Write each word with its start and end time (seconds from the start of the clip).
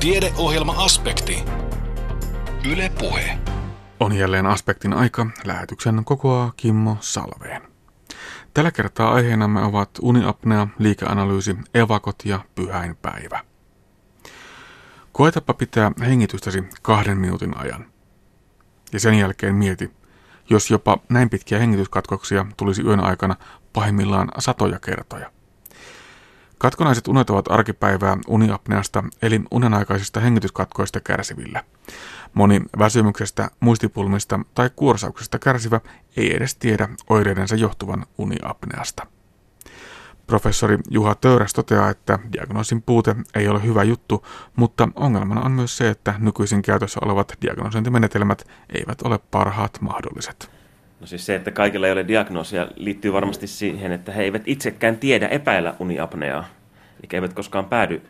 Tiedeohjelma-aspekti. 0.00 1.44
Yle 2.72 2.92
Puhe. 2.98 3.38
On 4.00 4.12
jälleen 4.12 4.46
aspektin 4.46 4.92
aika. 4.92 5.26
Lähetyksen 5.44 6.04
kokoaa 6.04 6.52
Kimmo 6.56 6.96
Salveen. 7.00 7.62
Tällä 8.54 8.70
kertaa 8.70 9.12
aiheenamme 9.12 9.62
ovat 9.62 9.90
uniapnea, 10.02 10.66
liikeanalyysi, 10.78 11.56
evakot 11.74 12.16
ja 12.24 12.40
pyhäinpäivä. 12.54 13.44
Koetapa 15.12 15.54
pitää 15.54 15.92
hengitystäsi 16.00 16.64
kahden 16.82 17.18
minuutin 17.18 17.56
ajan. 17.56 17.86
Ja 18.92 19.00
sen 19.00 19.14
jälkeen 19.14 19.54
mieti, 19.54 19.90
jos 20.50 20.70
jopa 20.70 20.98
näin 21.08 21.30
pitkiä 21.30 21.58
hengityskatkoksia 21.58 22.46
tulisi 22.56 22.82
yön 22.82 23.00
aikana 23.00 23.36
pahimmillaan 23.72 24.28
satoja 24.38 24.78
kertoja. 24.78 25.37
Katkonaiset 26.58 27.08
unet 27.08 27.30
ovat 27.30 27.50
arkipäivää 27.50 28.18
uniapneasta 28.28 29.04
eli 29.22 29.40
unenaikaisista 29.50 30.20
hengityskatkoista 30.20 31.00
kärsivillä. 31.00 31.64
Moni 32.34 32.62
väsymyksestä, 32.78 33.50
muistipulmista 33.60 34.40
tai 34.54 34.70
kuorsauksesta 34.76 35.38
kärsivä 35.38 35.80
ei 36.16 36.36
edes 36.36 36.54
tiedä 36.54 36.88
oireidensa 37.10 37.56
johtuvan 37.56 38.06
uniapneasta. 38.18 39.06
Professori 40.26 40.78
Juha 40.90 41.14
Töyräs 41.14 41.52
toteaa, 41.52 41.90
että 41.90 42.18
diagnoosin 42.32 42.82
puute 42.82 43.16
ei 43.34 43.48
ole 43.48 43.62
hyvä 43.62 43.82
juttu, 43.82 44.26
mutta 44.56 44.88
ongelmana 44.94 45.40
on 45.40 45.52
myös 45.52 45.76
se, 45.76 45.88
että 45.88 46.14
nykyisin 46.18 46.62
käytössä 46.62 47.00
olevat 47.04 47.32
diagnosointimenetelmät 47.42 48.48
eivät 48.74 49.02
ole 49.02 49.18
parhaat 49.30 49.78
mahdolliset. 49.80 50.57
No 51.00 51.06
siis 51.06 51.26
se, 51.26 51.34
että 51.34 51.50
kaikilla 51.50 51.86
ei 51.86 51.92
ole 51.92 52.08
diagnoosia, 52.08 52.68
liittyy 52.76 53.12
varmasti 53.12 53.46
siihen, 53.46 53.92
että 53.92 54.12
he 54.12 54.22
eivät 54.22 54.42
itsekään 54.46 54.96
tiedä 54.96 55.28
epäillä 55.28 55.74
uniapneaa. 55.78 56.48
Eli 57.00 57.08
eivät 57.12 57.32
koskaan 57.32 57.64
päädy 57.64 58.02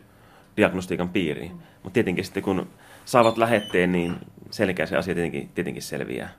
diagnostiikan 0.57 1.09
piiriin. 1.09 1.51
Mutta 1.83 1.93
tietenkin 1.93 2.25
sitten 2.25 2.43
kun 2.43 2.67
saavat 3.05 3.37
lähetteen, 3.37 3.91
niin 3.91 4.15
selkeä 4.51 4.85
se 4.85 4.97
asia 4.97 5.13
tietenkin, 5.13 5.49
tietenkin 5.55 5.83
selviää. 5.83 6.29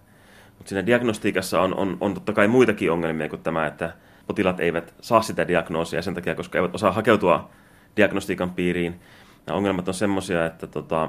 Mutta 0.59 0.69
siinä 0.69 0.87
diagnostiikassa 0.87 1.61
on, 1.61 1.75
on, 1.75 1.97
on 2.01 2.15
totta 2.15 2.33
kai 2.33 2.49
muitakin 2.49 2.93
ongelmia 2.93 3.29
kuin 3.29 3.43
tämä, 3.43 3.67
että 3.67 3.93
potilaat 4.27 4.61
eivät 4.61 4.95
saa 5.01 5.23
sitä 5.23 5.49
diagnoosia 5.49 6.03
sen 6.03 6.15
takia, 6.15 6.35
koska 6.35 6.59
eivät 6.59 6.75
osaa 6.75 6.93
hakeutua 6.93 7.51
diagnostiikan 7.97 8.51
piiriin. 8.51 9.01
Nämä 9.47 9.57
ongelmat 9.57 9.89
on 9.89 9.95
semmoisia, 9.95 10.47
että 10.47 10.67
tota, 10.67 11.09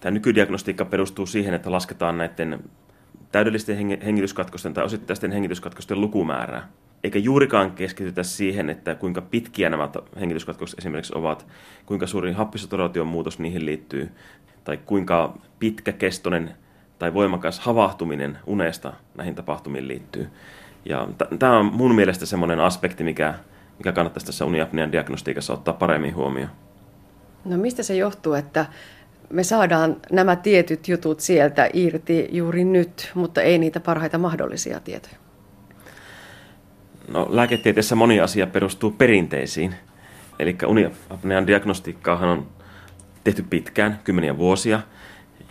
tämä 0.00 0.10
nykydiagnostiikka 0.10 0.84
perustuu 0.84 1.26
siihen, 1.26 1.54
että 1.54 1.72
lasketaan 1.72 2.18
näiden 2.18 2.60
täydellisten 3.32 3.76
hengityskatkosten 4.04 4.74
tai 4.74 4.84
osittaisten 4.84 5.32
hengityskatkosten 5.32 6.00
lukumäärää. 6.00 6.68
Eikä 7.04 7.18
juurikaan 7.18 7.70
keskitytä 7.70 8.22
siihen, 8.22 8.70
että 8.70 8.94
kuinka 8.94 9.20
pitkiä 9.20 9.70
nämä 9.70 9.88
hengityskatkokset 10.20 10.78
esimerkiksi 10.78 11.12
ovat, 11.16 11.46
kuinka 11.86 12.06
suuri 12.06 12.32
happisaturaation 12.32 13.06
muutos 13.06 13.38
niihin 13.38 13.66
liittyy, 13.66 14.10
tai 14.64 14.76
kuinka 14.76 15.38
pitkäkestoinen 15.58 16.50
tai 16.98 17.14
voimakas 17.14 17.60
havahtuminen 17.60 18.38
unesta 18.46 18.92
näihin 19.16 19.34
tapahtumiin 19.34 19.88
liittyy. 19.88 20.28
Ja 20.84 21.08
t- 21.18 21.38
tämä 21.38 21.58
on 21.58 21.64
mun 21.64 21.94
mielestä 21.94 22.26
semmoinen 22.26 22.60
aspekti, 22.60 23.04
mikä, 23.04 23.34
mikä 23.78 23.92
kannattaisi 23.92 24.26
tässä 24.26 24.44
uniapnean 24.44 24.92
diagnostiikassa 24.92 25.52
ottaa 25.52 25.74
paremmin 25.74 26.14
huomioon. 26.14 26.50
No 27.44 27.56
mistä 27.56 27.82
se 27.82 27.96
johtuu, 27.96 28.34
että 28.34 28.66
me 29.30 29.42
saadaan 29.42 29.96
nämä 30.12 30.36
tietyt 30.36 30.88
jutut 30.88 31.20
sieltä 31.20 31.70
irti 31.72 32.28
juuri 32.32 32.64
nyt, 32.64 33.10
mutta 33.14 33.42
ei 33.42 33.58
niitä 33.58 33.80
parhaita 33.80 34.18
mahdollisia 34.18 34.80
tietoja? 34.80 35.16
No, 37.08 37.26
lääketieteessä 37.30 37.94
moni 37.94 38.20
asia 38.20 38.46
perustuu 38.46 38.90
perinteisiin. 38.90 39.74
Eli 40.38 40.56
uniapnean 40.66 41.46
diagnostiikkaahan 41.46 42.28
on 42.28 42.46
tehty 43.24 43.44
pitkään, 43.50 44.00
kymmeniä 44.04 44.38
vuosia. 44.38 44.80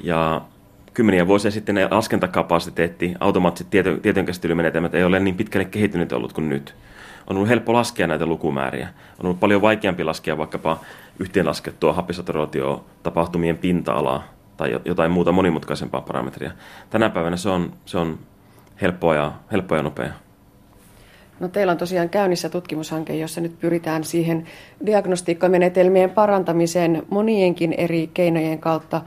Ja 0.04 0.42
kymmeniä 0.94 1.28
vuosia 1.28 1.52
sitten 1.52 1.76
ne 1.76 1.88
laskentakapasiteetti, 1.92 3.14
automaattiset 3.20 3.70
tieto, 3.70 3.98
tietojenkäsittelymenetelmät 3.98 4.96
ei 4.96 5.04
ole 5.04 5.20
niin 5.20 5.36
pitkälle 5.36 5.66
kehittynyt 5.66 6.12
ollut 6.12 6.34
kuin 6.34 6.50
nyt. 6.50 6.76
On 7.28 7.36
ollut 7.36 7.50
helppo 7.50 7.74
laskea 7.74 8.08
näitä 8.08 8.26
lukumääriä. 8.26 8.88
On 9.20 9.26
ollut 9.26 9.40
paljon 9.40 9.62
vaikeampi 9.62 10.04
laskea 10.04 10.38
vaikkapa 10.38 10.80
yhteenlaskettua 11.20 11.94
happisaturaatio-tapahtumien 11.94 13.58
pinta-alaa 13.58 14.24
tai 14.58 14.80
jotain 14.86 15.12
muuta 15.12 15.32
monimutkaisempaa 15.32 16.02
parametria. 16.02 16.52
Tänä 16.90 17.10
päivänä 17.10 17.38
se 17.38 17.50
on, 17.50 17.74
se 17.86 17.98
on 17.98 18.20
helppoa 18.82 19.16
ja, 19.16 19.32
helppoa 19.52 19.78
ja 19.78 19.84
nopeaa. 19.84 20.14
No 21.40 21.48
teillä 21.48 21.72
on 21.72 21.78
tosiaan 21.78 22.10
käynnissä 22.10 22.50
tutkimushanke, 22.50 23.16
jossa 23.16 23.42
nyt 23.42 23.60
pyritään 23.60 24.04
siihen 24.04 24.48
diagnostiikkamenetelmien 24.86 26.10
parantamiseen 26.10 27.04
monienkin 27.10 27.74
eri 27.74 28.10
keinojen 28.14 28.60
kautta. 28.60 29.02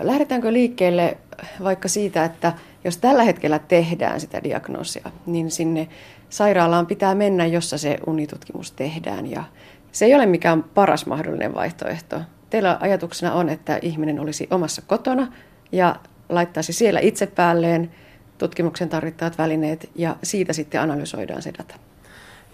Lähdetäänkö 0.00 0.52
liikkeelle 0.52 1.16
vaikka 1.62 1.88
siitä, 1.88 2.24
että 2.24 2.52
jos 2.84 2.96
tällä 2.96 3.22
hetkellä 3.22 3.58
tehdään 3.58 4.20
sitä 4.20 4.42
diagnoosia, 4.44 5.10
niin 5.26 5.50
sinne 5.50 5.88
sairaalaan 6.36 6.86
pitää 6.86 7.14
mennä, 7.14 7.46
jossa 7.46 7.78
se 7.78 7.98
unitutkimus 8.06 8.72
tehdään. 8.72 9.30
Ja 9.30 9.44
se 9.92 10.04
ei 10.04 10.14
ole 10.14 10.26
mikään 10.26 10.62
paras 10.62 11.06
mahdollinen 11.06 11.54
vaihtoehto. 11.54 12.20
Teillä 12.50 12.78
ajatuksena 12.80 13.32
on, 13.32 13.48
että 13.48 13.78
ihminen 13.82 14.20
olisi 14.20 14.48
omassa 14.50 14.82
kotona 14.86 15.26
ja 15.72 15.96
laittaisi 16.28 16.72
siellä 16.72 17.00
itse 17.00 17.26
päälleen 17.26 17.90
tutkimuksen 18.38 18.88
tarvittavat 18.88 19.38
välineet 19.38 19.90
ja 19.94 20.16
siitä 20.22 20.52
sitten 20.52 20.80
analysoidaan 20.80 21.42
se 21.42 21.52
data. 21.58 21.74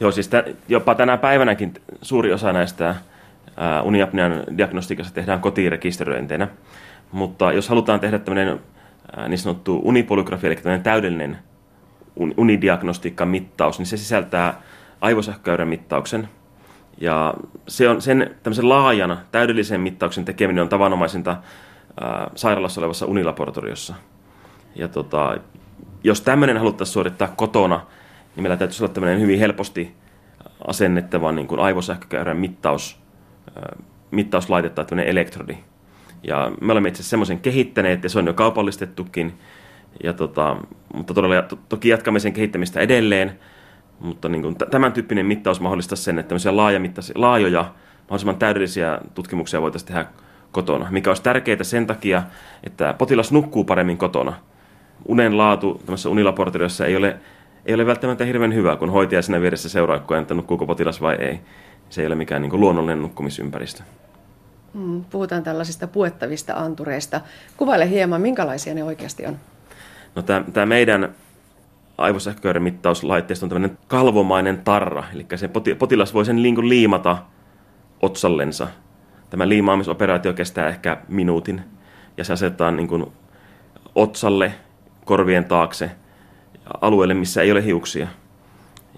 Joo, 0.01 0.11
siis 0.11 0.29
t- 0.29 0.69
jopa 0.69 0.95
tänä 0.95 1.17
päivänäkin 1.17 1.75
suuri 2.03 2.33
osa 2.33 2.53
näistä 2.53 2.95
uniapnean 3.85 4.45
diagnostiikassa 4.59 5.15
tehdään 5.15 5.41
kotirekisteröinteinä. 5.41 6.49
Mutta 7.13 7.53
jos 7.53 7.69
halutaan 7.69 8.01
tehdä 8.01 8.19
tämmöinen 8.19 8.61
niin 9.29 9.39
sanottu 9.39 9.81
unipolygrafia, 9.85 10.49
eli 10.49 10.57
tämmöinen 10.57 10.83
täydellinen 10.83 11.39
unidiagnostiikan 12.17 13.29
mittaus, 13.29 13.79
niin 13.79 13.87
se 13.87 13.97
sisältää 13.97 14.63
aivosähkökäyrän 15.01 15.69
mittauksen. 15.69 16.29
Ja 17.01 17.35
se 17.69 17.89
on 17.89 18.03
sen 18.03 18.37
tämmöisen 18.43 18.69
laajan 18.69 19.19
täydellisen 19.33 19.81
mittauksen 19.81 20.25
tekeminen 20.25 20.63
on 20.63 20.69
tavanomaisinta 20.69 21.37
ää, 22.01 22.31
sairaalassa 22.35 22.81
olevassa 22.81 23.07
unilaboratoriossa. 23.07 23.95
Ja 24.75 24.89
tota, 24.89 25.39
jos 26.05 26.21
tämmöinen 26.21 26.59
haluttaisiin 26.59 26.93
suorittaa 26.93 27.29
kotona, 27.29 27.87
niin 28.37 28.43
meillä 28.43 28.57
täytyisi 28.57 28.85
olla 28.85 28.95
tämmöinen 28.95 29.21
hyvin 29.21 29.39
helposti 29.39 29.95
asennettava 30.67 31.33
niin 31.33 31.47
kuin 31.47 31.61
aivosähkökäyrän 31.61 32.37
mittaus, 32.37 32.99
mittauslaite 34.11 34.69
tai 34.69 34.85
tämmöinen 34.85 35.11
elektrodi. 35.11 35.57
Ja 36.23 36.53
me 36.61 36.73
olemme 36.73 36.89
itse 36.89 37.01
asiassa 37.01 37.11
semmoisen 37.11 37.41
kehittäneet 37.41 38.03
ja 38.03 38.09
se 38.09 38.19
on 38.19 38.27
jo 38.27 38.35
kaupallistettukin. 38.35 39.39
Ja 40.03 40.13
tota, 40.13 40.57
mutta 40.95 41.15
todella 41.15 41.43
to, 41.43 41.59
toki 41.69 41.89
jatkamme 41.89 42.21
sen 42.21 42.33
kehittämistä 42.33 42.81
edelleen. 42.81 43.39
Mutta 44.01 44.29
niin 44.29 44.43
kuin 44.43 44.57
tämän 44.57 44.93
tyyppinen 44.93 45.27
mittaus 45.27 45.61
mahdollistaa 45.61 45.97
sen, 45.97 46.19
että 46.19 46.29
tämmöisiä 46.29 46.57
laajoja, 47.15 47.63
mahdollisimman 48.01 48.37
täydellisiä 48.37 48.99
tutkimuksia 49.15 49.63
voitaisiin 49.63 49.89
tehdä 49.89 50.07
kotona, 50.53 50.87
mikä 50.91 51.11
olisi 51.11 51.23
tärkeää 51.23 51.63
sen 51.63 51.87
takia, 51.87 52.23
että 52.65 52.95
potilas 52.99 53.33
nukkuu 53.33 53.65
paremmin 53.65 53.99
kotona– 53.99 54.33
unen 55.07 55.39
laatu 55.39 55.81
tämmöisessä 55.85 56.09
unilaboratoriossa 56.09 56.87
ei 56.87 56.97
ole, 56.97 57.17
ei 57.67 57.75
ole 57.75 57.87
välttämättä 57.87 58.25
hirveän 58.25 58.55
hyvä, 58.55 58.77
kun 58.77 58.91
hoitaja 58.91 59.23
siinä 59.23 59.41
vieressä 59.41 59.69
seuraa 59.69 59.99
koko 59.99 60.15
ajan, 60.15 60.23
että 60.23 60.35
nukkuuko 60.35 60.67
potilas 60.67 61.01
vai 61.01 61.15
ei. 61.15 61.41
Se 61.91 62.01
ei 62.01 62.07
ole 62.07 62.15
mikään 62.15 62.43
niin 62.43 62.51
kuin 62.51 62.61
luonnollinen 62.61 63.03
nukkumisympäristö. 63.03 63.83
Mm, 64.75 65.05
puhutaan 65.05 65.43
tällaisista 65.43 65.87
puettavista 65.87 66.55
antureista. 66.55 67.21
Kuvaile 67.57 67.91
hieman, 67.91 68.21
minkälaisia 68.21 68.75
ne 68.75 68.85
oikeasti 68.85 69.27
on? 69.27 69.37
No 70.15 70.23
tämä 70.23 70.67
meidän 70.67 71.15
aivosähkökäyrän 71.99 72.63
mittauslaitteisto 72.63 73.47
on 73.47 73.51
tämmöinen 73.51 73.79
kalvomainen 73.89 74.59
tarra, 74.65 75.05
eli 75.15 75.27
se 75.35 75.51
potilas 75.79 76.15
voi 76.15 76.25
sen 76.25 76.43
niin 76.43 76.69
liimata 76.69 77.19
otsallensa. 78.03 78.69
Tämä 79.31 79.49
liimaamisoperaatio 79.49 80.33
kestää 80.33 80.69
ehkä 80.69 80.97
minuutin, 81.09 81.61
ja 82.17 82.25
se 82.25 82.33
asetetaan 82.33 82.77
niin 82.77 82.89
kuin 82.89 83.07
otsalle 83.95 84.55
korvien 85.05 85.45
taakse 85.45 85.91
alueelle, 86.81 87.15
missä 87.15 87.43
ei 87.43 87.53
ole 87.53 87.65
hiuksia. 87.65 88.09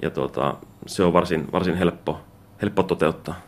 Ja 0.03 0.11
tuota, 0.11 0.57
se 0.87 1.03
on 1.03 1.13
varsin, 1.13 1.53
varsin 1.53 1.77
helppo, 1.77 2.21
helppo 2.63 2.83
toteuttaa. 2.83 3.41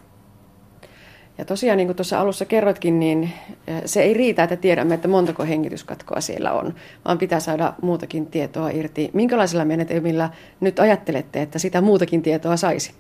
Ja 1.38 1.44
tosiaan, 1.44 1.76
niin 1.76 1.88
kuin 1.88 1.96
tuossa 1.96 2.20
alussa 2.20 2.44
kerroitkin, 2.44 3.00
niin 3.00 3.32
se 3.84 4.02
ei 4.02 4.14
riitä, 4.14 4.42
että 4.42 4.56
tiedämme, 4.56 4.94
että 4.94 5.08
montako 5.08 5.44
hengityskatkoa 5.44 6.20
siellä 6.20 6.52
on, 6.52 6.74
vaan 7.04 7.18
pitää 7.18 7.40
saada 7.40 7.74
muutakin 7.82 8.26
tietoa 8.26 8.70
irti. 8.70 9.10
Minkälaisilla 9.12 9.64
menetelmillä 9.64 10.30
nyt 10.60 10.78
ajattelette, 10.78 11.42
että 11.42 11.58
sitä 11.58 11.80
muutakin 11.80 12.22
tietoa 12.22 12.56
saisi? 12.56 12.94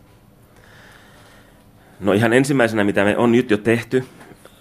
No 2.00 2.12
ihan 2.12 2.32
ensimmäisenä, 2.32 2.84
mitä 2.84 3.04
me 3.04 3.16
on 3.16 3.32
nyt 3.32 3.50
jo 3.50 3.56
tehty, 3.56 4.04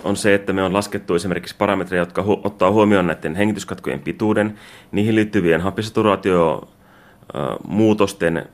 on 0.04 0.16
se, 0.16 0.34
että 0.34 0.54
me 0.54 0.64
on 0.64 0.74
laskettu 0.74 1.16
esimerkiksi 1.16 1.56
parametreja, 1.58 2.02
jotka 2.02 2.22
hu- 2.22 2.42
ottaa 2.44 2.72
huomioon 2.72 3.08
näiden 3.08 3.36
hengityskatkojen 3.36 4.00
pituuden, 4.00 4.60
niihin 4.92 5.16
liittyvien 5.16 5.62
hapisaturaatio-muutosten 5.62 8.46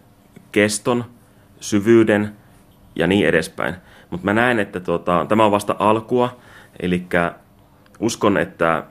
keston, 0.51 1.05
syvyyden 1.59 2.31
ja 2.95 3.07
niin 3.07 3.27
edespäin. 3.27 3.75
Mutta 4.11 4.25
mä 4.25 4.33
näen, 4.33 4.59
että 4.59 4.79
tuota, 4.79 5.25
tämä 5.29 5.45
on 5.45 5.51
vasta 5.51 5.75
alkua, 5.79 6.37
Eli 6.79 7.03
uskon, 7.99 8.37
että 8.37 8.83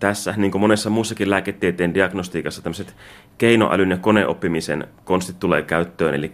tässä, 0.00 0.34
niin 0.36 0.50
kuin 0.50 0.60
monessa 0.60 0.90
muussakin 0.90 1.30
lääketieteen 1.30 1.94
diagnostiikassa, 1.94 2.62
tämmöiset 2.62 2.94
keinoälyn 3.38 3.90
ja 3.90 3.96
koneoppimisen 3.96 4.88
konstit 5.04 5.40
tulee 5.40 5.62
käyttöön. 5.62 6.14
Eli 6.14 6.32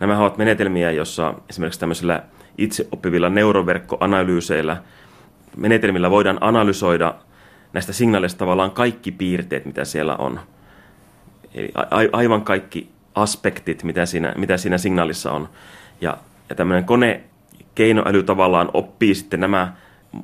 nämä 0.00 0.18
ovat 0.18 0.38
menetelmiä, 0.38 0.90
jossa 0.90 1.34
esimerkiksi 1.50 1.80
tämmöisillä 1.80 2.22
itseoppivilla 2.58 3.28
neuroverkkoanalyyseillä 3.28 4.76
menetelmillä 5.56 6.10
voidaan 6.10 6.38
analysoida 6.40 7.14
näistä 7.72 7.92
signaaleista 7.92 8.38
tavallaan 8.38 8.70
kaikki 8.70 9.12
piirteet, 9.12 9.64
mitä 9.64 9.84
siellä 9.84 10.16
on. 10.16 10.40
Eli 11.54 11.72
a- 11.74 11.86
aivan 12.12 12.42
kaikki 12.42 12.90
aspektit, 13.14 13.84
mitä 13.84 14.06
siinä, 14.06 14.34
mitä 14.36 14.56
siinä 14.56 14.78
signaalissa 14.78 15.32
on. 15.32 15.48
Ja, 16.00 16.16
ja 16.54 16.56
tämmöinen 16.56 16.84
kone 16.84 17.20
keinoäly 17.74 18.22
tavallaan 18.22 18.70
oppii 18.74 19.14
sitten 19.14 19.40
nämä 19.40 19.72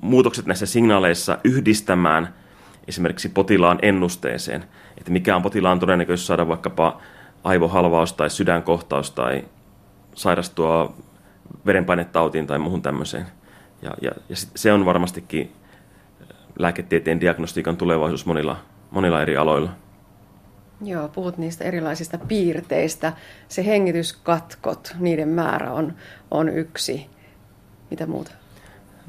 muutokset 0.00 0.46
näissä 0.46 0.66
signaaleissa 0.66 1.38
yhdistämään 1.44 2.34
esimerkiksi 2.88 3.28
potilaan 3.28 3.78
ennusteeseen, 3.82 4.64
että 4.98 5.10
mikä 5.10 5.36
on 5.36 5.42
potilaan 5.42 5.80
todennäköisyys 5.80 6.26
saada 6.26 6.48
vaikkapa 6.48 7.00
aivohalvaus 7.44 8.12
tai 8.12 8.30
sydänkohtaus 8.30 9.10
tai 9.10 9.44
sairastua 10.14 10.94
verenpainetautiin 11.66 12.46
tai 12.46 12.58
muuhun 12.58 12.82
tämmöiseen. 12.82 13.26
Ja, 13.82 13.90
ja, 14.02 14.10
ja 14.28 14.36
se 14.36 14.72
on 14.72 14.84
varmastikin 14.84 15.52
lääketieteen 16.58 17.20
diagnostiikan 17.20 17.76
tulevaisuus 17.76 18.26
monilla, 18.26 18.56
monilla 18.90 19.22
eri 19.22 19.36
aloilla. 19.36 19.70
Joo, 20.82 21.08
puhut 21.08 21.38
niistä 21.38 21.64
erilaisista 21.64 22.18
piirteistä. 22.18 23.12
Se 23.48 23.66
hengityskatkot, 23.66 24.96
niiden 24.98 25.28
määrä 25.28 25.72
on, 25.72 25.94
on 26.30 26.48
yksi. 26.48 27.06
Mitä 27.90 28.06
muuta? 28.06 28.30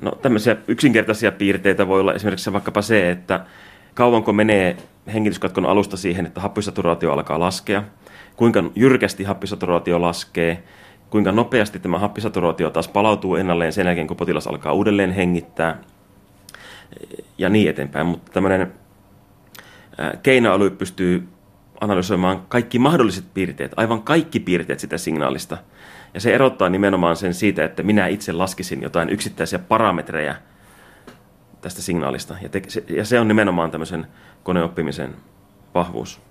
No 0.02 0.12
tämmöisiä 0.12 0.56
yksinkertaisia 0.68 1.32
piirteitä 1.32 1.88
voi 1.88 2.00
olla 2.00 2.14
esimerkiksi 2.14 2.54
vaikkapa 2.54 2.82
se, 2.82 3.12
että 3.12 3.46
kauanko 3.94 4.34
menee 4.34 4.78
hengityskatkon 5.14 5.66
alusta 5.66 5.98
siihen, 5.98 6.26
että 6.26 6.42
happisaturaatio 6.42 7.14
alkaa 7.14 7.40
laskea, 7.40 7.84
kuinka 8.36 8.64
jyrkästi 8.76 9.24
happisaturaatio 9.24 10.02
laskee, 10.02 10.64
kuinka 11.10 11.32
nopeasti 11.32 11.80
tämä 11.80 12.00
happisaturaatio 12.00 12.70
taas 12.70 12.88
palautuu 12.88 13.36
ennalleen 13.36 13.74
sen 13.74 13.86
jälkeen, 13.86 14.08
kun 14.08 14.18
potilas 14.18 14.48
alkaa 14.48 14.74
uudelleen 14.74 15.12
hengittää 15.12 15.78
ja 17.38 17.50
niin 17.50 17.70
eteenpäin. 17.70 18.08
Mutta 18.08 18.32
tämmöinen 18.32 18.74
keinoäly 20.24 20.70
pystyy 20.70 21.28
analysoimaan 21.82 22.46
kaikki 22.50 22.80
mahdolliset 22.80 23.26
piirteet, 23.34 23.72
aivan 23.76 24.02
kaikki 24.02 24.40
piirteet 24.40 24.80
sitä 24.80 24.98
signaalista. 24.98 25.58
Ja 26.14 26.20
se 26.20 26.34
erottaa 26.34 26.70
nimenomaan 26.70 27.16
sen 27.16 27.34
siitä, 27.34 27.66
että 27.66 27.84
minä 27.84 28.08
itse 28.08 28.32
laskisin 28.32 28.82
jotain 28.82 29.10
yksittäisiä 29.10 29.60
parametreja 29.60 30.36
tästä 31.62 31.82
signaalista. 31.82 32.36
Ja, 32.42 32.50
te, 32.50 32.62
se, 32.68 32.84
ja 32.90 33.06
se 33.06 33.20
on 33.20 33.28
nimenomaan 33.28 33.72
tämmöisen 33.72 34.08
koneoppimisen 34.44 35.16
vahvuus. 35.74 36.22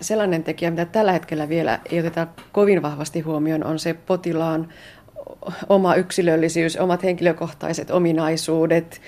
Sellainen 0.00 0.44
tekijä, 0.44 0.70
mitä 0.70 0.84
tällä 0.84 1.12
hetkellä 1.12 1.48
vielä 1.48 1.78
ei 1.90 2.00
oteta 2.00 2.26
kovin 2.52 2.82
vahvasti 2.82 3.20
huomioon, 3.20 3.64
on 3.64 3.78
se 3.78 3.94
potilaan 3.94 4.68
oma 5.68 5.94
yksilöllisyys, 5.94 6.76
omat 6.76 7.02
henkilökohtaiset 7.02 7.90
ominaisuudet. 7.90 9.00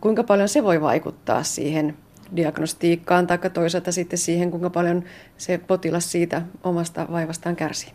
Kuinka 0.00 0.24
paljon 0.24 0.48
se 0.48 0.64
voi 0.64 0.80
vaikuttaa 0.80 1.42
siihen 1.42 1.96
diagnostiikkaan 2.36 3.26
tai 3.26 3.38
toisaalta 3.52 3.92
sitten 3.92 4.18
siihen, 4.18 4.50
kuinka 4.50 4.70
paljon 4.70 5.04
se 5.36 5.58
potilas 5.58 6.12
siitä 6.12 6.42
omasta 6.64 7.06
vaivastaan 7.12 7.56
kärsii? 7.56 7.92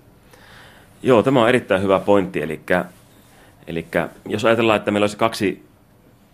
Joo, 1.04 1.24
tämä 1.24 1.42
on 1.42 1.50
erittäin 1.50 1.82
hyvä 1.82 2.00
pointti. 2.00 2.42
Eli, 2.42 2.62
eli 3.68 3.88
jos 4.26 4.46
ajatellaan, 4.46 4.78
että 4.78 4.92
meillä 4.92 5.04
olisi 5.04 5.18
kaksi 5.18 5.66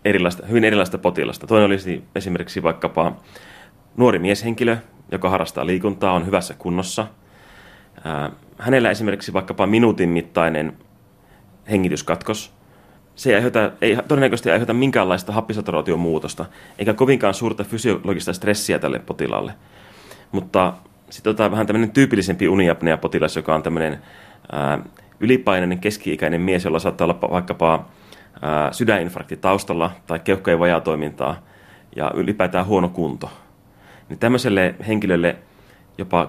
erilaista, 0.04 0.46
hyvin 0.46 0.64
erilaista 0.64 0.98
potilasta. 0.98 1.46
Toinen 1.46 1.66
olisi 1.66 2.04
esimerkiksi 2.14 2.62
vaikkapa 2.62 3.16
nuori 3.96 4.18
mieshenkilö, 4.18 4.76
joka 5.12 5.30
harrastaa 5.30 5.66
liikuntaa, 5.66 6.12
on 6.12 6.26
hyvässä 6.26 6.54
kunnossa. 6.58 7.06
Hänellä 8.58 8.90
esimerkiksi 8.90 9.32
vaikkapa 9.32 9.66
minuutin 9.66 10.08
mittainen 10.08 10.76
hengityskatkos, 11.70 12.57
se 13.18 13.30
ei, 13.30 13.36
aiheuta, 13.36 13.70
ei 13.80 13.96
todennäköisesti 14.08 14.50
aiheuta 14.50 14.72
minkäänlaista 14.72 15.32
happisaturaation 15.32 16.00
muutosta, 16.00 16.46
eikä 16.78 16.94
kovinkaan 16.94 17.34
suurta 17.34 17.64
fysiologista 17.64 18.32
stressiä 18.32 18.78
tälle 18.78 18.98
potilaalle. 18.98 19.52
Mutta 20.32 20.72
sitten 21.10 21.30
otetaan 21.30 21.50
vähän 21.50 21.66
tämmöinen 21.66 21.90
tyypillisempi 21.90 22.48
uniapnea-potilas, 22.48 23.36
joka 23.36 23.54
on 23.54 23.62
tämmöinen 23.62 23.98
ää, 24.52 24.78
ylipainoinen 25.20 25.78
keski-ikäinen 25.78 26.40
mies, 26.40 26.64
jolla 26.64 26.78
saattaa 26.78 27.04
olla 27.04 27.30
vaikkapa 27.30 27.88
ää, 28.42 28.72
sydäninfarkti 28.72 29.36
taustalla 29.36 29.90
tai 30.06 30.18
keuhkojen 30.18 30.58
vajatoimintaa 30.58 31.42
ja 31.96 32.10
ylipäätään 32.14 32.66
huono 32.66 32.88
kunto. 32.88 33.30
Niin 34.08 34.18
tämmöiselle 34.18 34.74
henkilölle 34.88 35.36
jopa 35.98 36.28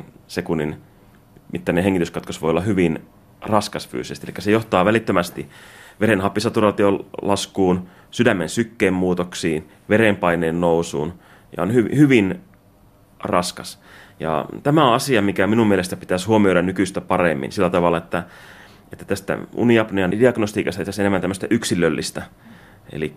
10-20 0.00 0.02
sekunnin 0.26 0.76
mittainen 1.52 1.84
hengityskatkos 1.84 2.42
voi 2.42 2.50
olla 2.50 2.60
hyvin 2.60 2.98
raskas 3.42 3.88
fyysisesti. 3.88 4.26
Eli 4.26 4.42
se 4.42 4.50
johtaa 4.50 4.84
välittömästi 4.84 5.48
veren 6.00 6.20
happisaturaation 6.20 7.06
laskuun, 7.22 7.88
sydämen 8.10 8.48
sykkeen 8.48 8.94
muutoksiin, 8.94 9.68
verenpaineen 9.88 10.60
nousuun 10.60 11.14
ja 11.56 11.62
on 11.62 11.70
hy- 11.70 11.96
hyvin 11.96 12.40
raskas. 13.24 13.80
Ja 14.20 14.44
tämä 14.62 14.88
on 14.88 14.94
asia, 14.94 15.22
mikä 15.22 15.46
minun 15.46 15.68
mielestä 15.68 15.96
pitäisi 15.96 16.26
huomioida 16.26 16.62
nykyistä 16.62 17.00
paremmin 17.00 17.52
sillä 17.52 17.70
tavalla, 17.70 17.98
että, 17.98 18.24
että 18.92 19.04
tästä 19.04 19.38
uniapnean 19.54 20.10
diagnostiikasta 20.10 20.82
ei 20.82 20.86
enemmän 21.00 21.20
tämmöistä 21.20 21.46
yksilöllistä. 21.50 22.22
Eli 22.92 23.16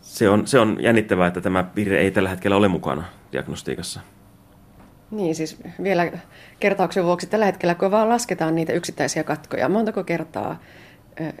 se 0.00 0.28
on, 0.28 0.46
se 0.46 0.58
on 0.58 0.76
jännittävää, 0.80 1.26
että 1.26 1.40
tämä 1.40 1.64
piirre 1.64 1.98
ei 1.98 2.10
tällä 2.10 2.28
hetkellä 2.28 2.56
ole 2.56 2.68
mukana 2.68 3.04
diagnostiikassa. 3.32 4.00
Niin, 5.10 5.34
siis 5.34 5.56
vielä 5.82 6.12
kertauksen 6.60 7.04
vuoksi 7.04 7.26
tällä 7.26 7.46
hetkellä, 7.46 7.74
kun 7.74 7.90
vaan 7.90 8.08
lasketaan 8.08 8.54
niitä 8.54 8.72
yksittäisiä 8.72 9.24
katkoja, 9.24 9.68
montako 9.68 10.04
kertaa 10.04 10.60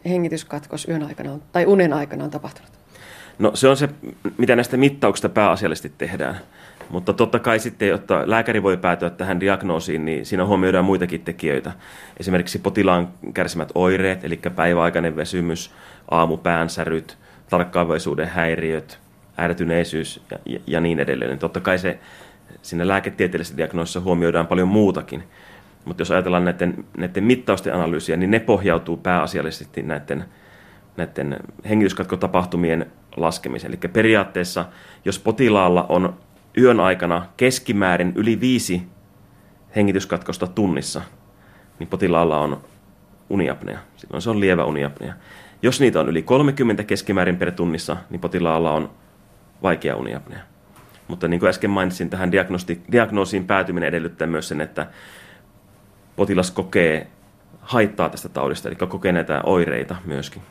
hengityskatkos 0.08 0.88
yön 0.88 1.02
aikana 1.02 1.32
on, 1.32 1.42
tai 1.52 1.66
unen 1.66 1.92
aikana 1.92 2.24
on 2.24 2.30
tapahtunut? 2.30 2.72
No 3.38 3.50
se 3.54 3.68
on 3.68 3.76
se, 3.76 3.88
mitä 4.38 4.56
näistä 4.56 4.76
mittauksista 4.76 5.28
pääasiallisesti 5.28 5.92
tehdään. 5.98 6.40
Mutta 6.90 7.12
totta 7.12 7.38
kai 7.38 7.58
sitten, 7.58 7.88
jotta 7.88 8.22
lääkäri 8.26 8.62
voi 8.62 8.76
päätyä 8.76 9.10
tähän 9.10 9.40
diagnoosiin, 9.40 10.04
niin 10.04 10.26
siinä 10.26 10.46
huomioidaan 10.46 10.84
muitakin 10.84 11.20
tekijöitä. 11.20 11.72
Esimerkiksi 12.20 12.58
potilaan 12.58 13.08
kärsimät 13.34 13.72
oireet, 13.74 14.24
eli 14.24 14.40
päiväaikainen 14.56 15.16
vesymys, 15.16 15.70
aamupäänsäryt, 16.10 17.18
tarkkaavaisuuden 17.50 18.28
häiriöt, 18.28 18.98
ärtyneisyys 19.38 20.22
ja, 20.30 20.38
ja, 20.46 20.58
ja 20.66 20.80
niin 20.80 21.00
edelleen. 21.00 21.38
Totta 21.38 21.60
kai 21.60 21.78
se 21.78 21.98
siinä 22.68 22.88
lääketieteellisessä 22.88 23.56
diagnoosissa 23.56 24.00
huomioidaan 24.00 24.46
paljon 24.46 24.68
muutakin. 24.68 25.22
Mutta 25.84 26.00
jos 26.00 26.10
ajatellaan 26.10 26.44
näiden, 26.44 26.84
näiden 26.96 27.24
mittausten 27.24 27.74
analyysiä, 27.74 28.16
niin 28.16 28.30
ne 28.30 28.40
pohjautuu 28.40 28.96
pääasiallisesti 28.96 29.82
näiden, 29.82 30.24
näiden 30.96 31.36
hengityskatkotapahtumien 31.68 32.86
laskemiseen. 33.16 33.70
Eli 33.70 33.90
periaatteessa, 33.92 34.64
jos 35.04 35.18
potilaalla 35.18 35.86
on 35.88 36.16
yön 36.58 36.80
aikana 36.80 37.26
keskimäärin 37.36 38.12
yli 38.16 38.40
viisi 38.40 38.82
hengityskatkosta 39.76 40.46
tunnissa, 40.46 41.02
niin 41.78 41.88
potilaalla 41.88 42.38
on 42.38 42.60
uniapnea. 43.30 43.78
Silloin 43.96 44.22
se 44.22 44.30
on 44.30 44.40
lievä 44.40 44.64
uniapnea. 44.64 45.14
Jos 45.62 45.80
niitä 45.80 46.00
on 46.00 46.08
yli 46.08 46.22
30 46.22 46.84
keskimäärin 46.84 47.36
per 47.36 47.52
tunnissa, 47.52 47.96
niin 48.10 48.20
potilaalla 48.20 48.72
on 48.72 48.90
vaikea 49.62 49.96
uniapnea. 49.96 50.40
Mutta 51.08 51.28
niin 51.28 51.40
kuin 51.40 51.50
äsken 51.50 51.70
mainitsin, 51.70 52.10
tähän 52.10 52.32
diagnoosiin 52.92 53.46
päätyminen 53.46 53.88
edellyttää 53.88 54.26
myös 54.26 54.48
sen, 54.48 54.60
että 54.60 54.86
potilas 56.16 56.50
kokee 56.50 57.06
haittaa 57.60 58.08
tästä 58.08 58.28
taudista, 58.28 58.68
eli 58.68 58.76
kokee 58.76 59.12
näitä 59.12 59.40
oireita 59.44 59.96
myöskin. 60.04 60.42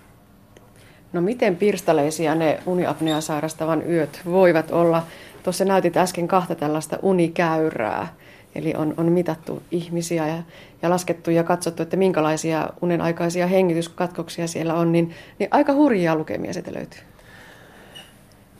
No 1.14 1.22
miten 1.22 1.56
pirstaleisia 1.56 2.36
ne 2.36 2.60
uniapnea 2.66 3.22
sairastavan 3.22 3.90
yöt 3.90 4.22
voivat 4.26 4.72
olla? 4.72 5.04
Tuossa 5.44 5.66
näytit 5.66 5.98
äsken 5.98 6.28
kahta 6.28 6.56
tällaista 6.56 6.98
unikäyrää, 7.02 8.08
eli 8.56 8.74
on, 8.78 8.94
on 8.98 9.12
mitattu 9.12 9.64
ihmisiä 9.72 10.28
ja, 10.28 10.44
ja 10.82 10.90
laskettu 10.90 11.32
ja 11.32 11.44
katsottu, 11.44 11.84
että 11.84 11.98
minkälaisia 11.98 12.70
unenaikaisia 12.82 13.48
hengityskatkoksia 13.48 14.48
siellä 14.48 14.74
on, 14.74 14.92
niin, 14.92 15.14
niin 15.40 15.48
aika 15.52 15.74
hurjia 15.74 16.16
lukemia 16.16 16.54
sieltä 16.54 16.74
löytyy. 16.74 17.00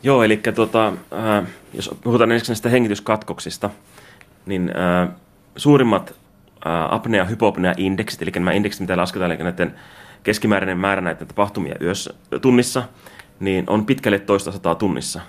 Joo, 0.02 0.22
eli 0.22 0.36
tota, 0.36 0.86
äh, 0.88 1.46
jos 1.74 1.90
puhutaan 2.04 2.32
ensin 2.32 2.48
näistä 2.48 2.68
hengityskatkoksista, 2.68 3.70
niin 4.46 4.72
äh, 4.76 5.08
suurimmat 5.56 6.14
äh, 6.66 6.94
apnea 6.94 7.24
hypopnea 7.24 7.74
indeksit, 7.76 8.22
eli 8.22 8.30
nämä 8.30 8.52
indeksit, 8.52 8.80
mitä 8.80 8.96
lasketaan, 8.96 9.32
eli 9.32 9.42
näiden 9.42 9.74
keskimääräinen 10.22 10.78
määrä 10.78 11.00
näitä 11.00 11.24
tapahtumia 11.24 11.74
yössä, 11.80 12.14
tunnissa, 12.40 12.82
niin 13.40 13.64
on 13.70 13.86
pitkälle 13.86 14.18
toista 14.18 14.52
sataa 14.52 14.74
tunnissa 14.74 15.20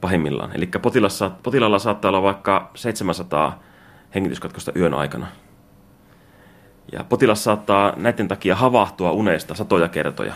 pahimmillaan. 0.00 0.50
Eli 0.54 0.70
potilaalla 1.42 1.78
saattaa 1.78 2.08
olla 2.08 2.22
vaikka 2.22 2.70
700 2.74 3.62
hengityskatkosta 4.14 4.72
yön 4.76 4.94
aikana. 4.94 5.26
Ja 6.92 7.04
potilas 7.04 7.44
saattaa 7.44 7.92
näiden 7.96 8.28
takia 8.28 8.56
havahtua 8.56 9.12
unesta 9.12 9.54
satoja 9.54 9.88
kertoja. 9.88 10.34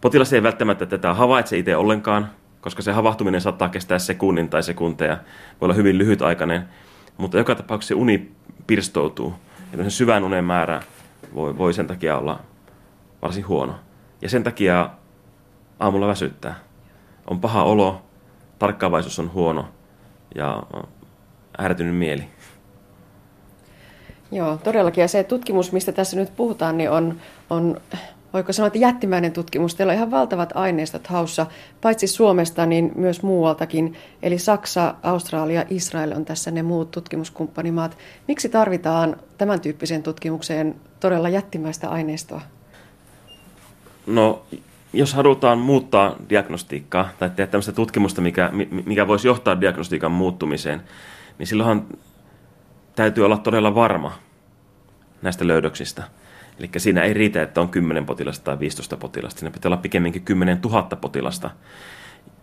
Potilas 0.00 0.32
ei 0.32 0.42
välttämättä 0.42 0.86
tätä 0.86 1.14
havaitse 1.14 1.58
itse 1.58 1.76
ollenkaan, 1.76 2.30
koska 2.60 2.82
se 2.82 2.92
havahtuminen 2.92 3.40
saattaa 3.40 3.68
kestää 3.68 3.98
sekunnin 3.98 4.48
tai 4.48 4.62
sekunteja, 4.62 5.18
voi 5.60 5.66
olla 5.66 5.74
hyvin 5.74 5.98
lyhytaikainen, 5.98 6.68
mutta 7.16 7.38
joka 7.38 7.54
tapauksessa 7.54 7.94
se 7.94 8.00
uni 8.00 8.32
pirstoutuu. 8.66 9.34
Ja 9.76 9.90
syvän 9.90 10.24
unen 10.24 10.44
määrä 10.44 10.82
voi, 11.34 11.58
voi 11.58 11.74
sen 11.74 11.86
takia 11.86 12.18
olla 12.18 12.40
varsin 13.22 13.48
huono. 13.48 13.74
Ja 14.22 14.28
sen 14.28 14.44
takia 14.44 14.90
aamulla 15.80 16.06
väsyttää. 16.06 16.54
On 17.26 17.40
paha 17.40 17.62
olo, 17.62 18.02
tarkkaavaisuus 18.58 19.18
on 19.18 19.32
huono 19.32 19.68
ja 20.34 20.62
äärätynyt 21.58 21.96
mieli. 21.96 22.24
Joo, 24.32 24.56
todellakin. 24.56 25.02
Ja 25.02 25.08
se 25.08 25.24
tutkimus, 25.24 25.72
mistä 25.72 25.92
tässä 25.92 26.16
nyt 26.16 26.36
puhutaan, 26.36 26.76
niin 26.76 26.90
on, 26.90 27.16
on 27.50 27.80
voiko 28.32 28.52
sanoa, 28.52 28.66
että 28.66 28.78
jättimäinen 28.78 29.32
tutkimus. 29.32 29.74
Teillä 29.74 29.90
on 29.90 29.96
ihan 29.96 30.10
valtavat 30.10 30.52
aineistot 30.54 31.06
haussa, 31.06 31.46
paitsi 31.80 32.06
Suomesta, 32.06 32.66
niin 32.66 32.92
myös 32.94 33.22
muualtakin. 33.22 33.96
Eli 34.22 34.38
Saksa, 34.38 34.94
Australia, 35.02 35.64
Israel 35.70 36.12
on 36.12 36.24
tässä 36.24 36.50
ne 36.50 36.62
muut 36.62 36.90
tutkimuskumppanimaat. 36.90 37.98
Miksi 38.28 38.48
tarvitaan 38.48 39.16
tämän 39.38 39.60
tyyppiseen 39.60 40.02
tutkimukseen 40.02 40.74
todella 41.00 41.28
jättimäistä 41.28 41.88
aineistoa? 41.88 42.40
No, 44.06 44.42
jos 44.92 45.14
halutaan 45.14 45.58
muuttaa 45.58 46.16
diagnostiikkaa 46.28 47.08
tai 47.18 47.30
tehdä 47.30 47.50
tämmöistä 47.50 47.72
tutkimusta, 47.72 48.20
mikä, 48.20 48.50
mikä 48.86 49.08
voisi 49.08 49.28
johtaa 49.28 49.60
diagnostiikan 49.60 50.12
muuttumiseen, 50.12 50.82
niin 51.38 51.46
silloinhan 51.46 51.86
täytyy 52.96 53.24
olla 53.24 53.38
todella 53.38 53.74
varma 53.74 54.12
näistä 55.22 55.46
löydöksistä. 55.46 56.02
Eli 56.60 56.70
siinä 56.76 57.02
ei 57.02 57.14
riitä, 57.14 57.42
että 57.42 57.60
on 57.60 57.68
10 57.68 58.06
potilasta 58.06 58.44
tai 58.44 58.58
15 58.58 58.96
potilasta. 58.96 59.38
Siinä 59.40 59.50
pitää 59.50 59.68
olla 59.68 59.76
pikemminkin 59.76 60.22
10 60.22 60.58
000 60.64 60.82
potilasta, 60.82 61.50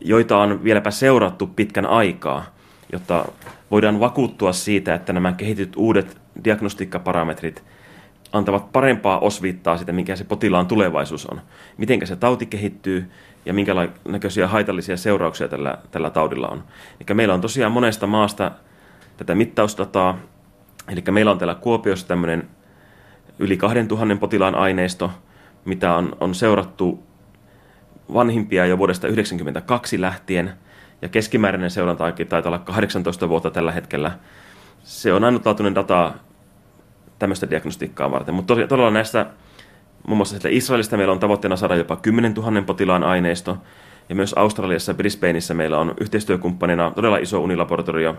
joita 0.01 0.37
on 0.37 0.63
vieläpä 0.63 0.91
seurattu 0.91 1.47
pitkän 1.47 1.85
aikaa, 1.85 2.45
jotta 2.91 3.25
voidaan 3.71 3.99
vakuuttua 3.99 4.53
siitä, 4.53 4.95
että 4.95 5.13
nämä 5.13 5.33
kehityt 5.33 5.73
uudet 5.75 6.17
diagnostiikkaparametrit 6.43 7.63
antavat 8.31 8.71
parempaa 8.71 9.19
osviittaa 9.19 9.77
siitä, 9.77 9.91
mikä 9.91 10.15
se 10.15 10.23
potilaan 10.23 10.67
tulevaisuus 10.67 11.25
on. 11.25 11.41
Miten 11.77 12.07
se 12.07 12.15
tauti 12.15 12.45
kehittyy 12.45 13.11
ja 13.45 13.53
minkä 13.53 13.73
näköisiä 14.07 14.47
haitallisia 14.47 14.97
seurauksia 14.97 15.47
tällä, 15.47 15.77
tällä 15.91 16.09
taudilla 16.09 16.47
on. 16.47 16.63
Eli 16.99 17.15
meillä 17.15 17.33
on 17.33 17.41
tosiaan 17.41 17.71
monesta 17.71 18.07
maasta 18.07 18.51
tätä 19.17 19.35
mittausdataa. 19.35 20.17
Eli 20.89 21.03
meillä 21.11 21.31
on 21.31 21.37
täällä 21.37 21.55
Kuopiossa 21.55 22.07
tämmöinen 22.07 22.47
yli 23.39 23.57
2000 23.57 24.15
potilaan 24.15 24.55
aineisto, 24.55 25.11
mitä 25.65 25.93
on, 25.95 26.17
on 26.19 26.35
seurattu 26.35 27.03
vanhimpia 28.13 28.65
jo 28.65 28.77
vuodesta 28.77 29.01
1992 29.01 30.01
lähtien, 30.01 30.53
ja 31.01 31.09
keskimääräinen 31.09 31.71
seuranta 31.71 32.11
taitaa 32.29 32.49
olla 32.49 32.59
18 32.59 33.29
vuotta 33.29 33.51
tällä 33.51 33.71
hetkellä. 33.71 34.11
Se 34.83 35.13
on 35.13 35.23
ainutlaatuinen 35.23 35.75
data 35.75 36.13
tämmöistä 37.19 37.49
diagnostiikkaa 37.49 38.11
varten, 38.11 38.35
mutta 38.35 38.55
todella 38.69 38.91
näistä, 38.91 39.25
muun 40.07 40.17
muassa 40.17 40.37
Israelista 40.49 40.97
meillä 40.97 41.11
on 41.11 41.19
tavoitteena 41.19 41.55
saada 41.55 41.75
jopa 41.75 41.95
10 41.95 42.33
000 42.33 42.61
potilaan 42.61 43.03
aineisto, 43.03 43.57
ja 44.09 44.15
myös 44.15 44.33
Australiassa 44.33 44.91
ja 44.91 44.95
Brisbaneissa 44.95 45.53
meillä 45.53 45.79
on 45.79 45.93
yhteistyökumppanina 46.01 46.91
todella 46.91 47.17
iso 47.17 47.39
unilaboratorio, 47.39 48.15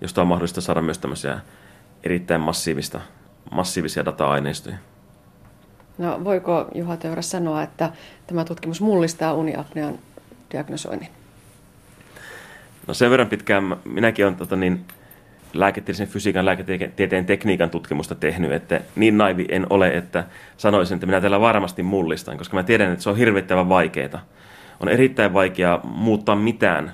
josta 0.00 0.22
on 0.22 0.28
mahdollista 0.28 0.60
saada 0.60 0.82
myös 0.82 0.98
tämmöisiä 0.98 1.40
erittäin 2.02 2.40
massiivista 2.40 3.00
massiivisia 3.50 4.04
data-aineistoja. 4.04 4.76
No, 5.98 6.24
voiko 6.24 6.68
Juha 6.74 6.96
Töyrä 6.96 7.22
sanoa, 7.22 7.62
että 7.62 7.90
tämä 8.26 8.44
tutkimus 8.44 8.80
mullistaa 8.80 9.34
uniapnean 9.34 9.98
diagnosoinnin? 10.52 11.08
No 12.86 12.94
sen 12.94 13.10
verran 13.10 13.28
pitkään 13.28 13.76
minäkin 13.84 14.24
olen 14.24 14.36
tota, 14.36 14.56
niin, 14.56 14.84
lääketieteellisen 15.54 16.08
fysiikan, 16.08 16.44
lääketieteen 16.44 17.26
tekniikan 17.26 17.70
tutkimusta 17.70 18.14
tehnyt, 18.14 18.52
että 18.52 18.80
niin 18.96 19.18
naivi 19.18 19.46
en 19.48 19.66
ole, 19.70 19.88
että 19.88 20.24
sanoisin, 20.56 20.94
että 20.94 21.06
minä 21.06 21.20
tällä 21.20 21.40
varmasti 21.40 21.82
mullistan, 21.82 22.38
koska 22.38 22.56
mä 22.56 22.62
tiedän, 22.62 22.92
että 22.92 23.02
se 23.02 23.10
on 23.10 23.16
hirvittävän 23.16 23.68
vaikeaa. 23.68 24.24
On 24.80 24.88
erittäin 24.88 25.32
vaikea 25.32 25.80
muuttaa 25.84 26.36
mitään 26.36 26.92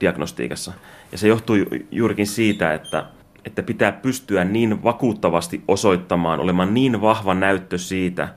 diagnostiikassa. 0.00 0.72
Ja 1.12 1.18
se 1.18 1.28
johtuu 1.28 1.56
juurikin 1.90 2.26
siitä, 2.26 2.74
että 2.74 3.04
että 3.44 3.62
pitää 3.62 3.92
pystyä 3.92 4.44
niin 4.44 4.82
vakuuttavasti 4.82 5.64
osoittamaan, 5.68 6.40
olemaan 6.40 6.74
niin 6.74 7.00
vahva 7.00 7.34
näyttö 7.34 7.78
siitä, 7.78 8.28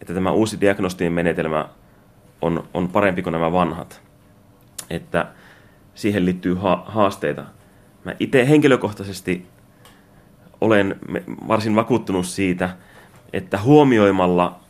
että 0.00 0.14
tämä 0.14 0.30
uusi 0.30 0.60
diagnostinen 0.60 1.12
menetelmä 1.12 1.68
on, 2.42 2.64
on 2.74 2.88
parempi 2.88 3.22
kuin 3.22 3.32
nämä 3.32 3.52
vanhat. 3.52 4.02
Että 4.90 5.26
siihen 5.94 6.24
liittyy 6.24 6.54
ha- 6.54 6.84
haasteita. 6.86 7.44
Mä 8.04 8.14
itse 8.20 8.48
henkilökohtaisesti 8.48 9.46
olen 10.60 10.96
varsin 11.48 11.76
vakuuttunut 11.76 12.26
siitä, 12.26 12.70
että 13.32 13.58
huomioimalla 13.58 14.60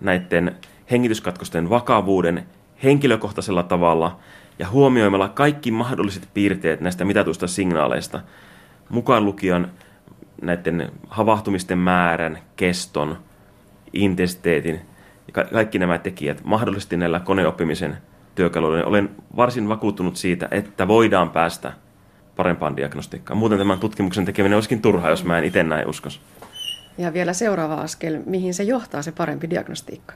näiden 0.00 0.56
hengityskatkosten 0.90 1.70
vakavuuden 1.70 2.46
henkilökohtaisella 2.82 3.62
tavalla 3.62 4.18
ja 4.58 4.68
huomioimalla 4.68 5.28
kaikki 5.28 5.70
mahdolliset 5.70 6.28
piirteet 6.34 6.80
näistä 6.80 7.04
mitatuista 7.04 7.46
signaaleista– 7.46 8.20
mukaan 8.92 9.24
lukion 9.24 9.68
näiden 10.42 10.92
havahtumisten 11.08 11.78
määrän, 11.78 12.38
keston, 12.56 13.18
intensiteetin 13.92 14.80
ja 15.26 15.32
ka- 15.32 15.44
kaikki 15.44 15.78
nämä 15.78 15.98
tekijät 15.98 16.44
mahdollisesti 16.44 16.96
näillä 16.96 17.20
koneoppimisen 17.20 17.96
työkaluilla. 18.34 18.84
Olen 18.84 19.10
varsin 19.36 19.68
vakuuttunut 19.68 20.16
siitä, 20.16 20.48
että 20.50 20.88
voidaan 20.88 21.30
päästä 21.30 21.72
parempaan 22.36 22.76
diagnostiikkaan. 22.76 23.38
Muuten 23.38 23.58
tämän 23.58 23.78
tutkimuksen 23.78 24.24
tekeminen 24.24 24.56
olisikin 24.56 24.82
turhaa, 24.82 25.10
jos 25.10 25.24
mä 25.24 25.38
en 25.38 25.44
itse 25.44 25.62
näin 25.62 25.88
uskos. 25.88 26.20
Ja 26.98 27.12
vielä 27.12 27.32
seuraava 27.32 27.74
askel, 27.74 28.22
mihin 28.26 28.54
se 28.54 28.62
johtaa 28.62 29.02
se 29.02 29.12
parempi 29.12 29.50
diagnostiikka? 29.50 30.14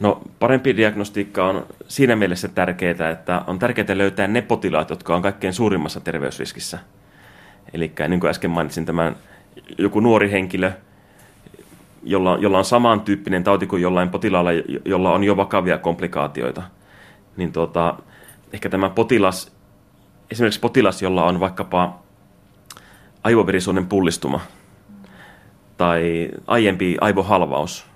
No 0.00 0.22
parempi 0.38 0.76
diagnostiikka 0.76 1.44
on 1.44 1.66
siinä 1.88 2.16
mielessä 2.16 2.48
tärkeää, 2.48 3.10
että 3.10 3.42
on 3.46 3.58
tärkeää 3.58 3.98
löytää 3.98 4.26
ne 4.26 4.42
potilaat, 4.42 4.90
jotka 4.90 5.16
on 5.16 5.22
kaikkein 5.22 5.52
suurimmassa 5.52 6.00
terveysriskissä. 6.00 6.78
Eli 7.74 7.92
niin 8.08 8.20
kuin 8.20 8.30
äsken 8.30 8.50
mainitsin, 8.50 8.86
tämän 8.86 9.16
joku 9.78 10.00
nuori 10.00 10.30
henkilö, 10.30 10.72
jolla, 12.02 12.38
jolla 12.40 12.58
on 12.58 12.64
samantyyppinen 12.64 13.44
tauti 13.44 13.66
kuin 13.66 13.82
jollain 13.82 14.08
potilaalla, 14.08 14.50
jolla 14.84 15.12
on 15.12 15.24
jo 15.24 15.36
vakavia 15.36 15.78
komplikaatioita. 15.78 16.62
Niin 17.36 17.52
tuota, 17.52 17.94
ehkä 18.52 18.68
tämä 18.68 18.90
potilas, 18.90 19.56
esimerkiksi 20.30 20.60
potilas, 20.60 21.02
jolla 21.02 21.24
on 21.24 21.40
vaikkapa 21.40 21.98
aivoverisuonen 23.24 23.86
pullistuma 23.86 24.40
tai 25.76 26.28
aiempi 26.46 26.96
aivohalvaus, 27.00 27.86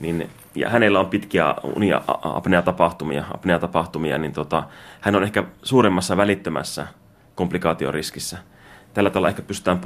niin 0.00 0.30
ja 0.54 0.70
hänellä 0.70 1.00
on 1.00 1.06
pitkiä 1.06 1.54
unia 1.76 2.02
apnea-tapahtumia, 2.22 3.24
apnea-tapahtumia 3.34 4.18
niin 4.18 4.32
tota, 4.32 4.62
hän 5.00 5.16
on 5.16 5.22
ehkä 5.22 5.44
suuremmassa 5.62 6.16
välittömässä 6.16 6.86
komplikaatioriskissä. 7.34 8.38
Tällä 8.98 9.10
tavalla 9.10 9.28
ehkä 9.28 9.42
pystytään 9.42 9.80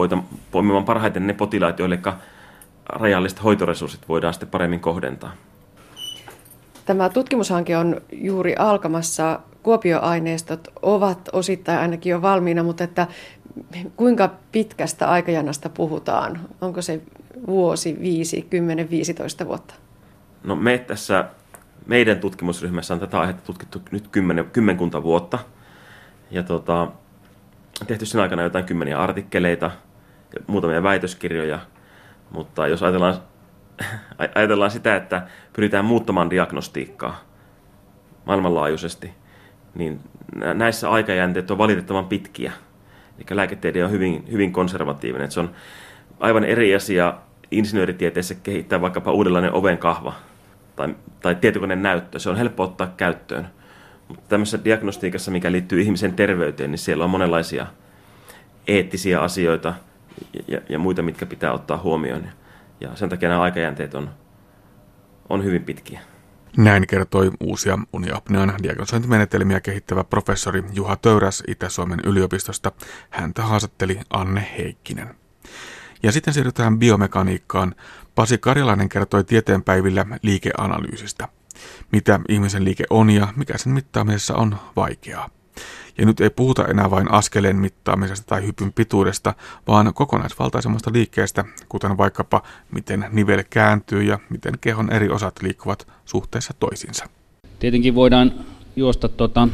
poimimaan 0.50 0.84
parhaiten 0.84 1.26
ne 1.26 1.32
potilaat, 1.32 1.78
joille 1.78 1.98
rajalliset 2.88 3.44
hoitoresurssit 3.44 4.08
voidaan 4.08 4.34
sitten 4.34 4.48
paremmin 4.48 4.80
kohdentaa. 4.80 5.32
Tämä 6.84 7.08
tutkimushanke 7.08 7.76
on 7.76 8.00
juuri 8.12 8.54
alkamassa. 8.56 9.40
Kuopioaineistot 9.62 10.68
ovat 10.82 11.28
osittain 11.32 11.78
ainakin 11.78 12.10
jo 12.10 12.22
valmiina, 12.22 12.62
mutta 12.62 12.84
että 12.84 13.06
kuinka 13.96 14.30
pitkästä 14.52 15.10
aikajanasta 15.10 15.68
puhutaan? 15.68 16.40
Onko 16.60 16.82
se 16.82 17.00
vuosi, 17.46 17.98
viisi, 18.00 18.42
kymmenen, 18.42 18.90
viisitoista 18.90 19.46
vuotta? 19.46 19.74
No 20.44 20.56
me 20.56 20.78
tässä 20.78 21.24
meidän 21.86 22.18
tutkimusryhmässä 22.18 22.94
on 22.94 23.00
tätä 23.00 23.20
aihetta 23.20 23.42
tutkittu 23.42 23.82
nyt 23.90 24.08
kymmen, 24.08 24.44
kymmenkunta 24.52 25.02
vuotta. 25.02 25.38
Ja 26.30 26.42
tota, 26.42 26.88
tehty 27.86 28.06
sen 28.06 28.20
aikana 28.20 28.42
jotain 28.42 28.64
kymmeniä 28.64 28.98
artikkeleita, 28.98 29.70
muutamia 30.46 30.82
väitöskirjoja. 30.82 31.58
Mutta 32.30 32.66
jos 32.66 32.82
ajatellaan, 32.82 33.16
ajatellaan 34.34 34.70
sitä, 34.70 34.96
että 34.96 35.26
pyritään 35.52 35.84
muuttamaan 35.84 36.30
diagnostiikkaa 36.30 37.20
maailmanlaajuisesti, 38.24 39.14
niin 39.74 40.00
näissä 40.54 40.90
aikajänteet 40.90 41.50
on 41.50 41.58
valitettavan 41.58 42.06
pitkiä. 42.06 42.52
Eli 43.18 43.36
lääketiede 43.36 43.84
on 43.84 43.90
hyvin, 43.90 44.24
hyvin 44.32 44.52
konservatiivinen. 44.52 45.30
Se 45.30 45.40
on 45.40 45.50
aivan 46.20 46.44
eri 46.44 46.74
asia 46.74 47.14
insinööritieteessä 47.50 48.34
kehittää 48.34 48.80
vaikkapa 48.80 49.12
uudenlainen 49.12 49.52
oven 49.52 49.78
kahva 49.78 50.14
tai, 50.76 50.94
tai 51.20 51.34
tietokoneen 51.34 51.82
näyttö. 51.82 52.18
Se 52.18 52.30
on 52.30 52.36
helppo 52.36 52.62
ottaa 52.62 52.94
käyttöön. 52.96 53.48
Mutta 54.12 54.28
tämmöisessä 54.28 54.64
diagnostiikassa, 54.64 55.30
mikä 55.30 55.52
liittyy 55.52 55.80
ihmisen 55.80 56.14
terveyteen, 56.14 56.70
niin 56.70 56.78
siellä 56.78 57.04
on 57.04 57.10
monenlaisia 57.10 57.66
eettisiä 58.66 59.20
asioita, 59.20 59.74
ja, 60.48 60.60
ja 60.68 60.78
muita, 60.78 61.02
mitkä 61.02 61.26
pitää 61.26 61.52
ottaa 61.52 61.78
huomioon. 61.78 62.28
Ja 62.80 62.96
sen 62.96 63.08
takia 63.08 63.28
nämä 63.28 63.42
aikajänteet 63.42 63.94
on, 63.94 64.10
on 65.28 65.44
hyvin 65.44 65.64
pitkiä. 65.64 66.00
Näin 66.56 66.86
kertoi 66.86 67.30
uusia 67.40 67.78
uniapnean 67.92 68.54
diagnosointimenetelmiä 68.62 69.60
kehittävä 69.60 70.04
professori 70.04 70.62
Juha 70.72 70.96
Töyräs 70.96 71.42
Itä-Suomen 71.48 72.00
yliopistosta. 72.04 72.72
Häntä 73.10 73.42
haastatteli 73.42 74.00
Anne 74.10 74.48
Heikkinen. 74.58 75.14
Ja 76.02 76.12
sitten 76.12 76.34
siirrytään 76.34 76.78
biomekaniikkaan. 76.78 77.74
Pasi 78.14 78.38
Karjalainen 78.38 78.88
kertoi 78.88 79.24
tieteenpäivillä 79.24 80.06
liikeanalyysistä. 80.22 81.28
Mitä 81.92 82.20
ihmisen 82.28 82.64
liike 82.64 82.84
on 82.90 83.10
ja 83.10 83.28
mikä 83.36 83.58
sen 83.58 83.72
mittaamisessa 83.72 84.34
on 84.34 84.56
vaikeaa. 84.76 85.30
Ja 85.98 86.06
nyt 86.06 86.20
ei 86.20 86.30
puhuta 86.30 86.66
enää 86.66 86.90
vain 86.90 87.12
askeleen 87.12 87.56
mittaamisesta 87.56 88.26
tai 88.26 88.46
hypyn 88.46 88.72
pituudesta, 88.72 89.34
vaan 89.68 89.94
kokonaisvaltaisemmasta 89.94 90.92
liikkeestä, 90.92 91.44
kuten 91.68 91.98
vaikkapa 91.98 92.42
miten 92.70 93.04
nivel 93.12 93.44
kääntyy 93.50 94.02
ja 94.02 94.18
miten 94.30 94.54
kehon 94.60 94.92
eri 94.92 95.08
osat 95.08 95.42
liikkuvat 95.42 95.88
suhteessa 96.04 96.54
toisiinsa. 96.60 97.08
Tietenkin 97.58 97.94
voidaan 97.94 98.32
juosta 98.76 99.08
tuota 99.08 99.48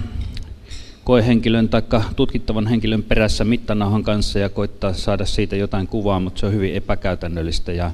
koehenkilön 1.05 1.69
tai 1.69 1.83
tutkittavan 2.17 2.67
henkilön 2.67 3.02
perässä 3.02 3.45
mittanahan 3.45 4.02
kanssa 4.02 4.38
ja 4.38 4.49
koittaa 4.49 4.93
saada 4.93 5.26
siitä 5.26 5.57
jotain 5.57 5.87
kuvaa, 5.87 6.21
mutta 6.21 6.40
se 6.40 6.47
on 6.47 6.52
hyvin 6.52 6.75
epäkäytännöllistä. 6.75 7.73
Ja, 7.73 7.90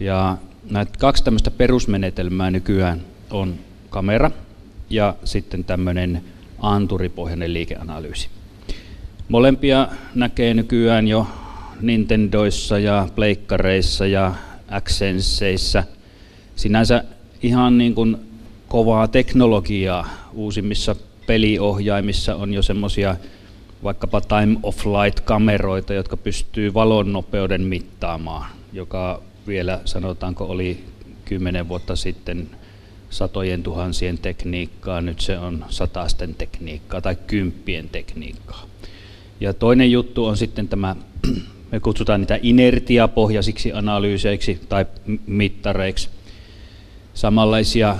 ja 0.00 0.36
näitä 0.70 0.92
kaksi 0.98 1.24
tämmöistä 1.24 1.50
perusmenetelmää 1.50 2.50
nykyään 2.50 3.00
on 3.30 3.54
kamera 3.90 4.30
ja 4.90 5.14
sitten 5.24 5.64
tämmöinen 5.64 6.24
anturipohjainen 6.58 7.52
liikeanalyysi. 7.52 8.28
Molempia 9.28 9.88
näkee 10.14 10.54
nykyään 10.54 11.08
jo 11.08 11.26
Nintendoissa 11.80 12.78
ja 12.78 13.08
pleikkareissa 13.14 14.06
ja 14.06 14.34
Accenseissa. 14.70 15.84
Sinänsä 16.56 17.04
ihan 17.42 17.78
niin 17.78 17.94
kuin 17.94 18.16
kovaa 18.68 19.08
teknologiaa 19.08 20.08
uusimmissa 20.32 20.96
peliohjaimissa 21.26 22.36
on 22.36 22.54
jo 22.54 22.62
semmoisia 22.62 23.16
vaikkapa 23.84 24.20
time 24.20 24.56
of 24.62 24.86
light-kameroita, 24.86 25.94
jotka 25.94 26.16
pystyy 26.16 26.74
valon 26.74 27.12
nopeuden 27.12 27.62
mittaamaan, 27.62 28.50
joka 28.72 29.22
vielä 29.46 29.80
sanotaanko 29.84 30.44
oli 30.44 30.84
kymmenen 31.24 31.68
vuotta 31.68 31.96
sitten 31.96 32.50
satojen 33.16 33.62
tuhansien 33.62 34.18
tekniikkaa, 34.18 35.00
nyt 35.00 35.20
se 35.20 35.38
on 35.38 35.64
satasten 35.68 36.34
tekniikkaa 36.34 37.00
tai 37.00 37.16
kymppien 37.26 37.88
tekniikkaa. 37.88 38.66
Ja 39.40 39.54
toinen 39.54 39.92
juttu 39.92 40.24
on 40.24 40.36
sitten 40.36 40.68
tämä, 40.68 40.96
me 41.72 41.80
kutsutaan 41.80 42.20
niitä 42.20 42.38
inertiapohjaisiksi 42.42 43.72
analyyseiksi 43.72 44.60
tai 44.68 44.86
mittareiksi. 45.26 46.08
Samanlaisia 47.14 47.96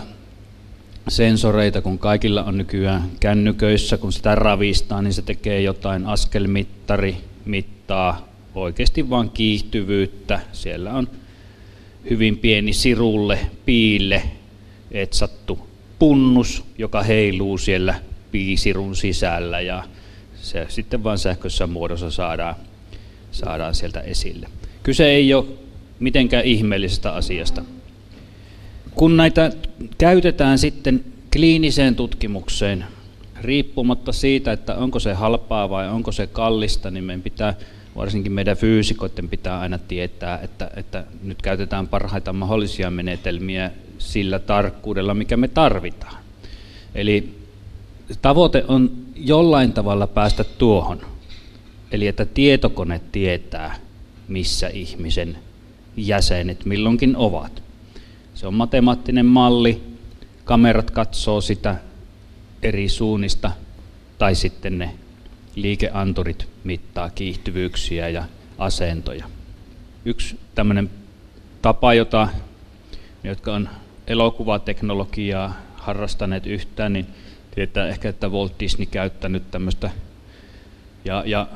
sensoreita, 1.08 1.82
kun 1.82 1.98
kaikilla 1.98 2.44
on 2.44 2.58
nykyään 2.58 3.10
kännyköissä, 3.20 3.98
kun 3.98 4.12
sitä 4.12 4.34
ravistaa, 4.34 5.02
niin 5.02 5.14
se 5.14 5.22
tekee 5.22 5.60
jotain 5.60 6.06
askelmittari, 6.06 7.16
mittaa 7.44 8.28
oikeasti 8.54 9.10
vain 9.10 9.30
kiihtyvyyttä. 9.30 10.40
Siellä 10.52 10.92
on 10.92 11.08
hyvin 12.10 12.38
pieni 12.38 12.72
sirulle, 12.72 13.38
piille 13.66 14.22
etsattu 14.90 15.66
punnus, 15.98 16.64
joka 16.78 17.02
heiluu 17.02 17.58
siellä 17.58 17.94
piisirun 18.30 18.96
sisällä 18.96 19.60
ja 19.60 19.84
se 20.34 20.66
sitten 20.68 21.04
vain 21.04 21.18
sähkössä 21.18 21.66
muodossa 21.66 22.10
saadaan, 22.10 22.54
saadaan 23.30 23.74
sieltä 23.74 24.00
esille. 24.00 24.48
Kyse 24.82 25.06
ei 25.06 25.34
ole 25.34 25.44
mitenkään 26.00 26.44
ihmeellisestä 26.44 27.12
asiasta. 27.12 27.64
Kun 28.94 29.16
näitä 29.16 29.52
käytetään 29.98 30.58
sitten 30.58 31.04
kliiniseen 31.32 31.94
tutkimukseen, 31.94 32.84
riippumatta 33.40 34.12
siitä, 34.12 34.52
että 34.52 34.74
onko 34.74 35.00
se 35.00 35.12
halpaa 35.14 35.70
vai 35.70 35.88
onko 35.88 36.12
se 36.12 36.26
kallista, 36.26 36.90
niin 36.90 37.04
meidän 37.04 37.22
pitää, 37.22 37.54
varsinkin 37.96 38.32
meidän 38.32 38.56
fyysikoiden 38.56 39.28
pitää 39.28 39.60
aina 39.60 39.78
tietää, 39.78 40.38
että, 40.42 40.70
että 40.76 41.04
nyt 41.22 41.42
käytetään 41.42 41.88
parhaita 41.88 42.32
mahdollisia 42.32 42.90
menetelmiä 42.90 43.70
sillä 43.98 44.38
tarkkuudella, 44.38 45.14
mikä 45.14 45.36
me 45.36 45.48
tarvitaan. 45.48 46.16
Eli 46.94 47.38
tavoite 48.22 48.64
on 48.68 48.90
jollain 49.16 49.72
tavalla 49.72 50.06
päästä 50.06 50.44
tuohon. 50.44 51.00
Eli 51.90 52.06
että 52.06 52.24
tietokone 52.24 53.00
tietää, 53.12 53.76
missä 54.28 54.68
ihmisen 54.68 55.38
jäsenet 55.96 56.64
milloinkin 56.64 57.16
ovat. 57.16 57.62
Se 58.34 58.46
on 58.46 58.54
matemaattinen 58.54 59.26
malli, 59.26 59.82
kamerat 60.44 60.90
katsoo 60.90 61.40
sitä 61.40 61.76
eri 62.62 62.88
suunnista, 62.88 63.50
tai 64.18 64.34
sitten 64.34 64.78
ne 64.78 64.90
liikeanturit 65.54 66.48
mittaa 66.64 67.10
kiihtyvyyksiä 67.10 68.08
ja 68.08 68.24
asentoja. 68.58 69.24
Yksi 70.04 70.38
tämmöinen 70.54 70.90
tapa, 71.62 71.94
jota 71.94 72.28
jotka 73.24 73.54
on 73.54 73.68
elokuvateknologiaa 74.06 75.54
harrastaneet 75.74 76.46
yhtään, 76.46 76.92
niin 76.92 77.06
tietää 77.54 77.88
ehkä, 77.88 78.08
että 78.08 78.28
Walt 78.28 78.52
Disney 78.60 78.86
käyttänyt 78.86 79.50
tämmöistä 79.50 79.90
ja, 81.04 81.22
ja 81.26 81.46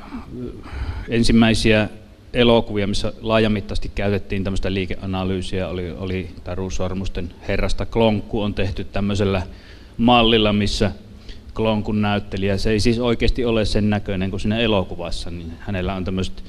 ensimmäisiä 1.08 1.88
elokuvia, 2.32 2.86
missä 2.86 3.12
laajamittaisesti 3.20 3.92
käytettiin 3.94 4.44
tämmöistä 4.44 4.74
liikeanalyysiä, 4.74 5.68
oli, 5.68 5.90
oli 5.90 6.30
Taru 6.44 6.70
Sormusten 6.70 7.34
herrasta. 7.48 7.86
Klonkku 7.86 8.40
on 8.40 8.54
tehty 8.54 8.84
tämmöisellä 8.84 9.42
mallilla, 9.96 10.52
missä 10.52 10.92
Klonkun 11.54 12.02
näyttelijä, 12.02 12.56
se 12.56 12.70
ei 12.70 12.80
siis 12.80 12.98
oikeasti 12.98 13.44
ole 13.44 13.64
sen 13.64 13.90
näköinen 13.90 14.30
kuin 14.30 14.40
siinä 14.40 14.58
elokuvassa, 14.58 15.30
niin 15.30 15.52
hänellä 15.58 15.94
on 15.94 16.04
tämmöiset, 16.04 16.44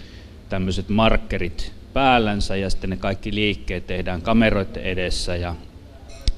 tämmöiset 0.49 0.89
markkerit 0.89 1.73
päällänsä 1.93 2.55
ja 2.55 2.69
sitten 2.69 2.89
ne 2.89 2.97
kaikki 2.97 3.35
liikkeet 3.35 3.87
tehdään 3.87 4.21
kameroiden 4.21 4.83
edessä 4.83 5.35
ja 5.35 5.55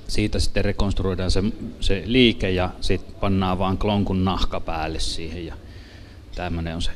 siitä 0.07 0.39
sitten 0.39 0.65
rekonstruoidaan 0.65 1.31
se, 1.31 1.43
se 1.79 2.03
liike 2.05 2.51
ja 2.51 2.69
sitten 2.81 3.15
pannaan 3.19 3.59
vaan 3.59 3.77
klonkun 3.77 4.25
nahka 4.25 4.59
päälle 4.59 4.99
siihen 4.99 5.45
ja 5.45 5.55
tämmöinen 6.35 6.75
on 6.75 6.81
se 6.81 6.91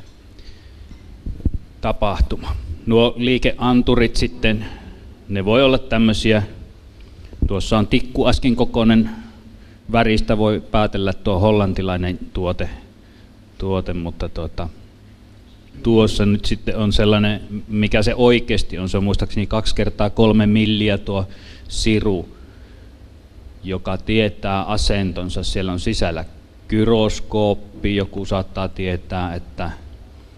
tapahtuma. 1.81 2.55
Nuo 2.85 3.13
liikeanturit 3.17 4.15
sitten, 4.15 4.65
ne 5.29 5.45
voi 5.45 5.63
olla 5.63 5.77
tämmöisiä, 5.77 6.43
tuossa 7.47 7.77
on 7.77 7.87
tikkuaskin 7.87 8.55
kokoinen 8.55 9.09
väristä 9.91 10.37
voi 10.37 10.63
päätellä 10.71 11.13
tuo 11.13 11.39
hollantilainen 11.39 12.19
tuote, 12.33 12.69
tuote 13.57 13.93
mutta 13.93 14.29
tuota, 14.29 14.69
tuossa 15.83 16.25
nyt 16.25 16.45
sitten 16.45 16.77
on 16.77 16.93
sellainen, 16.93 17.41
mikä 17.67 18.03
se 18.03 18.15
oikeasti 18.15 18.77
on, 18.77 18.89
se 18.89 18.97
on 18.97 19.03
muistaakseni 19.03 19.47
kaksi 19.47 19.75
kertaa 19.75 20.09
kolme 20.09 20.47
milliä 20.47 20.97
tuo 20.97 21.27
siru, 21.67 22.36
joka 23.63 23.97
tietää 23.97 24.63
asentonsa. 24.63 25.43
Siellä 25.43 25.71
on 25.71 25.79
sisällä 25.79 26.25
gyroskooppi, 26.67 27.95
joku 27.95 28.25
saattaa 28.25 28.67
tietää, 28.67 29.35
että 29.35 29.71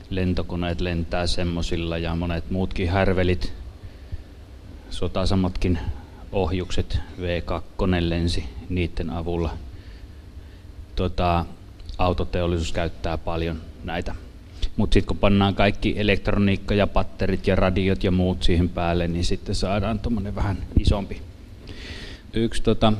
lentokoneet 0.09 0.81
lentää 0.81 1.27
semmoisilla 1.27 1.97
ja 1.97 2.15
monet 2.15 2.51
muutkin 2.51 2.89
härvelit, 2.89 3.53
sotasammatkin 4.89 5.79
ohjukset, 6.31 6.99
V2 7.17 7.85
lensi 7.99 8.45
niiden 8.69 9.09
avulla. 9.09 9.51
Tota, 10.95 11.45
autoteollisuus 11.97 12.71
käyttää 12.71 13.17
paljon 13.17 13.61
näitä. 13.83 14.15
Mutta 14.77 14.93
sitten 14.93 15.07
kun 15.07 15.17
pannaan 15.17 15.55
kaikki 15.55 15.93
elektroniikka 15.97 16.73
ja 16.73 16.87
patterit 16.87 17.47
ja 17.47 17.55
radiot 17.55 18.03
ja 18.03 18.11
muut 18.11 18.43
siihen 18.43 18.69
päälle, 18.69 19.07
niin 19.07 19.25
sitten 19.25 19.55
saadaan 19.55 19.99
tuommoinen 19.99 20.35
vähän 20.35 20.57
isompi. 20.79 21.21
Yksi 22.33 22.63
tota, 22.63 22.93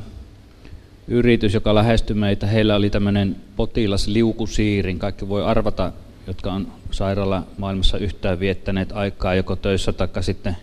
yritys, 1.08 1.54
joka 1.54 1.74
lähestyi 1.74 2.16
meitä, 2.16 2.46
heillä 2.46 2.76
oli 2.76 2.90
tämmöinen 2.90 3.36
potilasliukusiirin. 3.56 4.98
Kaikki 4.98 5.28
voi 5.28 5.44
arvata, 5.44 5.92
jotka 6.26 6.52
on 6.52 6.72
sairaala 6.90 7.46
maailmassa 7.58 7.98
yhtään 7.98 8.40
viettäneet 8.40 8.92
aikaa 8.92 9.34
joko 9.34 9.56
töissä 9.56 9.92
tai 9.92 10.08
sitten 10.20 10.56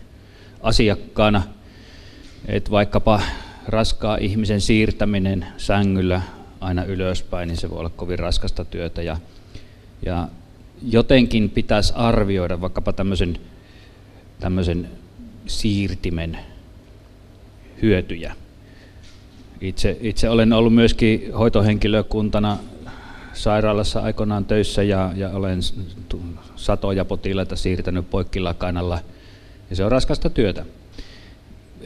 asiakkaana. 0.62 1.42
Että 2.46 2.70
vaikkapa 2.70 3.20
raskaa 3.66 4.16
ihmisen 4.16 4.60
siirtäminen 4.60 5.46
sängyllä 5.56 6.22
aina 6.60 6.84
ylöspäin, 6.84 7.48
niin 7.48 7.56
se 7.56 7.70
voi 7.70 7.78
olla 7.78 7.90
kovin 7.90 8.18
raskasta 8.18 8.64
työtä. 8.64 9.02
Ja, 9.02 9.16
ja 10.06 10.28
jotenkin 10.82 11.50
pitäisi 11.50 11.92
arvioida 11.96 12.60
vaikkapa 12.60 12.92
tämmöisen, 12.92 13.38
tämmöisen 14.40 14.88
siirtimen 15.46 16.38
hyötyjä. 17.82 18.34
Itse, 19.60 19.96
itse 20.00 20.28
olen 20.28 20.52
ollut 20.52 20.74
myöskin 20.74 21.32
hoitohenkilökuntana 21.38 22.56
sairaalassa 23.32 24.00
aikoinaan 24.00 24.44
töissä 24.44 24.82
ja, 24.82 25.12
ja 25.16 25.30
olen 25.30 25.58
satoja 26.56 27.04
potilaita 27.04 27.56
siirtänyt 27.56 28.10
poikkilakanalla. 28.10 28.98
Ja 29.70 29.76
se 29.76 29.84
on 29.84 29.92
raskasta 29.92 30.30
työtä. 30.30 30.64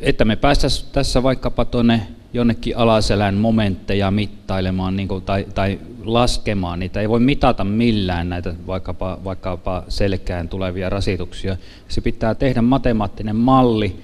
Että 0.01 0.25
me 0.25 0.37
päästäisiin 0.37 0.89
tässä 0.93 1.23
vaikkapa 1.23 1.65
tuonne 1.65 2.07
jonnekin 2.33 2.77
alaselän 2.77 3.35
momentteja 3.35 4.11
mittailemaan 4.11 4.97
niin 4.97 5.09
kuin, 5.09 5.25
tai, 5.25 5.47
tai 5.55 5.79
laskemaan. 6.05 6.79
Niitä 6.79 7.01
ei 7.01 7.09
voi 7.09 7.21
mitata 7.21 7.65
millään 7.65 8.29
näitä 8.29 8.55
vaikkapa, 8.67 9.19
vaikkapa 9.25 9.85
selkään 9.89 10.49
tulevia 10.49 10.91
rasituksia. 10.91 11.57
Se 11.89 12.01
pitää 12.01 12.35
tehdä 12.35 12.63
matemaattinen 12.63 13.37
malli 13.37 13.97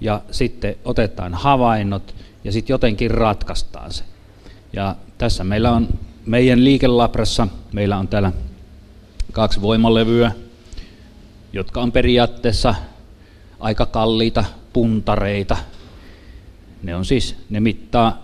ja 0.00 0.20
sitten 0.30 0.76
otetaan 0.84 1.34
havainnot 1.34 2.14
ja 2.48 2.52
sitten 2.52 2.74
jotenkin 2.74 3.10
ratkaistaan 3.10 3.92
se. 3.92 4.04
Ja 4.72 4.96
tässä 5.18 5.44
meillä 5.44 5.72
on 5.72 5.88
meidän 6.26 6.64
liikelabrassa, 6.64 7.48
meillä 7.72 7.96
on 7.96 8.08
täällä 8.08 8.32
kaksi 9.32 9.62
voimalevyä, 9.62 10.32
jotka 11.52 11.80
on 11.80 11.92
periaatteessa 11.92 12.74
aika 13.60 13.86
kalliita 13.86 14.44
puntareita. 14.72 15.56
Ne 16.82 16.96
on 16.96 17.04
siis, 17.04 17.36
ne 17.50 17.60
mittaa 17.60 18.22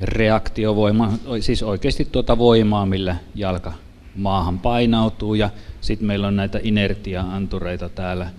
reaktiovoimaa, 0.00 1.12
siis 1.40 1.62
oikeasti 1.62 2.04
tuota 2.04 2.38
voimaa, 2.38 2.86
millä 2.86 3.16
jalka 3.34 3.72
maahan 4.16 4.58
painautuu. 4.58 5.34
Ja 5.34 5.50
sitten 5.80 6.06
meillä 6.06 6.26
on 6.26 6.36
näitä 6.36 6.60
inertia-antureita 6.62 7.88
täällä, 7.88 8.30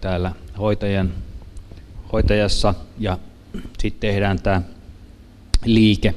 täällä 0.00 0.32
hoitajan, 0.58 1.12
hoitajassa 2.12 2.74
ja 2.98 3.18
sitten 3.78 4.00
tehdään 4.00 4.42
tämä 4.42 4.62
liike. 5.64 6.14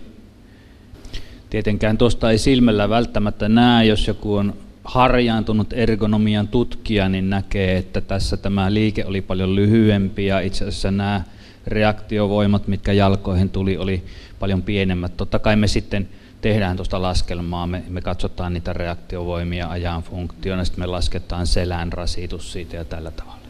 Tietenkään 1.49 1.97
tuosta 1.97 2.31
ei 2.31 2.37
silmällä 2.37 2.89
välttämättä 2.89 3.49
näe, 3.49 3.85
jos 3.85 4.07
joku 4.07 4.35
on 4.35 4.53
harjaantunut 4.83 5.73
ergonomian 5.73 6.47
tutkija, 6.47 7.09
niin 7.09 7.29
näkee, 7.29 7.77
että 7.77 8.01
tässä 8.01 8.37
tämä 8.37 8.73
liike 8.73 9.05
oli 9.05 9.21
paljon 9.21 9.55
lyhyempi 9.55 10.25
ja 10.25 10.39
itse 10.39 10.65
asiassa 10.65 10.91
nämä 10.91 11.21
reaktiovoimat, 11.67 12.67
mitkä 12.67 12.93
jalkoihin 12.93 13.49
tuli, 13.49 13.77
oli 13.77 14.03
paljon 14.39 14.61
pienemmät. 14.61 15.17
Totta 15.17 15.39
kai 15.39 15.55
me 15.55 15.67
sitten 15.67 16.09
tehdään 16.41 16.75
tuosta 16.75 17.01
laskelmaa, 17.01 17.67
me, 17.67 17.83
me 17.89 18.01
katsotaan 18.01 18.53
niitä 18.53 18.73
reaktiovoimia 18.73 19.69
ajan 19.69 20.03
funktiona, 20.03 20.65
sitten 20.65 20.81
me 20.83 20.85
lasketaan 20.85 21.47
selän 21.47 21.93
rasitus 21.93 22.51
siitä 22.51 22.75
ja 22.75 22.85
tällä 22.85 23.11
tavalla. 23.11 23.40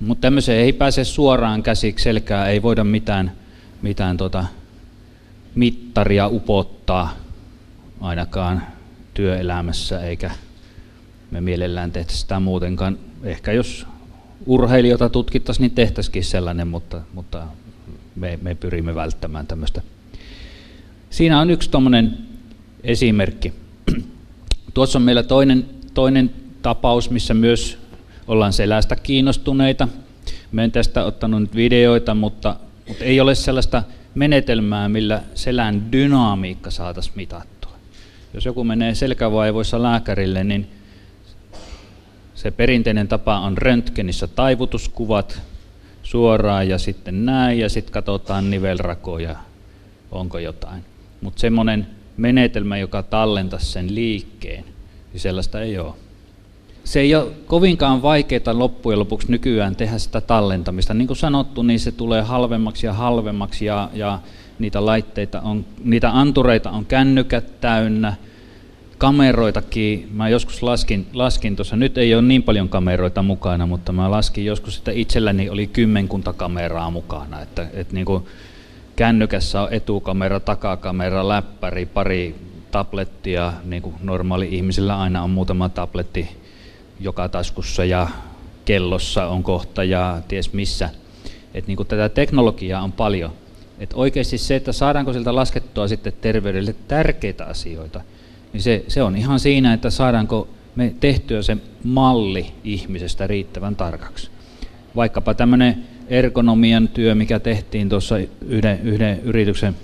Mutta 0.00 0.20
tämmöiseen 0.20 0.58
ei 0.64 0.72
pääse 0.72 1.04
suoraan 1.04 1.62
käsiksi, 1.62 2.02
selkää 2.02 2.48
ei 2.48 2.62
voida 2.62 2.84
mitään, 2.84 3.32
mitään 3.82 4.16
tota 4.16 4.44
mittaria 5.54 6.28
upottaa 6.28 7.16
ainakaan 8.00 8.62
työelämässä, 9.14 10.00
eikä 10.00 10.30
me 11.30 11.40
mielellään 11.40 11.92
tehtäisi 11.92 12.20
sitä 12.20 12.40
muutenkaan. 12.40 12.98
Ehkä 13.22 13.52
jos 13.52 13.86
urheilijoita 14.46 15.08
tutkittaisiin, 15.08 15.62
niin 15.62 15.74
tehtäisikin 15.74 16.24
sellainen, 16.24 16.68
mutta, 16.68 17.00
mutta 17.14 17.46
me, 18.16 18.38
me 18.42 18.54
pyrimme 18.54 18.94
välttämään 18.94 19.46
tämmöistä. 19.46 19.82
Siinä 21.10 21.40
on 21.40 21.50
yksi 21.50 21.70
tuommoinen 21.70 22.18
esimerkki. 22.84 23.52
Tuossa 24.74 24.98
on 24.98 25.02
meillä 25.02 25.22
toinen, 25.22 25.66
toinen 25.94 26.30
tapaus, 26.62 27.10
missä 27.10 27.34
myös 27.34 27.78
ollaan 28.28 28.52
selästä 28.52 28.96
kiinnostuneita. 28.96 29.88
Mä 30.52 30.64
en 30.64 30.72
tästä 30.72 31.04
ottanut 31.04 31.40
nyt 31.40 31.54
videoita, 31.54 32.14
mutta, 32.14 32.56
mutta 32.88 33.04
ei 33.04 33.20
ole 33.20 33.34
sellaista 33.34 33.82
menetelmää, 34.14 34.88
millä 34.88 35.22
selän 35.34 35.92
dynamiikka 35.92 36.70
saataisiin 36.70 37.16
mitattua. 37.16 37.72
Jos 38.34 38.44
joku 38.44 38.64
menee 38.64 38.94
selkävaivoissa 38.94 39.82
lääkärille, 39.82 40.44
niin 40.44 40.70
se 42.34 42.50
perinteinen 42.50 43.08
tapa 43.08 43.40
on 43.40 43.58
röntgenissä 43.58 44.26
taivutuskuvat 44.26 45.42
suoraan 46.02 46.68
ja 46.68 46.78
sitten 46.78 47.24
näin 47.26 47.58
ja 47.58 47.68
sitten 47.68 47.92
katsotaan 47.92 48.50
nivelrakoja, 48.50 49.36
onko 50.10 50.38
jotain. 50.38 50.84
Mutta 51.20 51.40
semmoinen 51.40 51.86
menetelmä, 52.16 52.76
joka 52.76 53.02
tallentaisi 53.02 53.66
sen 53.66 53.94
liikkeen, 53.94 54.64
niin 55.12 55.20
sellaista 55.20 55.60
ei 55.60 55.78
ole. 55.78 55.94
Se 56.86 57.00
ei 57.00 57.14
ole 57.14 57.32
kovinkaan 57.46 58.02
vaikeaa 58.02 58.58
loppujen 58.58 58.98
lopuksi 58.98 59.30
nykyään 59.30 59.76
tehdä 59.76 59.98
sitä 59.98 60.20
tallentamista. 60.20 60.94
Niin 60.94 61.06
kuin 61.06 61.16
sanottu, 61.16 61.62
niin 61.62 61.80
se 61.80 61.92
tulee 61.92 62.22
halvemmaksi 62.22 62.86
ja 62.86 62.92
halvemmaksi 62.92 63.64
ja, 63.64 63.90
ja 63.94 64.18
niitä 64.58 64.86
laitteita 64.86 65.40
on, 65.40 65.64
niitä 65.84 66.10
antureita 66.10 66.70
on 66.70 66.86
kännykät 66.86 67.60
täynnä– 67.60 68.14
kameroitakin, 68.98 70.08
mä 70.12 70.28
joskus 70.28 70.62
laskin, 70.62 71.06
laskin 71.12 71.56
tuossa, 71.56 71.76
nyt 71.76 71.98
ei 71.98 72.14
ole 72.14 72.22
niin 72.22 72.42
paljon 72.42 72.68
kameroita 72.68 73.22
mukana, 73.22 73.66
mutta 73.66 73.92
mä 73.92 74.10
laskin 74.10 74.44
joskus, 74.44 74.78
että 74.78 74.90
itselläni 74.90 75.50
oli 75.50 75.66
kymmenkunta 75.66 76.32
kameraa 76.32 76.90
mukana, 76.90 77.42
että, 77.42 77.66
että 77.72 77.94
niin 77.94 78.06
kuin 78.06 78.26
kännykässä 78.96 79.62
on 79.62 79.68
etukamera, 79.70 80.40
takakamera, 80.40 81.28
läppäri, 81.28 81.86
pari 81.86 82.34
tablettia, 82.70 83.52
niin 83.64 83.82
kuin 83.82 83.94
normaali 84.02 84.48
ihmisillä 84.50 85.00
aina 85.00 85.22
on 85.22 85.30
muutama 85.30 85.68
tabletti 85.68 86.28
joka 87.00 87.28
taskussa 87.28 87.84
ja 87.84 88.08
kellossa 88.64 89.26
on 89.26 89.42
kohta 89.42 89.84
ja 89.84 90.22
ties 90.28 90.52
missä. 90.52 90.90
että 91.54 91.68
niin 91.68 91.76
kuin 91.76 91.86
tätä 91.86 92.08
teknologiaa 92.08 92.82
on 92.82 92.92
paljon. 92.92 93.32
että 93.78 93.96
oikeasti 93.96 94.38
se, 94.38 94.56
että 94.56 94.72
saadaanko 94.72 95.12
sieltä 95.12 95.34
laskettua 95.34 95.88
sitten 95.88 96.12
terveydelle 96.20 96.74
tärkeitä 96.88 97.44
asioita– 97.44 98.00
niin 98.56 98.62
se, 98.62 98.84
se 98.88 99.02
on 99.02 99.16
ihan 99.16 99.40
siinä, 99.40 99.72
että 99.72 99.90
saadaanko 99.90 100.48
me 100.76 100.94
tehtyä 101.00 101.42
se 101.42 101.56
malli 101.84 102.46
ihmisestä 102.64 103.26
riittävän 103.26 103.76
tarkaksi. 103.76 104.30
Vaikkapa 104.96 105.34
tämmöinen 105.34 105.84
ergonomian 106.08 106.88
työ, 106.88 107.14
mikä 107.14 107.38
tehtiin 107.38 107.88
tuossa 107.88 108.16
yhden, 108.48 108.80
yhden 108.82 109.20
yrityksen, 109.20 109.76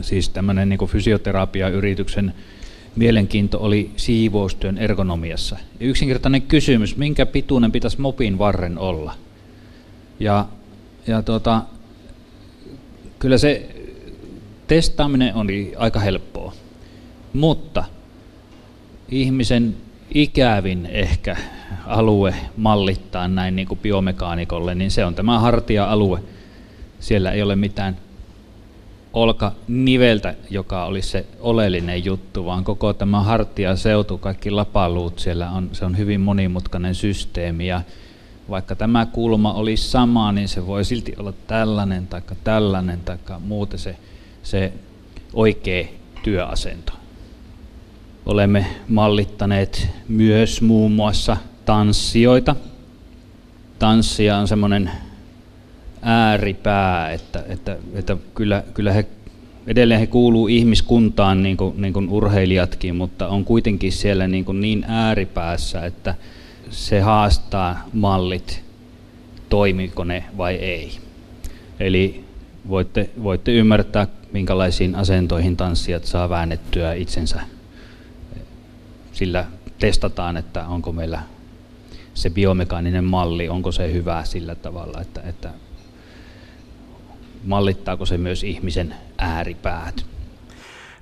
siis 0.00 0.28
tämmöinen 0.28 0.68
niin 0.68 0.86
fysioterapiayrityksen 0.86 2.34
mielenkiinto 2.96 3.58
oli 3.60 3.90
siivoustyön 3.96 4.78
ergonomiassa. 4.78 5.56
Yksinkertainen 5.80 6.42
kysymys, 6.42 6.96
minkä 6.96 7.26
pituinen 7.26 7.72
pitäisi 7.72 8.00
mopin 8.00 8.38
varren 8.38 8.78
olla? 8.78 9.14
Ja, 10.20 10.46
ja 11.06 11.22
tota, 11.22 11.62
kyllä 13.18 13.38
se 13.38 13.68
testaaminen 14.66 15.34
oli 15.34 15.72
aika 15.76 16.00
helppoa. 16.00 16.52
Mutta 17.32 17.84
ihmisen 19.08 19.76
ikävin 20.14 20.86
ehkä 20.86 21.36
alue 21.86 22.34
mallittaa 22.56 23.28
näin 23.28 23.56
niin 23.56 23.68
kuin 23.68 23.80
biomekaanikolle, 23.80 24.74
niin 24.74 24.90
se 24.90 25.04
on 25.04 25.14
tämä 25.14 25.38
hartia-alue. 25.38 26.22
Siellä 27.00 27.32
ei 27.32 27.42
ole 27.42 27.56
mitään 27.56 27.96
olkaniveltä, 29.16 30.34
joka 30.50 30.84
olisi 30.84 31.08
se 31.08 31.26
oleellinen 31.40 32.04
juttu, 32.04 32.44
vaan 32.44 32.64
koko 32.64 32.92
tämä 32.92 33.20
hartia 33.20 33.76
seutu, 33.76 34.18
kaikki 34.18 34.50
lapaluut 34.50 35.18
siellä 35.18 35.50
on, 35.50 35.70
se 35.72 35.84
on 35.84 35.98
hyvin 35.98 36.20
monimutkainen 36.20 36.94
systeemi 36.94 37.66
ja 37.66 37.82
vaikka 38.50 38.74
tämä 38.74 39.06
kulma 39.06 39.52
olisi 39.52 39.90
sama, 39.90 40.32
niin 40.32 40.48
se 40.48 40.66
voi 40.66 40.84
silti 40.84 41.14
olla 41.18 41.32
tällainen 41.46 42.06
tai 42.06 42.22
tällainen 42.44 43.00
tai 43.00 43.18
muuten 43.40 43.78
se, 43.78 43.96
se 44.42 44.72
oikea 45.34 45.86
työasento. 46.22 46.92
Olemme 48.26 48.66
mallittaneet 48.88 49.88
myös 50.08 50.62
muun 50.62 50.92
muassa 50.92 51.36
tanssijoita. 51.64 52.56
Tanssia 53.78 54.36
on 54.36 54.48
semmoinen 54.48 54.90
ääripää, 56.02 57.12
että, 57.12 57.44
että, 57.48 57.76
että 57.94 58.16
kyllä, 58.34 58.62
kyllä 58.74 58.92
he 58.92 59.06
edelleen 59.66 60.00
he 60.00 60.06
kuuluu 60.06 60.48
ihmiskuntaan 60.48 61.42
niin 61.42 61.56
kuin, 61.56 61.82
niin 61.82 61.92
kuin 61.92 62.08
urheilijatkin, 62.08 62.96
mutta 62.96 63.28
on 63.28 63.44
kuitenkin 63.44 63.92
siellä 63.92 64.28
niin, 64.28 64.44
kuin 64.44 64.60
niin 64.60 64.84
ääripäässä, 64.88 65.86
että 65.86 66.14
se 66.70 67.00
haastaa 67.00 67.88
mallit, 67.92 68.62
toimiko 69.48 70.04
ne 70.04 70.24
vai 70.36 70.54
ei. 70.54 70.98
Eli 71.80 72.24
voitte, 72.68 73.10
voitte 73.22 73.52
ymmärtää, 73.52 74.06
minkälaisiin 74.32 74.94
asentoihin 74.94 75.56
tanssijat 75.56 76.04
saa 76.04 76.28
väännettyä 76.28 76.94
itsensä 76.94 77.40
sillä 79.12 79.44
testataan, 79.78 80.36
että 80.36 80.66
onko 80.66 80.92
meillä 80.92 81.22
se 82.14 82.30
biomekaaninen 82.30 83.04
malli, 83.04 83.48
onko 83.48 83.72
se 83.72 83.92
hyvä 83.92 84.24
sillä 84.24 84.54
tavalla, 84.54 85.00
että, 85.00 85.20
että 85.20 85.50
mallittaako 87.46 88.06
se 88.06 88.18
myös 88.18 88.44
ihmisen 88.44 88.94
ääripäät. 89.18 90.06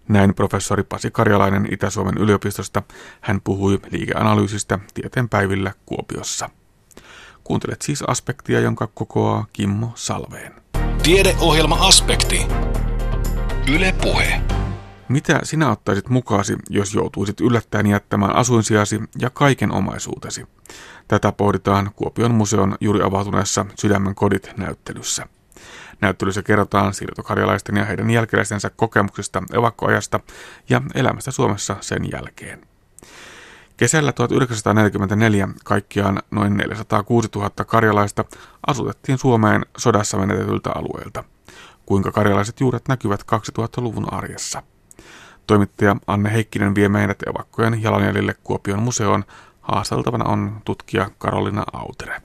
Näin 0.09 0.35
professori 0.35 0.83
Pasi 0.83 1.11
Karjalainen 1.11 1.69
Itä-Suomen 1.73 2.19
yliopistosta. 2.19 2.83
Hän 3.21 3.41
puhui 3.41 3.81
liikeanalyysistä 3.91 4.79
tieteenpäivillä 4.95 5.73
Kuopiossa. 5.87 6.51
Kuuntelet 7.45 7.83
siis 7.83 8.03
aspektia, 8.03 8.61
jonka 8.61 8.89
kokoaa 8.95 9.47
Kimmo 9.53 9.93
Salveen. 9.95 10.53
Tiedeohjelma 11.03 11.77
Aspekti. 11.81 12.47
Yle 13.75 13.95
Puhe. 14.03 14.41
Mitä 15.09 15.41
sinä 15.43 15.71
ottaisit 15.71 16.09
mukaasi, 16.09 16.57
jos 16.71 16.95
joutuisit 16.95 17.41
yllättäen 17.41 17.87
jättämään 17.87 18.37
asuinsiasi 18.37 19.01
ja 19.19 19.31
kaiken 19.31 19.73
omaisuutesi? 19.73 20.47
Tätä 21.09 21.33
pohditaan 21.33 21.91
Kuopion 21.97 22.35
museon 22.35 22.77
juuri 22.81 23.03
avautuneessa 23.03 23.67
Sydämen 23.79 24.15
kodit 24.15 24.53
näyttelyssä. 24.57 25.27
Näyttelyssä 26.01 26.43
kerrotaan 26.43 26.95
siirtokarjalaisten 26.95 27.77
ja 27.77 27.85
heidän 27.85 28.11
jälkeläistensä 28.11 28.71
kokemuksista 28.71 29.43
evakkoajasta 29.53 30.21
ja 30.69 30.83
elämästä 30.95 31.31
Suomessa 31.31 31.77
sen 31.81 32.11
jälkeen. 32.13 32.67
Kesällä 33.77 34.13
1944 34.13 35.49
kaikkiaan 35.65 36.23
noin 36.31 36.57
406 36.57 37.29
000 37.37 37.51
karjalaista 37.51 38.25
asutettiin 38.67 39.19
Suomeen 39.19 39.67
sodassa 39.77 40.19
menetetyltä 40.19 40.71
alueelta. 40.75 41.25
Kuinka 41.87 42.13
karjalaiset 42.13 42.61
juuret 42.61 42.89
näkyvät 42.89 43.23
2000-luvun 43.23 44.13
arjessa? 44.13 44.63
Toimittaja 45.47 45.97
Anne 46.07 46.33
Heikkinen 46.33 46.75
vie 46.75 46.89
meidät 46.89 47.23
evakkojen 47.23 47.83
jalanjäljille 47.83 48.35
Kuopion 48.45 48.83
museoon. 48.83 49.25
Haasteltavana 49.61 50.25
on 50.25 50.61
tutkija 50.65 51.11
Karolina 51.19 51.65
Autere. 51.73 52.23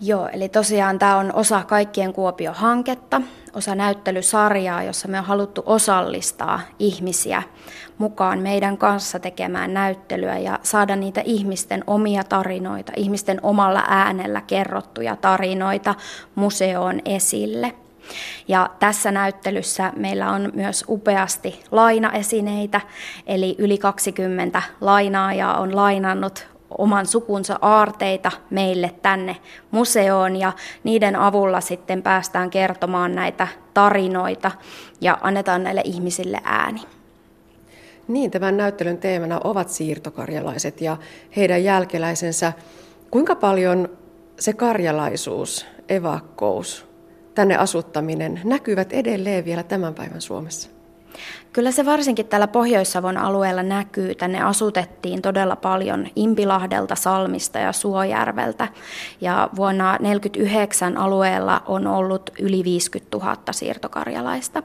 Joo, 0.00 0.28
eli 0.32 0.48
tosiaan 0.48 0.98
tämä 0.98 1.16
on 1.16 1.34
osa 1.34 1.64
Kaikkien 1.64 2.12
Kuopio-hanketta, 2.12 3.20
osa 3.54 3.74
näyttelysarjaa, 3.74 4.82
jossa 4.82 5.08
me 5.08 5.18
on 5.18 5.24
haluttu 5.24 5.62
osallistaa 5.66 6.60
ihmisiä 6.78 7.42
mukaan 7.98 8.38
meidän 8.38 8.78
kanssa 8.78 9.18
tekemään 9.18 9.74
näyttelyä 9.74 10.38
ja 10.38 10.58
saada 10.62 10.96
niitä 10.96 11.20
ihmisten 11.24 11.84
omia 11.86 12.24
tarinoita, 12.24 12.92
ihmisten 12.96 13.40
omalla 13.42 13.84
äänellä 13.88 14.40
kerrottuja 14.40 15.16
tarinoita 15.16 15.94
museoon 16.34 17.00
esille. 17.04 17.74
Ja 18.48 18.70
tässä 18.78 19.10
näyttelyssä 19.10 19.92
meillä 19.96 20.30
on 20.30 20.50
myös 20.54 20.84
upeasti 20.88 21.62
lainaesineitä, 21.70 22.80
eli 23.26 23.54
yli 23.58 23.78
20 23.78 24.62
lainaajaa 24.80 25.58
on 25.58 25.76
lainannut 25.76 26.57
oman 26.78 27.06
sukunsa 27.06 27.58
aarteita 27.62 28.30
meille 28.50 28.94
tänne 29.02 29.36
museoon 29.70 30.36
ja 30.36 30.52
niiden 30.84 31.16
avulla 31.16 31.60
sitten 31.60 32.02
päästään 32.02 32.50
kertomaan 32.50 33.14
näitä 33.14 33.48
tarinoita 33.74 34.50
ja 35.00 35.18
annetaan 35.20 35.64
näille 35.64 35.82
ihmisille 35.84 36.40
ääni. 36.44 36.80
Niin, 38.08 38.30
tämän 38.30 38.56
näyttelyn 38.56 38.98
teemana 38.98 39.40
ovat 39.44 39.68
siirtokarjalaiset 39.68 40.80
ja 40.80 40.96
heidän 41.36 41.64
jälkeläisensä. 41.64 42.52
Kuinka 43.10 43.34
paljon 43.34 43.88
se 44.38 44.52
karjalaisuus, 44.52 45.66
evakkous, 45.88 46.86
tänne 47.34 47.56
asuttaminen 47.56 48.40
näkyvät 48.44 48.92
edelleen 48.92 49.44
vielä 49.44 49.62
tämän 49.62 49.94
päivän 49.94 50.20
Suomessa? 50.20 50.77
Kyllä 51.52 51.70
se 51.70 51.86
varsinkin 51.86 52.26
täällä 52.26 52.48
Pohjois-Savon 52.48 53.16
alueella 53.16 53.62
näkyy. 53.62 54.14
Tänne 54.14 54.42
asutettiin 54.42 55.22
todella 55.22 55.56
paljon 55.56 56.06
Impilahdelta, 56.16 56.94
Salmista 56.94 57.58
ja 57.58 57.72
Suojärveltä. 57.72 58.68
Ja 59.20 59.50
vuonna 59.56 59.84
1949 59.84 60.96
alueella 60.96 61.62
on 61.66 61.86
ollut 61.86 62.30
yli 62.40 62.64
50 62.64 63.18
000 63.18 63.36
siirtokarjalaista. 63.50 64.62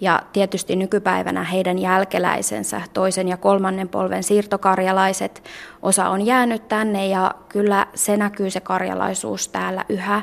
Ja 0.00 0.22
tietysti 0.32 0.76
nykypäivänä 0.76 1.44
heidän 1.44 1.78
jälkeläisensä, 1.78 2.82
toisen 2.92 3.28
ja 3.28 3.36
kolmannen 3.36 3.88
polven 3.88 4.22
siirtokarjalaiset, 4.22 5.42
osa 5.82 6.08
on 6.08 6.26
jäänyt 6.26 6.68
tänne 6.68 7.06
ja 7.06 7.34
kyllä 7.48 7.86
se 7.94 8.16
näkyy 8.16 8.50
se 8.50 8.60
karjalaisuus 8.60 9.48
täällä 9.48 9.84
yhä. 9.88 10.22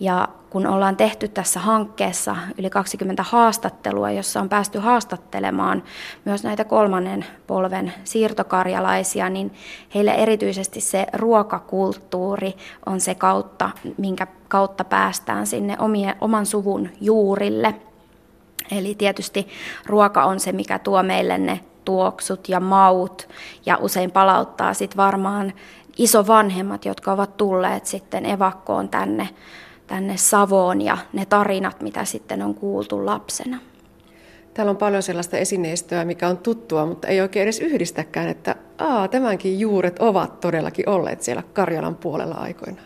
Ja 0.00 0.28
kun 0.52 0.66
ollaan 0.66 0.96
tehty 0.96 1.28
tässä 1.28 1.60
hankkeessa 1.60 2.36
yli 2.58 2.70
20 2.70 3.22
haastattelua, 3.22 4.10
jossa 4.10 4.40
on 4.40 4.48
päästy 4.48 4.78
haastattelemaan 4.78 5.82
myös 6.24 6.44
näitä 6.44 6.64
kolmannen 6.64 7.24
polven 7.46 7.92
siirtokarjalaisia, 8.04 9.28
niin 9.28 9.52
heille 9.94 10.10
erityisesti 10.10 10.80
se 10.80 11.06
ruokakulttuuri 11.12 12.56
on 12.86 13.00
se 13.00 13.14
kautta, 13.14 13.70
minkä 13.98 14.26
kautta 14.48 14.84
päästään 14.84 15.46
sinne 15.46 15.76
omien, 15.78 16.16
oman 16.20 16.46
suvun 16.46 16.88
juurille. 17.00 17.74
Eli 18.70 18.94
tietysti 18.94 19.48
ruoka 19.86 20.24
on 20.24 20.40
se, 20.40 20.52
mikä 20.52 20.78
tuo 20.78 21.02
meille 21.02 21.38
ne 21.38 21.60
tuoksut 21.84 22.48
ja 22.48 22.60
maut 22.60 23.28
ja 23.66 23.78
usein 23.80 24.10
palauttaa 24.10 24.74
sitten 24.74 24.96
varmaan 24.96 25.52
isovanhemmat, 25.96 26.84
jotka 26.84 27.12
ovat 27.12 27.36
tulleet 27.36 27.86
sitten 27.86 28.26
evakkoon 28.26 28.88
tänne 28.88 29.28
tänne 29.86 30.16
Savoon 30.16 30.80
ja 30.80 30.98
ne 31.12 31.26
tarinat, 31.26 31.80
mitä 31.80 32.04
sitten 32.04 32.42
on 32.42 32.54
kuultu 32.54 33.06
lapsena. 33.06 33.58
Täällä 34.54 34.70
on 34.70 34.76
paljon 34.76 35.02
sellaista 35.02 35.36
esineistöä, 35.36 36.04
mikä 36.04 36.28
on 36.28 36.38
tuttua, 36.38 36.86
mutta 36.86 37.08
ei 37.08 37.20
oikein 37.20 37.42
edes 37.42 37.60
yhdistäkään, 37.60 38.28
että 38.28 38.54
aa, 38.78 39.08
tämänkin 39.08 39.60
juuret 39.60 39.98
ovat 39.98 40.40
todellakin 40.40 40.88
olleet 40.88 41.22
siellä 41.22 41.42
Karjalan 41.52 41.94
puolella 41.94 42.34
aikoina. 42.34 42.82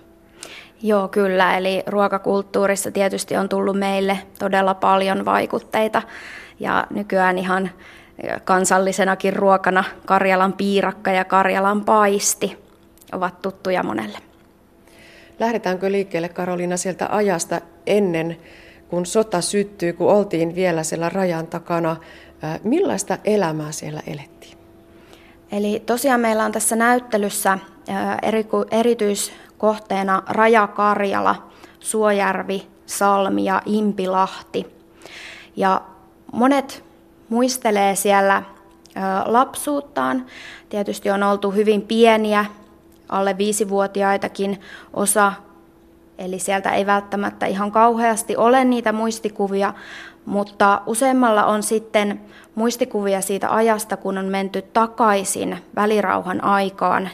Joo, 0.83 1.09
kyllä. 1.09 1.57
Eli 1.57 1.83
ruokakulttuurissa 1.87 2.91
tietysti 2.91 3.37
on 3.37 3.49
tullut 3.49 3.79
meille 3.79 4.19
todella 4.39 4.75
paljon 4.75 5.25
vaikutteita. 5.25 6.03
Ja 6.61 6.87
nykyään 6.91 7.39
ihan 7.39 7.71
kansallisenakin 8.45 9.37
ruokana 9.37 9.85
Karjalan 10.07 10.53
piirakka 10.53 11.11
ja 11.11 11.25
Karjalan 11.25 11.85
paisti 11.85 12.59
ovat 13.13 13.43
tuttuja 13.43 13.83
monelle. 13.83 14.19
Lähdetäänkö 15.39 15.93
liikkeelle 15.93 16.29
Karolina 16.29 16.77
sieltä 16.77 17.09
ajasta 17.11 17.61
ennen, 17.87 18.37
kun 18.89 19.07
sota 19.07 19.41
syttyy, 19.41 19.93
kun 19.93 20.13
oltiin 20.13 20.55
vielä 20.55 20.83
siellä 20.83 21.09
rajan 21.09 21.47
takana. 21.47 21.97
Millaista 22.65 23.19
elämää 23.25 23.73
siellä 23.73 24.01
elettiin? 24.07 24.59
Eli 25.53 25.83
tosiaan 25.87 26.21
meillä 26.21 26.45
on 26.45 26.53
tässä 26.53 26.77
näyttelyssä 26.77 27.59
erityiskohteena 28.71 30.23
Raja-Karjala, 30.29 31.49
Suojärvi, 31.81 32.67
Salmi 32.87 33.45
ja 33.45 33.63
Impilahti. 33.67 34.67
Ja 35.57 35.81
monet 36.33 36.85
muistelee 37.29 37.95
siellä 37.95 38.43
lapsuuttaan. 39.25 40.27
Tietysti 40.69 41.11
on 41.11 41.23
oltu 41.23 41.51
hyvin 41.51 41.83
pieniä 41.83 42.45
alle 43.09 43.39
viisivuotiaitakin 43.39 44.61
osa, 44.93 45.33
eli 46.19 46.39
sieltä 46.39 46.71
ei 46.71 46.87
välttämättä 46.87 47.47
ihan 47.47 47.73
kauheasti 47.73 48.37
ole 48.37 48.65
niitä 48.65 48.93
muistikuvia, 48.93 49.75
mutta 50.27 50.83
useimmalla 50.87 51.45
on 51.45 51.63
sitten 51.63 52.21
muistikuvia 52.55 53.21
siitä 53.21 53.55
ajasta, 53.55 53.97
kun 53.97 54.19
on 54.19 54.25
menty 54.25 54.63
takaisin 54.63 55.59
välirauhan 55.77 56.45
aikaan 56.45 57.09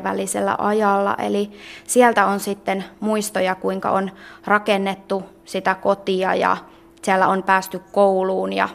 41-44 0.00 0.04
välisellä 0.04 0.56
ajalla. 0.58 1.14
Eli 1.18 1.52
sieltä 1.86 2.26
on 2.26 2.40
sitten 2.40 2.84
muistoja, 3.00 3.54
kuinka 3.54 3.90
on 3.90 4.10
rakennettu 4.44 5.22
sitä 5.44 5.74
kotia 5.74 6.34
ja 6.34 6.56
siellä 7.02 7.28
on 7.28 7.42
päästy 7.42 7.80
kouluun 7.92 8.52
ja 8.52 8.68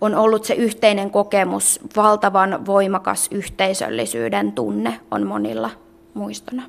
on 0.00 0.14
ollut 0.14 0.44
se 0.44 0.54
yhteinen 0.54 1.10
kokemus, 1.10 1.80
valtavan 1.96 2.66
voimakas 2.66 3.28
yhteisöllisyyden 3.30 4.52
tunne 4.52 5.00
on 5.10 5.26
monilla 5.26 5.70
muistona. 6.14 6.62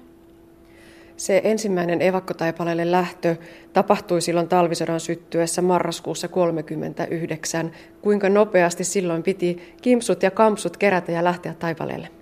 Se 1.18 1.42
ensimmäinen 1.44 2.02
evakkotaipaleelle 2.02 2.92
lähtö 2.92 3.36
tapahtui 3.74 4.22
silloin 4.22 4.48
talvisodan 4.48 5.00
syttyessä 5.00 5.62
marraskuussa 5.62 6.28
1939. 6.28 7.72
Kuinka 8.02 8.30
nopeasti 8.30 8.84
silloin 8.84 9.24
piti 9.24 9.76
kimpsut 9.82 10.24
ja 10.24 10.32
kampsut 10.32 10.78
kerätä 10.78 11.12
ja 11.12 11.24
lähteä 11.24 11.54
taipaleelle? 11.54 12.19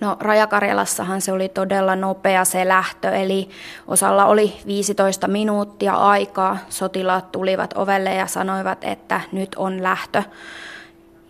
No 0.00 0.16
Rajakarjalassahan 0.20 1.20
se 1.20 1.32
oli 1.32 1.48
todella 1.48 1.96
nopea 1.96 2.44
se 2.44 2.68
lähtö, 2.68 3.10
eli 3.10 3.48
osalla 3.86 4.24
oli 4.24 4.52
15 4.66 5.28
minuuttia 5.28 5.94
aikaa. 5.94 6.58
Sotilaat 6.68 7.32
tulivat 7.32 7.74
ovelle 7.76 8.14
ja 8.14 8.26
sanoivat, 8.26 8.84
että 8.84 9.20
nyt 9.32 9.54
on 9.54 9.82
lähtö. 9.82 10.22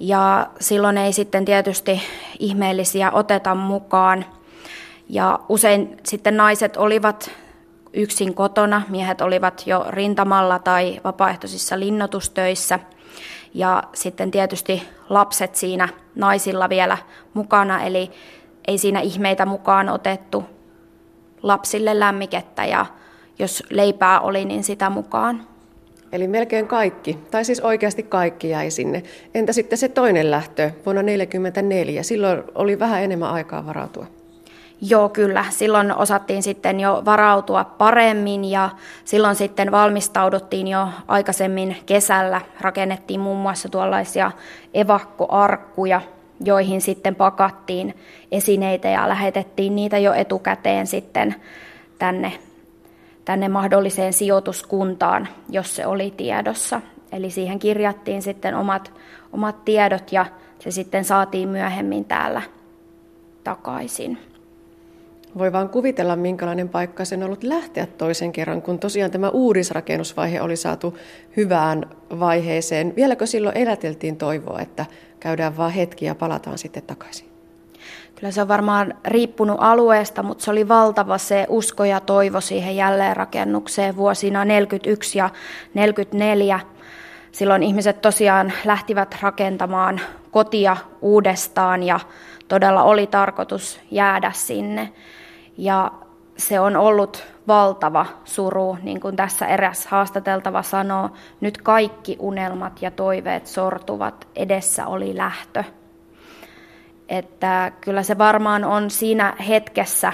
Ja 0.01 0.47
silloin 0.61 0.99
ei 0.99 1.13
sitten 1.13 1.45
tietysti 1.45 2.03
ihmeellisiä 2.39 3.11
oteta 3.11 3.55
mukaan. 3.55 4.25
Ja 5.09 5.41
usein 5.49 5.97
sitten 6.05 6.37
naiset 6.37 6.77
olivat 6.77 7.31
yksin 7.93 8.35
kotona, 8.35 8.83
miehet 8.89 9.21
olivat 9.21 9.63
jo 9.67 9.87
rintamalla 9.89 10.59
tai 10.59 11.01
vapaaehtoisissa 11.05 11.79
linnotustöissä. 11.79 12.79
Ja 13.55 13.83
sitten 13.95 14.31
tietysti 14.31 14.89
lapset 15.09 15.57
siinä 15.57 15.89
naisilla 16.15 16.69
vielä 16.69 16.99
mukana, 17.35 17.83
eli 17.83 18.11
ei 18.67 18.79
siinä 18.79 19.01
ihmeitä 19.01 19.47
mukaan 19.47 19.89
otettu. 19.89 20.45
Lapsille 21.43 22.01
lämmikettä 22.01 22.65
ja 22.65 22.87
jos 23.39 23.63
leipää 23.71 24.21
oli, 24.21 24.45
niin 24.45 24.65
sitä 24.65 24.91
mukaan. 24.91 25.47
Eli 26.13 26.29
melkein 26.29 26.67
kaikki, 26.67 27.19
tai 27.31 27.45
siis 27.45 27.61
oikeasti 27.61 28.03
kaikki 28.03 28.49
jäi 28.49 28.71
sinne. 28.71 29.03
Entä 29.35 29.53
sitten 29.53 29.79
se 29.79 29.89
toinen 29.89 30.31
lähtö 30.31 30.71
vuonna 30.87 31.03
1944? 31.03 32.03
Silloin 32.03 32.43
oli 32.55 32.79
vähän 32.79 33.03
enemmän 33.03 33.31
aikaa 33.31 33.67
varautua. 33.67 34.07
Joo, 34.81 35.09
kyllä. 35.09 35.45
Silloin 35.51 35.95
osattiin 35.95 36.43
sitten 36.43 36.81
jo 36.81 37.03
varautua 37.05 37.65
paremmin 37.65 38.45
ja 38.45 38.71
silloin 39.05 39.37
sitten 39.37 39.71
valmistauduttiin 39.71 40.69
jo 40.69 40.89
aikaisemmin 41.09 41.77
kesällä. 41.87 42.41
Rakennettiin 42.61 43.21
muun 43.21 43.39
muassa 43.39 43.69
tuollaisia 43.69 44.33
evakkoarkkuja, 44.75 46.01
joihin 46.41 46.81
sitten 46.81 47.15
pakattiin 47.15 47.95
esineitä 48.33 48.89
ja 48.89 49.09
lähetettiin 49.09 49.77
niitä 49.77 49.99
jo 49.99 50.13
etukäteen 50.13 50.87
sitten 50.87 51.35
tänne, 51.99 52.33
tänne 53.25 53.49
mahdolliseen 53.49 54.13
sijoituskuntaan, 54.13 55.29
jos 55.51 55.77
se 55.77 55.87
oli 55.87 56.15
tiedossa. 56.17 56.81
Eli 57.13 57.31
siihen 57.31 57.59
kirjattiin 57.59 58.23
sitten 58.23 58.55
omat, 58.55 58.93
omat 59.33 59.65
tiedot 59.65 60.13
ja 60.13 60.27
se 60.59 60.71
sitten 60.71 61.05
saatiin 61.05 61.49
myöhemmin 61.49 62.05
täällä 62.05 62.43
takaisin. 63.45 64.34
Voi 65.39 65.53
vaan 65.53 65.69
kuvitella, 65.69 66.17
minkälainen 66.17 66.69
paikka 66.69 67.05
sen 67.05 67.23
on 67.23 67.27
ollut 67.27 67.45
lähteä 67.45 67.87
toisen 67.87 68.33
kerran, 68.33 68.63
kun 68.63 68.79
tosiaan 68.79 69.11
tämä 69.11 69.29
uudisrakennusvaihe 69.29 70.41
oli 70.41 70.57
saatu 70.57 70.99
hyvään 71.37 71.91
vaiheeseen. 72.21 72.93
Vieläkö 72.97 73.27
silloin 73.27 73.57
eläteltiin 73.57 74.17
toivoa, 74.17 74.61
että 74.61 74.87
käydään 75.21 75.57
vaan 75.57 75.71
hetki 75.71 76.05
ja 76.05 76.15
palataan 76.15 76.59
sitten 76.59 76.83
takaisin? 76.83 77.29
Kyllä 78.15 78.31
se 78.31 78.43
on 78.43 78.49
varmaan 78.49 78.95
riippunut 79.05 79.57
alueesta, 79.61 80.23
mutta 80.23 80.45
se 80.45 80.51
oli 80.51 80.69
valtava 80.69 81.19
se 81.19 81.47
usko 81.49 81.85
ja 81.85 82.01
toivo 82.01 82.41
siihen 82.41 82.77
jälleenrakennukseen 82.77 83.97
vuosina 83.97 84.45
41 84.45 85.19
ja 85.19 85.31
44. 85.75 86.61
Silloin 87.33 87.63
ihmiset 87.63 88.03
tosiaan 88.03 88.53
lähtivät 88.65 89.17
rakentamaan 89.23 90.01
kotia 90.31 90.77
uudestaan 91.01 91.83
ja 91.83 92.01
todella 92.49 92.83
oli 92.83 93.07
tarkoitus 93.07 93.81
jäädä 93.91 94.33
sinne. 94.35 94.93
Ja 95.59 95.93
se 96.37 96.61
on 96.61 96.77
ollut 96.77 97.25
valtava 97.49 98.07
suru, 98.25 98.79
niin 98.83 99.01
kuin 99.01 99.17
tässä 99.17 99.47
eräs 99.47 99.87
haastateltava 99.87 100.63
sanoo, 100.63 101.11
nyt 101.41 101.63
kaikki 101.63 102.17
unelmat 102.19 102.83
ja 102.83 102.91
toiveet 102.91 103.47
sortuvat, 103.47 104.29
edessä 104.37 104.87
oli 104.87 105.17
lähtö. 105.17 105.65
Että 107.09 107.73
kyllä 107.81 108.03
se 108.03 108.19
varmaan 108.19 108.65
on 108.65 108.91
siinä 108.91 109.37
hetkessä 109.49 110.13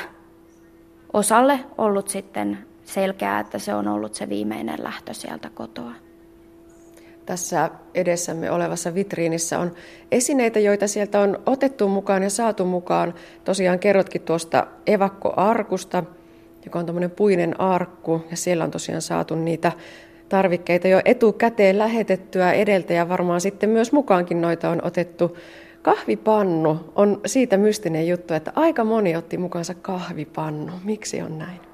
osalle 1.13 1.61
ollut 1.79 2.09
sitten 2.09 2.67
selkeää, 2.85 3.41
että 3.41 3.59
se 3.59 3.75
on 3.75 3.89
ollut 3.89 4.15
se 4.15 4.29
viimeinen 4.29 4.79
lähtö 4.83 5.15
sieltä 5.15 5.51
kotoa. 5.55 5.93
Tässä 7.31 7.71
edessämme 7.95 8.51
olevassa 8.51 8.95
vitriinissä 8.95 9.59
on 9.59 9.73
esineitä, 10.13 10.59
joita 10.59 10.87
sieltä 10.87 11.21
on 11.21 11.39
otettu 11.47 11.89
mukaan 11.89 12.23
ja 12.23 12.31
saatu 12.31 12.65
mukaan. 12.65 13.15
Tosiaan 13.45 13.79
kerrotkin 13.79 14.23
tuosta 14.23 14.67
evakkoarkusta, 14.87 16.05
joka 16.65 16.79
on 16.79 16.87
tuommoinen 16.87 17.11
puinen 17.11 17.61
arkku, 17.61 18.25
ja 18.31 18.37
siellä 18.37 18.65
on 18.65 18.71
tosiaan 18.71 19.03
saatu 19.03 19.35
niitä 19.35 19.73
tarvikkeita 20.29 20.89
jo 20.89 21.01
etukäteen 21.05 21.79
lähetettyä 21.79 22.53
edeltä, 22.53 22.93
ja 22.95 23.09
varmaan 23.09 23.41
sitten 23.41 23.71
myös 23.71 23.93
mukaankin 23.93 24.41
noita 24.41 24.71
on 24.71 24.85
otettu. 24.85 25.37
Kahvipannu 25.83 26.93
on 26.95 27.21
siitä 27.27 27.57
mystinen 27.57 28.09
juttu, 28.09 28.35
että 28.35 28.53
aika 28.55 28.85
moni 28.85 29.17
otti 29.17 29.39
mukaansa 29.39 29.75
kahvipannu. 29.75 30.73
Miksi 30.85 31.23
on 31.23 31.39
näin? 31.39 31.70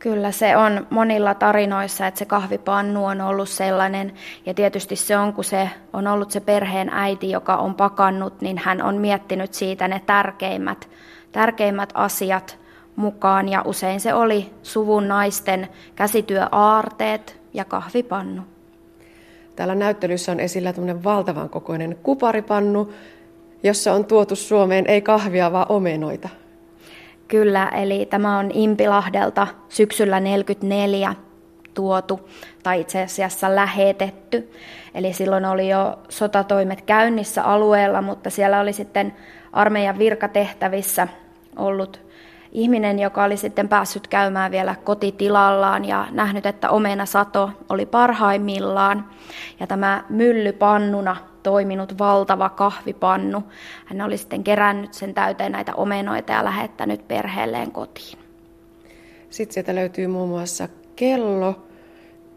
Kyllä 0.00 0.32
se 0.32 0.56
on 0.56 0.86
monilla 0.90 1.34
tarinoissa, 1.34 2.06
että 2.06 2.18
se 2.18 2.24
kahvipannu 2.24 3.04
on 3.04 3.20
ollut 3.20 3.48
sellainen, 3.48 4.12
ja 4.46 4.54
tietysti 4.54 4.96
se 4.96 5.16
on, 5.16 5.32
kun 5.32 5.44
se 5.44 5.70
on 5.92 6.06
ollut 6.06 6.30
se 6.30 6.40
perheen 6.40 6.90
äiti, 6.92 7.30
joka 7.30 7.56
on 7.56 7.74
pakannut, 7.74 8.40
niin 8.40 8.58
hän 8.58 8.82
on 8.82 8.96
miettinyt 8.96 9.54
siitä 9.54 9.88
ne 9.88 10.02
tärkeimmät, 10.06 10.88
tärkeimmät 11.32 11.90
asiat 11.94 12.58
mukaan, 12.96 13.48
ja 13.48 13.62
usein 13.64 14.00
se 14.00 14.14
oli 14.14 14.50
suvun 14.62 15.08
naisten 15.08 15.68
käsityöaarteet 15.94 17.40
ja 17.54 17.64
kahvipannu. 17.64 18.42
Täällä 19.56 19.74
näyttelyssä 19.74 20.32
on 20.32 20.40
esillä 20.40 20.72
tämmöinen 20.72 21.04
valtavan 21.04 21.50
kokoinen 21.50 21.96
kuparipannu, 22.02 22.92
jossa 23.62 23.92
on 23.92 24.04
tuotu 24.04 24.36
Suomeen 24.36 24.86
ei 24.86 25.02
kahvia, 25.02 25.52
vaan 25.52 25.66
omenoita. 25.68 26.28
Kyllä, 27.30 27.68
eli 27.68 28.06
tämä 28.06 28.38
on 28.38 28.50
Impilahdelta 28.54 29.46
syksyllä 29.68 30.20
44 30.20 31.14
tuotu 31.74 32.28
tai 32.62 32.80
itse 32.80 33.02
asiassa 33.02 33.54
lähetetty. 33.54 34.52
Eli 34.94 35.12
silloin 35.12 35.44
oli 35.44 35.68
jo 35.68 35.98
sotatoimet 36.08 36.82
käynnissä 36.82 37.44
alueella, 37.44 38.02
mutta 38.02 38.30
siellä 38.30 38.60
oli 38.60 38.72
sitten 38.72 39.14
armeijan 39.52 39.98
virkatehtävissä 39.98 41.08
ollut 41.56 42.00
ihminen, 42.52 42.98
joka 42.98 43.24
oli 43.24 43.36
sitten 43.36 43.68
päässyt 43.68 44.08
käymään 44.08 44.50
vielä 44.50 44.74
kotitilallaan 44.84 45.84
ja 45.84 46.06
nähnyt, 46.10 46.46
että 46.46 46.70
omena 46.70 47.06
sato 47.06 47.50
oli 47.68 47.86
parhaimmillaan. 47.86 49.04
Ja 49.60 49.66
tämä 49.66 50.04
mylly 50.08 50.52
pannuna 50.52 51.16
toiminut 51.42 51.98
valtava 51.98 52.48
kahvipannu. 52.48 53.42
Hän 53.84 54.00
oli 54.00 54.18
sitten 54.18 54.44
kerännyt 54.44 54.94
sen 54.94 55.14
täyteen 55.14 55.52
näitä 55.52 55.74
omenoita 55.74 56.32
ja 56.32 56.44
lähettänyt 56.44 57.08
perheelleen 57.08 57.72
kotiin. 57.72 58.18
Sitten 59.30 59.54
sieltä 59.54 59.74
löytyy 59.74 60.06
muun 60.06 60.28
muassa 60.28 60.68
kello, 60.96 61.62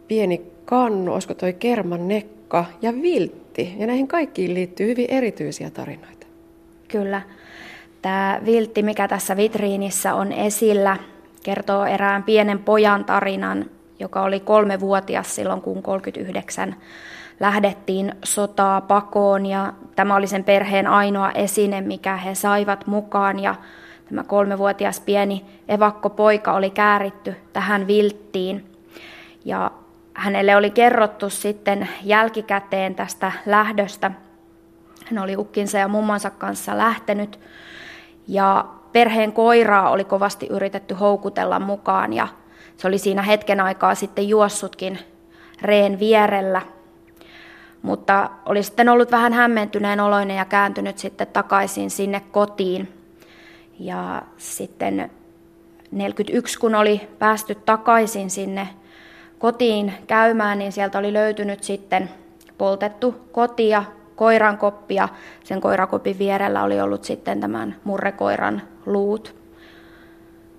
pieni 0.07 0.41
kannu, 0.65 1.13
olisiko 1.13 1.33
toi 1.33 1.53
kerman 1.53 2.07
nekka 2.07 2.65
ja 2.81 2.93
viltti. 3.01 3.75
Ja 3.77 3.87
näihin 3.87 4.07
kaikkiin 4.07 4.53
liittyy 4.53 4.87
hyvin 4.87 5.07
erityisiä 5.09 5.69
tarinoita. 5.69 6.27
Kyllä. 6.87 7.21
Tämä 8.01 8.41
viltti, 8.45 8.83
mikä 8.83 9.07
tässä 9.07 9.37
vitriinissä 9.37 10.13
on 10.13 10.31
esillä, 10.31 10.97
kertoo 11.43 11.85
erään 11.85 12.23
pienen 12.23 12.59
pojan 12.59 13.05
tarinan, 13.05 13.65
joka 13.99 14.21
oli 14.21 14.39
kolmevuotias 14.39 15.35
silloin, 15.35 15.61
kun 15.61 15.83
39 15.83 16.75
lähdettiin 17.43 18.13
sotaa 18.23 18.81
pakoon 18.81 19.45
ja 19.45 19.73
tämä 19.95 20.15
oli 20.15 20.27
sen 20.27 20.43
perheen 20.43 20.87
ainoa 20.87 21.31
esine, 21.31 21.81
mikä 21.81 22.17
he 22.17 22.35
saivat 22.35 22.87
mukaan. 22.87 23.39
Ja 23.39 23.55
tämä 24.09 24.23
kolmevuotias 24.23 24.99
pieni 24.99 25.45
evakkopoika 25.67 26.53
oli 26.53 26.69
kääritty 26.69 27.35
tähän 27.53 27.87
vilttiin. 27.87 28.65
Ja 29.45 29.71
hänelle 30.13 30.55
oli 30.55 30.69
kerrottu 30.69 31.29
sitten 31.29 31.89
jälkikäteen 32.03 32.95
tästä 32.95 33.31
lähdöstä. 33.45 34.11
Hän 35.05 35.23
oli 35.23 35.37
ukkinsa 35.37 35.77
ja 35.77 35.87
mummonsa 35.87 36.29
kanssa 36.29 36.77
lähtenyt. 36.77 37.39
Ja 38.27 38.65
perheen 38.91 39.33
koiraa 39.33 39.89
oli 39.89 40.03
kovasti 40.03 40.47
yritetty 40.49 40.93
houkutella 40.93 41.59
mukaan 41.59 42.13
ja 42.13 42.27
se 42.77 42.87
oli 42.87 42.97
siinä 42.97 43.21
hetken 43.21 43.59
aikaa 43.59 43.95
sitten 43.95 44.29
juossutkin 44.29 44.99
reen 45.61 45.99
vierellä 45.99 46.61
mutta 47.83 48.29
oli 48.45 48.63
sitten 48.63 48.89
ollut 48.89 49.11
vähän 49.11 49.33
hämmentyneen 49.33 49.99
oloinen 49.99 50.37
ja 50.37 50.45
kääntynyt 50.45 50.97
sitten 50.97 51.27
takaisin 51.27 51.89
sinne 51.89 52.21
kotiin. 52.31 52.93
Ja 53.79 54.21
sitten 54.37 55.11
41, 55.91 56.59
kun 56.59 56.75
oli 56.75 57.01
päästy 57.19 57.55
takaisin 57.55 58.29
sinne 58.29 58.69
kotiin 59.39 59.93
käymään, 60.07 60.59
niin 60.59 60.71
sieltä 60.71 60.99
oli 60.99 61.13
löytynyt 61.13 61.63
sitten 61.63 62.09
poltettu 62.57 63.15
koti 63.31 63.69
ja 63.69 63.83
koiran 64.15 64.57
koppi 64.57 64.95
ja 64.95 65.09
sen 65.43 65.61
koirakopin 65.61 66.19
vierellä 66.19 66.63
oli 66.63 66.81
ollut 66.81 67.03
sitten 67.03 67.39
tämän 67.39 67.75
murrekoiran 67.83 68.61
luut. 68.85 69.35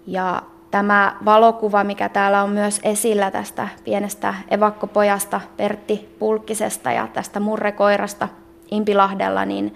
Ja 0.07 0.43
tämä 0.75 1.17
valokuva, 1.25 1.85
mikä 1.85 2.09
täällä 2.09 2.43
on 2.43 2.51
myös 2.51 2.81
esillä 2.83 3.31
tästä 3.31 3.69
pienestä 3.85 4.35
evakkopojasta 4.51 5.41
Pertti 5.57 6.17
Pulkkisesta 6.19 6.93
ja 6.93 7.09
tästä 7.13 7.41
murrekoirasta 7.41 8.29
Impilahdella, 8.71 9.45
niin 9.45 9.75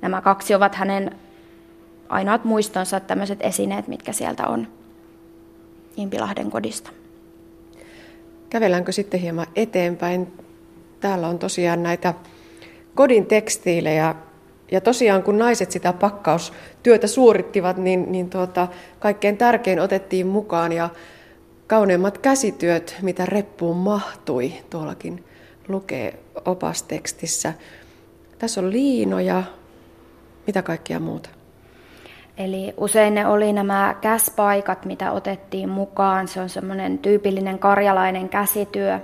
nämä 0.00 0.20
kaksi 0.20 0.54
ovat 0.54 0.74
hänen 0.74 1.10
ainoat 2.08 2.44
muistonsa, 2.44 3.00
tämmöiset 3.00 3.38
esineet, 3.42 3.88
mitkä 3.88 4.12
sieltä 4.12 4.46
on 4.46 4.68
Impilahden 5.96 6.50
kodista. 6.50 6.90
Kävelläänkö 8.50 8.92
sitten 8.92 9.20
hieman 9.20 9.46
eteenpäin? 9.56 10.32
Täällä 11.00 11.28
on 11.28 11.38
tosiaan 11.38 11.82
näitä 11.82 12.14
kodin 12.94 13.26
tekstiilejä 13.26 14.14
ja 14.74 14.80
tosiaan 14.80 15.22
kun 15.22 15.38
naiset 15.38 15.70
sitä 15.70 15.92
pakkaustyötä 15.92 17.06
suorittivat, 17.06 17.76
niin, 17.76 18.12
niin 18.12 18.30
tuota, 18.30 18.68
kaikkein 18.98 19.36
tärkein 19.36 19.80
otettiin 19.80 20.26
mukaan 20.26 20.72
ja 20.72 20.88
kauneimmat 21.66 22.18
käsityöt, 22.18 22.96
mitä 23.02 23.26
reppuun 23.26 23.76
mahtui, 23.76 24.52
tuollakin 24.70 25.24
lukee 25.68 26.18
opastekstissä. 26.44 27.52
Tässä 28.38 28.60
on 28.60 28.72
liinoja, 28.72 29.42
mitä 30.46 30.62
kaikkea 30.62 31.00
muuta? 31.00 31.30
Eli 32.36 32.74
usein 32.76 33.14
ne 33.14 33.26
oli 33.26 33.52
nämä 33.52 33.96
käspaikat, 34.00 34.84
mitä 34.84 35.12
otettiin 35.12 35.68
mukaan. 35.68 36.28
Se 36.28 36.40
on 36.40 36.48
semmoinen 36.48 36.98
tyypillinen 36.98 37.58
karjalainen 37.58 38.28
käsityö. 38.28 39.00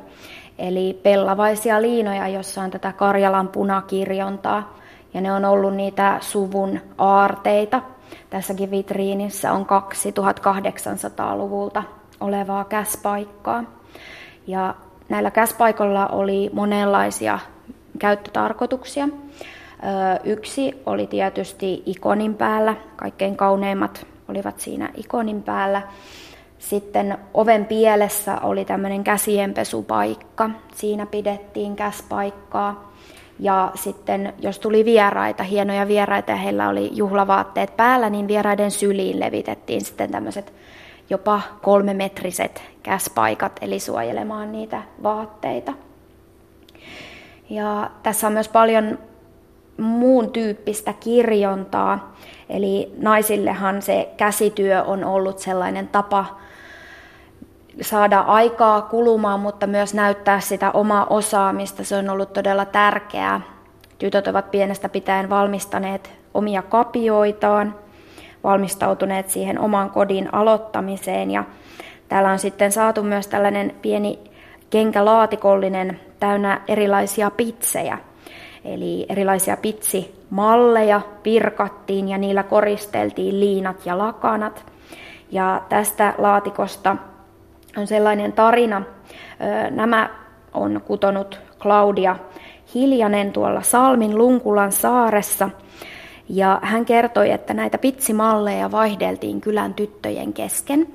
Eli 0.59 1.01
pellavaisia 1.03 1.83
liinoja, 1.83 2.29
jossa 2.29 2.63
on 2.63 2.71
tätä 2.71 2.93
Karjalan 2.93 3.49
punakirjontaa 3.49 4.80
ja 5.15 5.21
ne 5.21 5.33
on 5.33 5.45
ollut 5.45 5.75
niitä 5.75 6.19
suvun 6.21 6.81
aarteita. 6.99 7.83
tässäkin 8.31 8.71
vitriinissä 8.71 9.53
on 9.53 9.67
kaksi 9.67 10.11
1800-luvulta 10.11 11.83
olevaa 12.21 12.65
käspaikkaa. 12.65 13.65
Ja 14.47 14.75
näillä 15.09 15.31
käspaikoilla 15.31 16.07
oli 16.07 16.51
monenlaisia 16.53 17.39
käyttötarkoituksia. 17.99 19.09
Yksi 20.25 20.83
oli 20.87 21.07
tietysti 21.07 21.83
ikonin 21.87 22.35
päällä, 22.35 22.75
kaikkein 22.97 23.37
kauneimmat 23.37 24.07
olivat 24.29 24.61
siinä 24.61 24.91
ikonin 24.97 25.43
päällä. 25.43 25.83
Sitten 26.59 27.19
oven 27.35 27.67
pielessä 27.67 28.39
oli 28.43 28.65
tämmöinen 28.65 29.05
käsienpesupaikka, 29.05 30.51
siinä 30.75 31.07
pidettiin 31.07 31.77
käspaikkaa. 31.77 32.90
Ja 33.41 33.71
sitten 33.75 34.33
jos 34.39 34.59
tuli 34.59 34.85
vieraita, 34.85 35.43
hienoja 35.43 35.89
vieraita 35.89 36.31
ja 36.31 36.37
heillä 36.37 36.69
oli 36.69 36.91
juhlavaatteet 36.93 37.77
päällä, 37.77 38.11
niin 38.11 38.29
vieraiden 38.29 38.71
syliin 38.71 39.21
levitettiin 39.21 39.85
sitten 39.85 40.11
tämmöiset 40.11 40.53
jopa 41.11 41.41
kolmemetriset 41.63 42.63
käspaikat, 42.83 43.53
eli 43.61 43.81
suojelemaan 43.81 44.53
niitä 44.53 44.83
vaatteita. 45.03 45.73
Ja 47.51 47.91
tässä 48.03 48.27
on 48.27 48.33
myös 48.33 48.49
paljon 48.49 48.99
muun 49.79 50.31
tyyppistä 50.31 50.93
kirjontaa, 50.93 52.17
eli 52.49 52.93
naisillehan 52.99 53.83
se 53.83 54.09
käsityö 54.17 54.83
on 54.83 55.05
ollut 55.05 55.39
sellainen 55.39 55.89
tapa 55.89 56.41
saada 57.81 58.21
aikaa 58.21 58.83
kulumaan, 58.83 59.41
mutta 59.41 59.67
myös 59.67 59.95
näyttää 59.95 60.41
sitä 60.41 60.71
omaa 60.71 61.07
osaamista. 61.11 61.85
Se 61.85 61.97
on 61.97 62.11
ollut 62.11 62.33
todella 62.33 62.65
tärkeää. 62.65 63.41
Tytöt 63.99 64.29
ovat 64.29 64.51
pienestä 64.51 64.89
pitäen 64.89 65.31
valmistaneet 65.31 66.13
omia 66.35 66.63
kapioitaan, 66.63 67.75
valmistautuneet 68.45 69.31
siihen 69.31 69.59
oman 69.59 69.91
kodin 69.91 70.35
aloittamiseen 70.35 71.31
ja 71.31 71.45
täällä 72.09 72.31
on 72.31 72.39
sitten 72.39 72.73
saatu 72.73 73.03
myös 73.03 73.27
tällainen 73.27 73.75
pieni 73.83 74.19
kenkälaatikollinen 74.71 76.01
täynnä 76.21 76.61
erilaisia 76.69 77.31
pitsejä. 77.31 77.99
Eli 78.65 79.07
erilaisia 79.09 79.57
pitsimalleja 79.57 81.01
virkattiin 81.25 82.09
ja 82.09 82.19
niillä 82.19 82.43
koristeltiin 82.43 83.41
liinat 83.41 83.87
ja 83.87 83.99
lakanat. 83.99 84.65
Ja 85.31 85.63
tästä 85.69 86.15
laatikosta 86.19 86.97
on 87.77 87.87
sellainen 87.87 88.33
tarina. 88.33 88.83
Nämä 89.71 90.11
on 90.55 90.81
kutonut 90.87 91.41
Claudia 91.61 92.17
Hiljanen 92.75 93.33
tuolla 93.33 93.63
Salmin 93.63 94.19
Lunkulan 94.19 94.73
saaressa. 94.73 95.51
Ja 96.29 96.61
hän 96.63 96.85
kertoi, 96.85 97.31
että 97.31 97.55
näitä 97.55 97.79
pitsimalleja 97.79 98.71
vaihdeltiin 98.71 99.41
kylän 99.41 99.75
tyttöjen 99.75 100.33
kesken. 100.33 100.87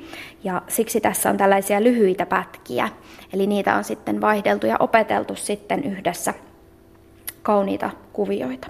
Ja 0.43 0.61
siksi 0.67 1.01
tässä 1.01 1.29
on 1.29 1.37
tällaisia 1.37 1.83
lyhyitä 1.83 2.25
pätkiä. 2.25 2.89
Eli 3.33 3.47
niitä 3.47 3.75
on 3.75 3.83
sitten 3.83 4.21
vaihdeltu 4.21 4.67
ja 4.67 4.75
opeteltu 4.79 5.35
sitten 5.35 5.83
yhdessä 5.83 6.33
kauniita 7.41 7.89
kuvioita. 8.13 8.67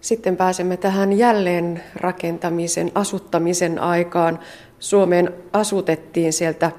Sitten 0.00 0.36
pääsemme 0.36 0.76
tähän 0.76 1.12
jälleen 1.12 1.82
rakentamisen, 1.96 2.90
asuttamisen 2.94 3.78
aikaan. 3.78 4.38
Suomeen 4.78 5.32
asutettiin 5.52 6.32
sieltä 6.32 6.70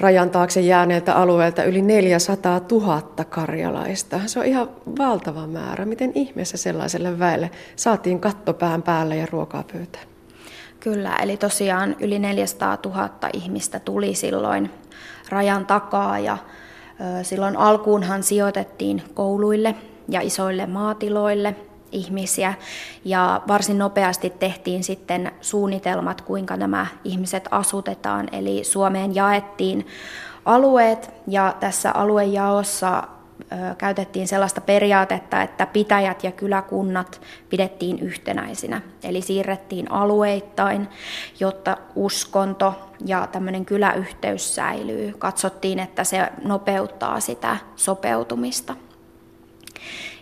rajan 0.00 0.30
taakse 0.30 0.60
jääneeltä 0.60 1.14
alueelta 1.14 1.64
yli 1.64 1.82
400 1.82 2.60
000 2.70 3.02
karjalaista. 3.30 4.20
Se 4.26 4.40
on 4.40 4.46
ihan 4.46 4.68
valtava 4.98 5.46
määrä. 5.46 5.84
Miten 5.84 6.12
ihmeessä 6.14 6.56
sellaiselle 6.56 7.18
väelle 7.18 7.50
saatiin 7.76 8.20
kattopään 8.20 8.82
päälle 8.82 9.16
ja 9.16 9.26
ruokaa 9.30 9.64
pöytään? 9.72 10.06
Kyllä, 10.80 11.16
eli 11.16 11.36
tosiaan 11.36 11.96
yli 12.00 12.18
400 12.18 12.78
000 12.84 13.10
ihmistä 13.32 13.80
tuli 13.80 14.14
silloin 14.14 14.70
rajan 15.28 15.66
takaa 15.66 16.18
ja 16.18 16.38
silloin 17.22 17.56
alkuunhan 17.56 18.22
sijoitettiin 18.22 19.02
kouluille 19.14 19.74
ja 20.08 20.20
isoille 20.20 20.66
maatiloille 20.66 21.56
ihmisiä 21.92 22.54
ja 23.04 23.42
varsin 23.48 23.78
nopeasti 23.78 24.30
tehtiin 24.30 24.84
sitten 24.84 25.32
suunnitelmat, 25.40 26.20
kuinka 26.20 26.56
nämä 26.56 26.86
ihmiset 27.04 27.48
asutetaan. 27.50 28.28
Eli 28.32 28.64
Suomeen 28.64 29.14
jaettiin 29.14 29.86
alueet 30.44 31.10
ja 31.26 31.54
tässä 31.60 31.92
aluejaossa 31.92 33.02
käytettiin 33.78 34.28
sellaista 34.28 34.60
periaatetta, 34.60 35.42
että 35.42 35.66
pitäjät 35.66 36.24
ja 36.24 36.32
kyläkunnat 36.32 37.20
pidettiin 37.48 37.98
yhtenäisinä. 37.98 38.80
Eli 39.02 39.22
siirrettiin 39.22 39.90
alueittain, 39.92 40.88
jotta 41.40 41.76
uskonto 41.94 42.74
ja 43.04 43.28
tämmöinen 43.32 43.64
kyläyhteys 43.64 44.54
säilyy. 44.54 45.14
Katsottiin, 45.18 45.78
että 45.78 46.04
se 46.04 46.28
nopeuttaa 46.44 47.20
sitä 47.20 47.56
sopeutumista. 47.76 48.74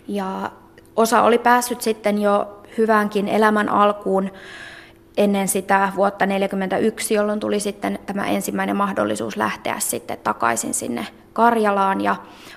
Ja 0.09 0.51
osa 0.97 1.23
oli 1.23 1.39
päässyt 1.39 1.81
sitten 1.81 2.19
jo 2.19 2.63
hyvänkin 2.79 3.29
elämän 3.29 3.69
alkuun 3.69 4.31
ennen 5.17 5.49
sitä 5.49 5.93
vuotta 5.97 6.27
1941, 6.27 7.15
jolloin 7.15 7.41
tuli 7.41 7.61
sitten 7.61 7.99
tämä 8.07 8.27
ensimmäinen 8.27 8.77
mahdollisuus 8.77 9.37
lähteä 9.37 9.79
sitten 9.79 10.19
takaisin 10.25 10.75
sinne 10.75 11.07
Karjalaan 11.33 12.01
ja 12.01 12.17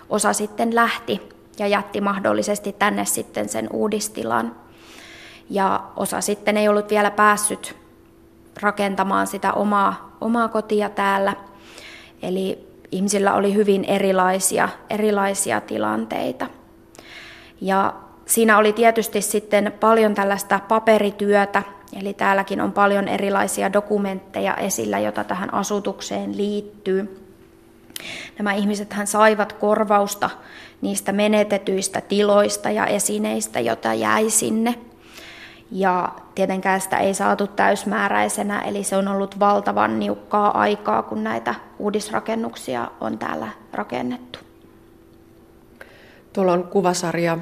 osa 0.10 0.34
sitten 0.34 0.76
lähti 0.76 1.22
ja 1.60 1.68
jätti 1.68 2.02
mahdollisesti 2.02 2.76
tänne 2.80 3.06
sitten 3.06 3.50
sen 3.50 3.68
uudistilan. 3.74 4.56
Ja 5.50 5.84
osa 5.96 6.22
sitten 6.22 6.58
ei 6.58 6.68
ollut 6.68 6.90
vielä 6.90 7.12
päässyt 7.12 7.76
rakentamaan 8.62 9.28
sitä 9.28 9.54
omaa, 9.54 10.18
omaa 10.22 10.48
kotia 10.48 10.90
täällä. 10.90 11.34
Eli 12.22 12.68
ihmisillä 12.92 13.34
oli 13.34 13.54
hyvin 13.54 13.84
erilaisia, 13.84 14.70
erilaisia 14.90 15.62
tilanteita. 15.62 16.48
Ja 17.62 17.94
siinä 18.28 18.58
oli 18.58 18.74
tietysti 18.74 19.22
sitten 19.22 19.74
paljon 19.80 20.16
tällaista 20.16 20.60
paperityötä, 20.68 21.64
eli 22.00 22.14
täälläkin 22.14 22.62
on 22.62 22.72
paljon 22.72 23.08
erilaisia 23.08 23.74
dokumentteja 23.74 24.56
esillä, 24.56 25.00
joita 25.00 25.24
tähän 25.24 25.54
asutukseen 25.54 26.38
liittyy. 26.38 27.24
Nämä 28.38 28.54
ihmiset 28.54 28.96
saivat 29.06 29.54
korvausta 29.54 30.30
niistä 30.82 31.12
menetetyistä 31.12 32.02
tiloista 32.02 32.72
ja 32.72 32.86
esineistä, 32.86 33.60
joita 33.60 33.94
jäi 33.94 34.30
sinne. 34.30 34.76
Ja 35.72 36.10
tietenkään 36.36 36.82
sitä 36.82 36.98
ei 36.98 37.14
saatu 37.14 37.48
täysmääräisenä, 37.48 38.62
eli 38.62 38.84
se 38.84 38.98
on 38.98 39.08
ollut 39.08 39.40
valtavan 39.40 40.00
niukkaa 40.00 40.60
aikaa, 40.60 41.04
kun 41.04 41.24
näitä 41.24 41.56
uudisrakennuksia 41.80 42.92
on 43.02 43.18
täällä 43.18 43.48
rakennettu. 43.74 44.40
Tuolla 46.34 46.54
on 46.54 46.64
kuvasarja 46.64 47.38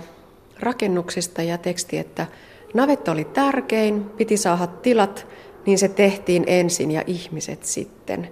rakennuksista 0.59 1.41
ja 1.41 1.57
teksti, 1.57 1.97
että 1.97 2.27
navetta 2.73 3.11
oli 3.11 3.25
tärkein, 3.25 4.03
piti 4.03 4.37
saada 4.37 4.67
tilat, 4.67 5.27
niin 5.65 5.77
se 5.77 5.87
tehtiin 5.87 6.43
ensin 6.47 6.91
ja 6.91 7.03
ihmiset 7.07 7.63
sitten. 7.63 8.29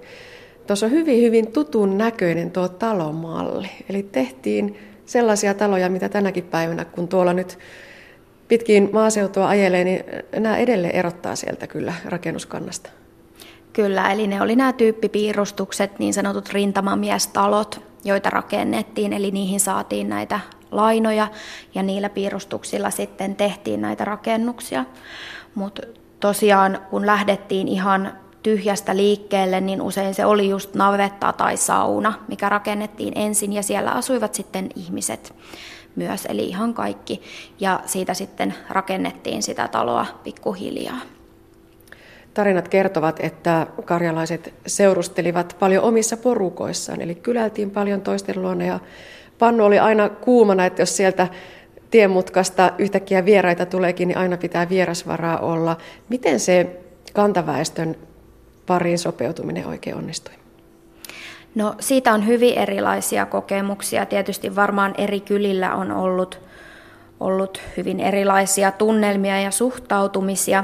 Tuossa 0.68 0.86
on 0.86 0.92
hyvin, 0.92 1.22
hyvin 1.22 1.52
tutun 1.52 1.98
näköinen 1.98 2.52
tuo 2.52 2.68
talomalli. 2.68 3.70
Eli 3.90 4.04
tehtiin 4.04 4.78
sellaisia 5.06 5.54
taloja, 5.54 5.90
mitä 5.90 6.10
tänäkin 6.10 6.44
päivänä, 6.44 6.86
kun 6.86 7.08
tuolla 7.08 7.34
nyt 7.34 7.60
pitkin 8.48 8.90
maaseutua 8.94 9.50
ajelee, 9.50 9.84
niin 9.84 10.04
nämä 10.40 10.58
edelleen 10.58 10.96
erottaa 10.96 11.36
sieltä 11.36 11.68
kyllä 11.68 11.94
rakennuskannasta. 12.06 12.90
Kyllä, 13.74 14.12
eli 14.12 14.28
ne 14.28 14.42
oli 14.42 14.56
nämä 14.56 14.74
tyyppipiirustukset, 14.74 16.00
niin 16.00 16.14
sanotut 16.14 16.50
rintamamiestalot, 16.50 17.82
joita 18.04 18.30
rakennettiin, 18.30 19.14
eli 19.14 19.32
niihin 19.32 19.60
saatiin 19.60 20.10
näitä 20.10 20.40
lainoja 20.76 21.28
ja 21.76 21.84
niillä 21.84 22.10
piirustuksilla 22.10 22.90
sitten 22.90 23.36
tehtiin 23.36 23.82
näitä 23.82 24.06
rakennuksia. 24.06 24.86
Mutta 25.56 25.82
tosiaan 26.20 26.80
kun 26.90 27.06
lähdettiin 27.06 27.68
ihan 27.68 28.14
tyhjästä 28.44 28.96
liikkeelle, 28.96 29.62
niin 29.62 29.82
usein 29.82 30.14
se 30.14 30.26
oli 30.26 30.50
just 30.50 30.76
navetta 30.76 31.34
tai 31.34 31.58
sauna, 31.58 32.14
mikä 32.28 32.50
rakennettiin 32.50 33.14
ensin 33.16 33.54
ja 33.54 33.64
siellä 33.64 33.92
asuivat 33.92 34.34
sitten 34.34 34.70
ihmiset 34.76 35.34
myös, 35.96 36.26
eli 36.26 36.46
ihan 36.46 36.74
kaikki. 36.74 37.22
Ja 37.60 37.80
siitä 37.86 38.14
sitten 38.14 38.54
rakennettiin 38.70 39.44
sitä 39.44 39.68
taloa 39.68 40.06
pikkuhiljaa. 40.24 41.00
Tarinat 42.34 42.68
kertovat, 42.68 43.20
että 43.20 43.68
karjalaiset 43.86 44.54
seurustelivat 44.68 45.56
paljon 45.60 45.84
omissa 45.84 46.18
porukoissaan, 46.18 47.02
eli 47.02 47.16
kylältiin 47.16 47.72
paljon 47.72 48.02
toisten 48.02 48.42
luona 48.42 48.66
ja 48.66 48.80
pannu 49.44 49.66
oli 49.66 49.80
aina 49.80 50.10
kuumana, 50.10 50.66
että 50.66 50.82
jos 50.82 50.98
sieltä 50.98 51.28
tiemutkasta 51.92 52.72
yhtäkkiä 52.78 53.26
vieraita 53.26 53.66
tuleekin, 53.66 54.08
niin 54.08 54.18
aina 54.18 54.38
pitää 54.38 54.70
vierasvaraa 54.70 55.40
olla. 55.40 55.78
Miten 56.10 56.40
se 56.40 56.80
kantaväestön 57.14 57.96
pariin 58.66 59.00
sopeutuminen 59.00 59.68
oikein 59.68 59.96
onnistui? 59.96 60.34
No 61.56 61.76
siitä 61.80 62.14
on 62.14 62.28
hyvin 62.28 62.58
erilaisia 62.58 63.26
kokemuksia. 63.26 64.06
Tietysti 64.06 64.56
varmaan 64.56 64.94
eri 64.98 65.20
kylillä 65.20 65.76
on 65.76 65.92
ollut, 65.92 66.40
ollut 67.20 67.62
hyvin 67.78 68.00
erilaisia 68.00 68.72
tunnelmia 68.72 69.42
ja 69.42 69.52
suhtautumisia. 69.52 70.64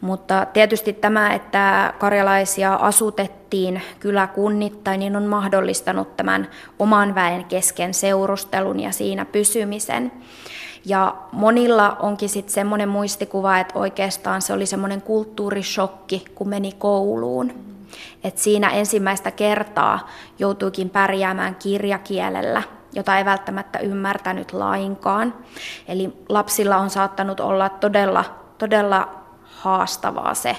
Mutta 0.00 0.46
tietysti 0.52 0.92
tämä, 0.92 1.34
että 1.34 1.94
karjalaisia 1.98 2.74
asutettiin 2.74 3.82
kyläkunnittain, 4.00 5.00
niin 5.00 5.16
on 5.16 5.24
mahdollistanut 5.24 6.16
tämän 6.16 6.48
oman 6.78 7.14
väen 7.14 7.44
kesken 7.44 7.94
seurustelun 7.94 8.80
ja 8.80 8.92
siinä 8.92 9.24
pysymisen. 9.24 10.12
Ja 10.84 11.16
monilla 11.32 11.96
onkin 12.00 12.28
sitten 12.28 12.54
semmoinen 12.54 12.88
muistikuva, 12.88 13.58
että 13.58 13.78
oikeastaan 13.78 14.42
se 14.42 14.52
oli 14.52 14.66
semmoinen 14.66 15.02
kulttuurishokki, 15.02 16.24
kun 16.34 16.48
meni 16.48 16.72
kouluun. 16.72 17.52
Et 18.24 18.38
siinä 18.38 18.70
ensimmäistä 18.70 19.30
kertaa 19.30 20.08
joutuikin 20.38 20.90
pärjäämään 20.90 21.54
kirjakielellä, 21.54 22.62
jota 22.92 23.18
ei 23.18 23.24
välttämättä 23.24 23.78
ymmärtänyt 23.78 24.52
lainkaan. 24.52 25.34
Eli 25.88 26.12
lapsilla 26.28 26.76
on 26.76 26.90
saattanut 26.90 27.40
olla 27.40 27.68
todella, 27.68 28.24
todella 28.58 29.25
haastavaa 29.66 30.34
se 30.34 30.56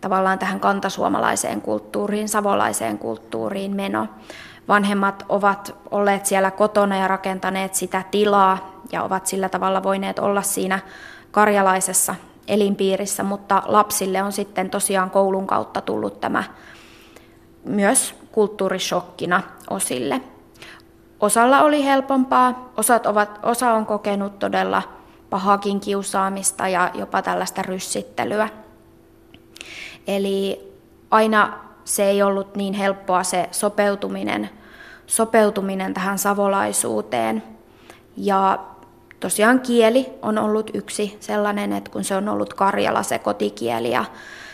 tavallaan 0.00 0.38
tähän 0.38 0.60
kantasuomalaiseen 0.60 1.60
kulttuuriin, 1.60 2.28
savolaiseen 2.28 2.98
kulttuuriin 2.98 3.76
meno. 3.76 4.06
Vanhemmat 4.68 5.24
ovat 5.28 5.74
olleet 5.90 6.26
siellä 6.26 6.50
kotona 6.50 6.96
ja 6.96 7.08
rakentaneet 7.08 7.74
sitä 7.74 8.02
tilaa 8.10 8.80
ja 8.92 9.02
ovat 9.02 9.26
sillä 9.26 9.48
tavalla 9.48 9.82
voineet 9.82 10.18
olla 10.18 10.42
siinä 10.42 10.78
karjalaisessa 11.30 12.14
elinpiirissä, 12.48 13.22
mutta 13.22 13.62
lapsille 13.66 14.22
on 14.22 14.32
sitten 14.32 14.70
tosiaan 14.70 15.10
koulun 15.10 15.46
kautta 15.46 15.80
tullut 15.80 16.20
tämä 16.20 16.44
myös 17.64 18.14
kulttuurishokkina 18.32 19.42
osille. 19.70 20.20
Osalla 21.20 21.62
oli 21.62 21.84
helpompaa, 21.84 22.70
osat 22.76 23.06
ovat, 23.06 23.40
osa 23.42 23.72
on 23.72 23.86
kokenut 23.86 24.38
todella 24.38 24.82
pahakin 25.36 25.80
kiusaamista 25.80 26.68
ja 26.68 26.90
jopa 26.94 27.22
tällaista 27.22 27.62
ryssittelyä. 27.62 28.48
Eli 30.06 30.72
aina 31.10 31.58
se 31.84 32.04
ei 32.04 32.22
ollut 32.22 32.56
niin 32.56 32.74
helppoa 32.74 33.22
se 33.22 33.48
sopeutuminen, 33.50 34.50
sopeutuminen 35.06 35.94
tähän 35.94 36.18
savolaisuuteen. 36.18 37.42
Ja 38.16 38.58
tosiaan 39.20 39.60
kieli 39.60 40.06
on 40.22 40.38
ollut 40.38 40.70
yksi 40.74 41.16
sellainen, 41.20 41.72
että 41.72 41.90
kun 41.90 42.04
se 42.04 42.16
on 42.16 42.28
ollut 42.28 42.54
Karjala 42.54 43.02
se 43.02 43.18
kotikieli 43.18 43.90
ja 43.90 44.04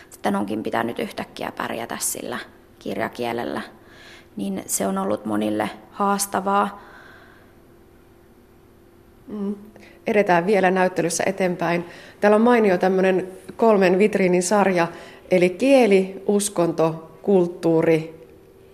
sitten 0.09 0.35
onkin 0.35 0.63
pitänyt 0.63 0.99
yhtäkkiä 0.99 1.51
pärjätä 1.57 1.97
sillä 1.99 2.39
kirjakielellä, 2.79 3.61
niin 4.35 4.63
se 4.65 4.87
on 4.87 4.97
ollut 4.97 5.25
monille 5.25 5.69
haastavaa. 5.91 6.81
Mm. 9.27 9.55
Edetään 10.07 10.45
vielä 10.45 10.71
näyttelyssä 10.71 11.23
eteenpäin. 11.25 11.85
Täällä 12.21 12.35
on 12.35 12.41
mainio 12.41 12.77
tämmöinen 12.77 13.27
kolmen 13.57 13.99
vitriinin 13.99 14.43
sarja, 14.43 14.87
eli 15.31 15.49
kieli, 15.49 16.23
uskonto, 16.27 17.11
kulttuuri, 17.21 18.27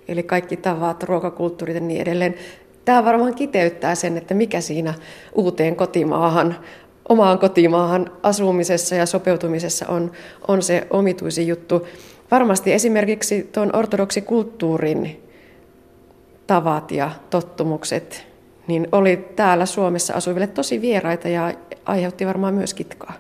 eli 0.07 0.23
kaikki 0.23 0.57
tavat, 0.57 1.03
ruokakulttuurit 1.03 1.75
ja 1.75 1.81
niin 1.81 2.01
edelleen. 2.01 2.35
Tämä 2.85 3.05
varmaan 3.05 3.35
kiteyttää 3.35 3.95
sen, 3.95 4.17
että 4.17 4.33
mikä 4.33 4.61
siinä 4.61 4.93
uuteen 5.35 5.75
kotimaahan, 5.75 6.55
omaan 7.09 7.39
kotimaahan 7.39 8.11
asumisessa 8.23 8.95
ja 8.95 9.05
sopeutumisessa 9.05 9.87
on, 9.87 10.11
on 10.47 10.61
se 10.61 10.87
omituisin 10.89 11.47
juttu. 11.47 11.87
Varmasti 12.31 12.73
esimerkiksi 12.73 13.49
tuon 13.51 13.75
ortodoksikulttuurin 13.75 15.23
tavat 16.47 16.91
ja 16.91 17.11
tottumukset 17.29 18.28
niin 18.69 18.87
oli 18.91 19.17
täällä 19.35 19.65
Suomessa 19.65 20.13
asuville 20.13 20.47
tosi 20.47 20.81
vieraita 20.81 21.27
ja 21.27 21.53
aiheutti 21.85 22.27
varmaan 22.27 22.53
myös 22.53 22.73
kitkaa. 22.73 23.13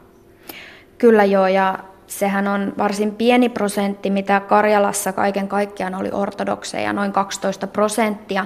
Kyllä 0.97 1.23
joo, 1.23 1.47
ja 1.47 1.79
sehän 2.07 2.47
on 2.47 2.73
varsin 2.77 3.15
pieni 3.15 3.49
prosentti, 3.49 4.09
mitä 4.09 4.39
Karjalassa 4.39 5.13
kaiken 5.13 5.47
kaikkiaan 5.47 5.95
oli 5.95 6.09
ortodokseja, 6.11 6.93
noin 6.93 7.11
12 7.11 7.67
prosenttia, 7.67 8.45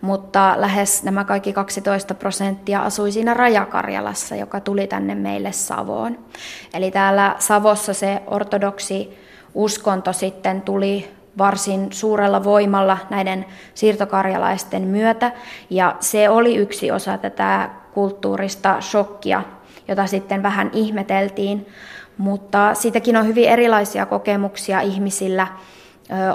mutta 0.00 0.54
lähes 0.56 1.02
nämä 1.02 1.24
kaikki 1.24 1.52
12 1.52 2.14
prosenttia 2.14 2.82
asui 2.82 3.12
siinä 3.12 3.34
Rajakarjalassa, 3.34 4.36
joka 4.36 4.60
tuli 4.60 4.86
tänne 4.86 5.14
meille 5.14 5.52
Savoon. 5.52 6.18
Eli 6.74 6.90
täällä 6.90 7.36
Savossa 7.38 7.94
se 7.94 8.22
ortodoksi 8.26 9.18
uskonto 9.54 10.12
sitten 10.12 10.62
tuli 10.62 11.17
varsin 11.38 11.92
suurella 11.92 12.44
voimalla 12.44 12.98
näiden 13.10 13.46
siirtokarjalaisten 13.74 14.82
myötä, 14.82 15.32
ja 15.70 15.96
se 16.00 16.28
oli 16.28 16.56
yksi 16.56 16.90
osa 16.90 17.18
tätä 17.18 17.70
kulttuurista 17.94 18.80
shokkia, 18.80 19.42
jota 19.88 20.06
sitten 20.06 20.42
vähän 20.42 20.70
ihmeteltiin, 20.72 21.66
mutta 22.18 22.74
siitäkin 22.74 23.16
on 23.16 23.26
hyvin 23.26 23.48
erilaisia 23.48 24.06
kokemuksia 24.06 24.80
ihmisillä. 24.80 25.46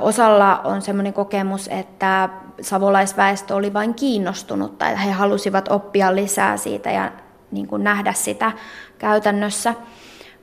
Osalla 0.01 0.61
on 0.63 0.81
sellainen 0.81 1.13
kokemus, 1.13 1.67
että 1.67 2.29
savolaisväestö 2.61 3.55
oli 3.55 3.73
vain 3.73 3.93
kiinnostunut 3.93 4.77
tai 4.77 5.05
he 5.05 5.11
halusivat 5.11 5.67
oppia 5.71 6.15
lisää 6.15 6.57
siitä 6.57 6.91
ja 6.91 7.11
niin 7.51 7.67
kuin 7.67 7.83
nähdä 7.83 8.13
sitä 8.13 8.51
käytännössä. 8.97 9.73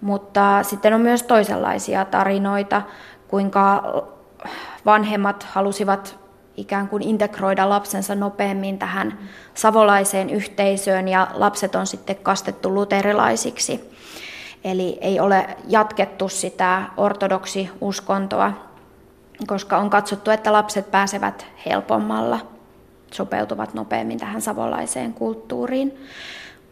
Mutta 0.00 0.62
sitten 0.62 0.94
on 0.94 1.00
myös 1.00 1.22
toisenlaisia 1.22 2.04
tarinoita, 2.04 2.82
kuinka 3.28 3.82
vanhemmat 4.87 5.43
halusivat 5.43 6.18
ikään 6.57 6.89
kuin 6.89 7.03
integroida 7.03 7.68
lapsensa 7.68 8.14
nopeammin 8.14 8.78
tähän 8.78 9.18
savolaiseen 9.55 10.31
yhteisöön 10.31 11.09
ja 11.09 11.28
lapset 11.35 11.74
on 11.74 11.87
sitten 11.87 12.16
kastettu 12.16 12.74
luterilaisiksi. 12.74 13.91
Eli 14.64 14.99
ei 15.01 15.20
ole 15.20 15.57
jatkettu 15.68 16.28
sitä 16.28 16.83
ortodoksi 16.97 17.70
uskontoa, 17.81 18.53
koska 19.47 19.78
on 19.78 19.91
katsottu, 19.91 20.31
että 20.31 20.53
lapset 20.53 20.91
pääsevät 20.91 21.47
helpommalla, 21.66 22.39
sopeutuvat 23.12 23.74
nopeammin 23.74 24.18
tähän 24.18 24.43
savolaiseen 24.43 25.14
kulttuuriin. 25.14 25.99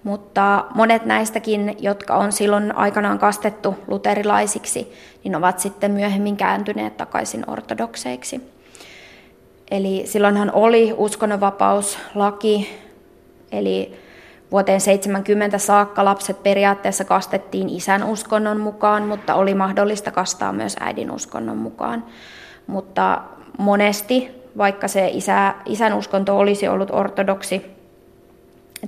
Mutta 0.03 0.65
monet 0.75 1.07
näistäkin, 1.07 1.77
jotka 1.79 2.17
on 2.17 2.33
silloin 2.33 2.75
aikanaan 2.75 3.19
kastettu 3.19 3.75
luterilaisiksi, 3.87 4.93
niin 5.25 5.37
ovat 5.37 5.59
sitten 5.59 5.91
myöhemmin 5.91 6.37
kääntyneet 6.37 6.97
takaisin 6.97 7.51
ortodokseiksi. 7.51 8.51
Eli 9.71 10.03
silloinhan 10.07 10.53
oli 10.55 10.95
uskonnonvapauslaki, 10.97 12.79
eli 13.53 13.99
vuoteen 14.51 14.81
70 14.81 15.59
saakka 15.59 16.05
lapset 16.05 16.43
periaatteessa 16.43 17.05
kastettiin 17.05 17.69
isän 17.69 18.05
uskonnon 18.05 18.61
mukaan, 18.61 19.03
mutta 19.03 19.35
oli 19.35 19.55
mahdollista 19.55 20.11
kastaa 20.11 20.53
myös 20.53 20.77
äidin 20.81 21.11
uskonnon 21.11 21.57
mukaan. 21.57 22.05
Mutta 22.67 23.21
monesti, 23.59 24.31
vaikka 24.59 24.89
se 24.89 25.09
isä, 25.09 25.55
isän 25.67 25.95
uskonto 25.95 26.39
olisi 26.39 26.69
ollut 26.69 26.91
ortodoksi, 26.91 27.78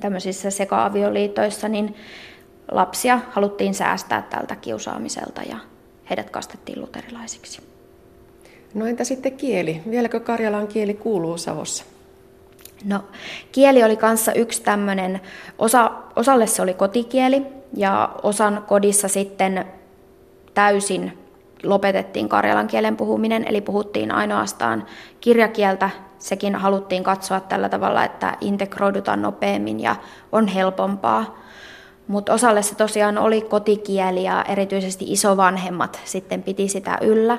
tämmöisissä 0.01 0.51
sekaavioliitoissa, 0.51 1.69
niin 1.69 1.97
lapsia 2.71 3.21
haluttiin 3.31 3.75
säästää 3.75 4.23
tältä 4.23 4.57
kiusaamiselta 4.57 5.43
ja 5.43 5.57
heidät 6.11 6.31
kastettiin 6.31 6.81
luterilaisiksi. 6.81 7.63
No 8.75 8.87
entä 8.87 9.05
sitten 9.05 9.37
kieli? 9.37 9.83
Vieläkö 9.91 10.21
Karjalan 10.21 10.69
kieli 10.69 10.95
kuuluu 10.95 11.39
Savossa? 11.39 11.85
No, 12.85 13.05
kieli 13.53 13.83
oli 13.83 13.97
kanssa 13.97 14.33
yksi 14.33 14.63
tämmöinen, 14.63 15.21
osa, 15.59 15.91
osalle 16.17 16.47
se 16.47 16.63
oli 16.63 16.75
kotikieli 16.75 17.43
ja 17.77 18.15
osan 18.23 18.65
kodissa 18.69 19.09
sitten 19.09 19.65
täysin 20.55 21.19
lopetettiin 21.63 22.29
karjalan 22.29 22.67
kielen 22.67 22.97
puhuminen, 22.97 23.45
eli 23.49 23.61
puhuttiin 23.61 24.13
ainoastaan 24.13 24.87
kirjakieltä 25.21 25.91
sekin 26.19 26.55
haluttiin 26.55 27.05
katsoa 27.05 27.41
tällä 27.41 27.69
tavalla, 27.69 28.05
että 28.05 28.37
integroidutaan 28.41 29.23
nopeammin 29.23 29.81
ja 29.81 29.97
on 30.33 30.49
helpompaa. 30.49 31.39
Mutta 32.09 32.33
osalle 32.33 32.63
se 32.63 32.75
tosiaan 32.75 33.19
oli 33.19 33.41
kotikieli 33.41 34.23
ja 34.25 34.45
erityisesti 34.49 35.05
isovanhemmat 35.13 36.01
sitten 36.05 36.43
piti 36.43 36.69
sitä 36.69 36.99
yllä. 37.01 37.39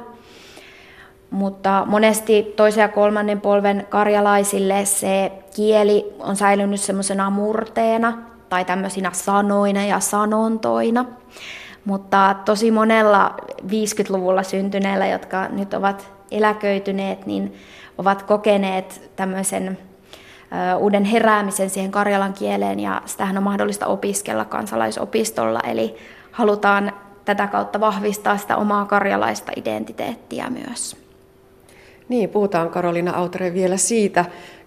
Mutta 1.31 1.83
monesti 1.85 2.53
toisen 2.55 2.81
ja 2.81 2.87
kolmannen 2.87 3.41
polven 3.41 3.87
karjalaisille 3.89 4.85
se 4.85 5.31
kieli 5.55 6.13
on 6.19 6.35
säilynyt 6.35 6.79
semmoisena 6.81 7.29
murteena 7.29 8.17
tai 8.49 8.65
tämmöisinä 8.65 9.11
sanoina 9.13 9.85
ja 9.85 9.99
sanontoina. 9.99 11.05
Mutta 11.85 12.35
tosi 12.45 12.71
monella 12.71 13.35
50-luvulla 13.63 14.43
syntyneellä, 14.43 15.07
jotka 15.07 15.47
nyt 15.47 15.73
ovat 15.73 16.11
eläköityneet, 16.31 17.25
niin 17.25 17.53
ovat 17.97 18.23
kokeneet 18.23 19.11
tämmöisen 19.15 19.77
uuden 20.77 21.05
heräämisen 21.05 21.69
siihen 21.69 21.91
karjalan 21.91 22.33
kieleen 22.33 22.79
ja 22.79 23.01
sitähän 23.05 23.37
on 23.37 23.43
mahdollista 23.43 23.87
opiskella 23.87 24.45
kansalaisopistolla, 24.45 25.59
eli 25.59 25.95
halutaan 26.31 26.93
tätä 27.25 27.47
kautta 27.47 27.79
vahvistaa 27.79 28.37
sitä 28.37 28.57
omaa 28.57 28.85
karjalaista 28.85 29.51
identiteettiä 29.55 30.49
myös. 30.49 30.97
Niin, 32.09 32.29
puhutaan 32.29 32.69
Karolina 32.69 33.11
Autere 33.15 33.53
vielä 33.53 33.77
siitä 33.77 34.25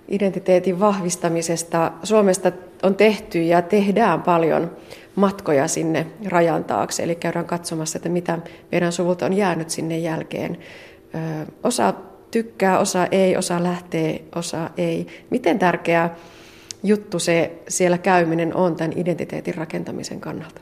identiteetin 0.09 0.81
vahvistamisesta. 0.81 1.93
Suomesta 2.03 2.53
on 2.83 2.95
tehty 2.95 3.43
ja 3.43 3.63
tehdään 3.63 4.23
paljon 4.23 4.71
matkoja 5.15 5.69
sinne 5.69 6.07
rajan 6.27 6.65
taakse, 6.65 7.03
eli 7.03 7.15
käydään 7.15 7.47
katsomassa, 7.47 7.99
että 7.99 8.09
mitä 8.09 8.39
meidän 8.73 8.93
suvulta 8.93 9.27
on 9.27 9.33
jäänyt 9.33 9.71
sinne 9.71 9.99
jälkeen. 9.99 10.59
Osa 11.63 11.95
tykkää, 12.31 12.79
osa 12.79 13.07
ei, 13.11 13.37
osa 13.37 13.63
lähtee, 13.63 14.25
osa 14.35 14.71
ei. 14.77 15.07
Miten 15.31 15.59
tärkeä 15.59 16.11
juttu 16.83 17.19
se 17.19 17.53
siellä 17.69 17.99
käyminen 17.99 18.57
on 18.57 18.77
tämän 18.77 18.93
identiteetin 18.97 19.55
rakentamisen 19.55 20.21
kannalta? 20.21 20.61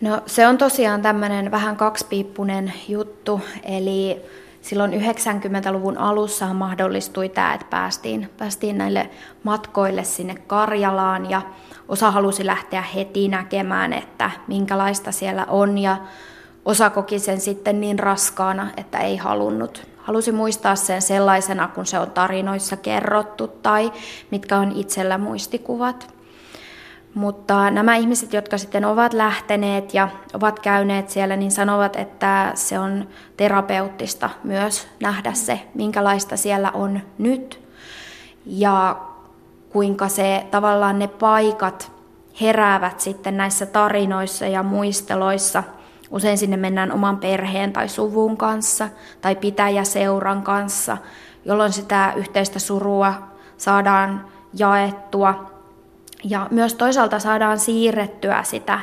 No 0.00 0.22
se 0.26 0.46
on 0.46 0.58
tosiaan 0.58 1.02
tämmöinen 1.02 1.50
vähän 1.50 1.76
kaksipiippunen 1.76 2.72
juttu, 2.88 3.40
eli 3.62 4.22
silloin 4.66 4.92
90-luvun 4.92 5.98
alussa 5.98 6.54
mahdollistui 6.54 7.28
tämä, 7.28 7.54
että 7.54 7.66
päästiin, 7.70 8.30
päästiin 8.38 8.78
näille 8.78 9.10
matkoille 9.42 10.04
sinne 10.04 10.34
Karjalaan 10.34 11.30
ja 11.30 11.42
osa 11.88 12.10
halusi 12.10 12.46
lähteä 12.46 12.82
heti 12.82 13.28
näkemään, 13.28 13.92
että 13.92 14.30
minkälaista 14.46 15.12
siellä 15.12 15.44
on 15.44 15.78
ja 15.78 15.96
osa 16.64 16.90
koki 16.90 17.18
sen 17.18 17.40
sitten 17.40 17.80
niin 17.80 17.98
raskaana, 17.98 18.70
että 18.76 18.98
ei 18.98 19.16
halunnut. 19.16 19.86
Halusi 19.96 20.32
muistaa 20.32 20.76
sen 20.76 21.02
sellaisena, 21.02 21.68
kun 21.68 21.86
se 21.86 21.98
on 21.98 22.10
tarinoissa 22.10 22.76
kerrottu 22.76 23.48
tai 23.48 23.92
mitkä 24.30 24.56
on 24.56 24.72
itsellä 24.72 25.18
muistikuvat. 25.18 26.15
Mutta 27.16 27.70
nämä 27.70 27.96
ihmiset, 27.96 28.32
jotka 28.32 28.58
sitten 28.58 28.84
ovat 28.84 29.12
lähteneet 29.12 29.94
ja 29.94 30.08
ovat 30.34 30.60
käyneet 30.60 31.10
siellä, 31.10 31.36
niin 31.36 31.50
sanovat, 31.50 31.96
että 31.96 32.52
se 32.54 32.78
on 32.78 33.08
terapeuttista 33.36 34.30
myös 34.44 34.88
nähdä 35.00 35.32
se, 35.32 35.60
minkälaista 35.74 36.36
siellä 36.36 36.70
on 36.70 37.00
nyt. 37.18 37.68
Ja 38.46 38.96
kuinka 39.72 40.08
se 40.08 40.46
tavallaan 40.50 40.98
ne 40.98 41.08
paikat 41.08 41.92
heräävät 42.40 43.00
sitten 43.00 43.36
näissä 43.36 43.66
tarinoissa 43.66 44.46
ja 44.46 44.62
muisteloissa. 44.62 45.62
Usein 46.10 46.38
sinne 46.38 46.56
mennään 46.56 46.92
oman 46.92 47.18
perheen 47.18 47.72
tai 47.72 47.88
suvun 47.88 48.36
kanssa 48.36 48.88
tai 49.20 49.36
pitäjäseuran 49.36 50.42
kanssa, 50.42 50.96
jolloin 51.44 51.72
sitä 51.72 52.12
yhteistä 52.16 52.58
surua 52.58 53.14
saadaan 53.56 54.26
jaettua 54.54 55.55
ja 56.28 56.48
myös 56.50 56.74
toisaalta 56.74 57.18
saadaan 57.18 57.58
siirrettyä 57.58 58.42
sitä, 58.42 58.78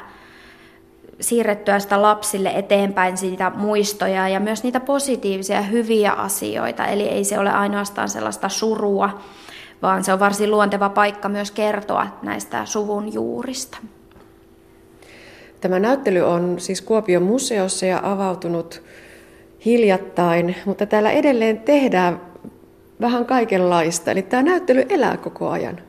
siirrettyä 1.19 1.79
sitä 1.79 2.01
lapsille 2.01 2.51
eteenpäin 2.55 3.17
siitä 3.17 3.51
muistoja 3.55 4.29
ja 4.29 4.39
myös 4.39 4.63
niitä 4.63 4.79
positiivisia 4.79 5.61
hyviä 5.61 6.11
asioita. 6.11 6.85
Eli 6.85 7.03
ei 7.03 7.23
se 7.23 7.39
ole 7.39 7.51
ainoastaan 7.51 8.09
sellaista 8.09 8.49
surua, 8.49 9.19
vaan 9.81 10.03
se 10.03 10.13
on 10.13 10.19
varsin 10.19 10.51
luonteva 10.51 10.89
paikka 10.89 11.29
myös 11.29 11.51
kertoa 11.51 12.07
näistä 12.21 12.65
suvun 12.65 13.13
juurista. 13.13 13.77
Tämä 15.61 15.79
näyttely 15.79 16.21
on 16.21 16.55
siis 16.59 16.81
Kuopion 16.81 17.23
museossa 17.23 17.85
ja 17.85 17.99
avautunut 18.03 18.81
hiljattain, 19.65 20.55
mutta 20.65 20.85
täällä 20.85 21.11
edelleen 21.11 21.57
tehdään 21.57 22.21
vähän 23.01 23.25
kaikenlaista. 23.25 24.11
Eli 24.11 24.21
tämä 24.21 24.43
näyttely 24.43 24.85
elää 24.89 25.17
koko 25.17 25.49
ajan. 25.49 25.79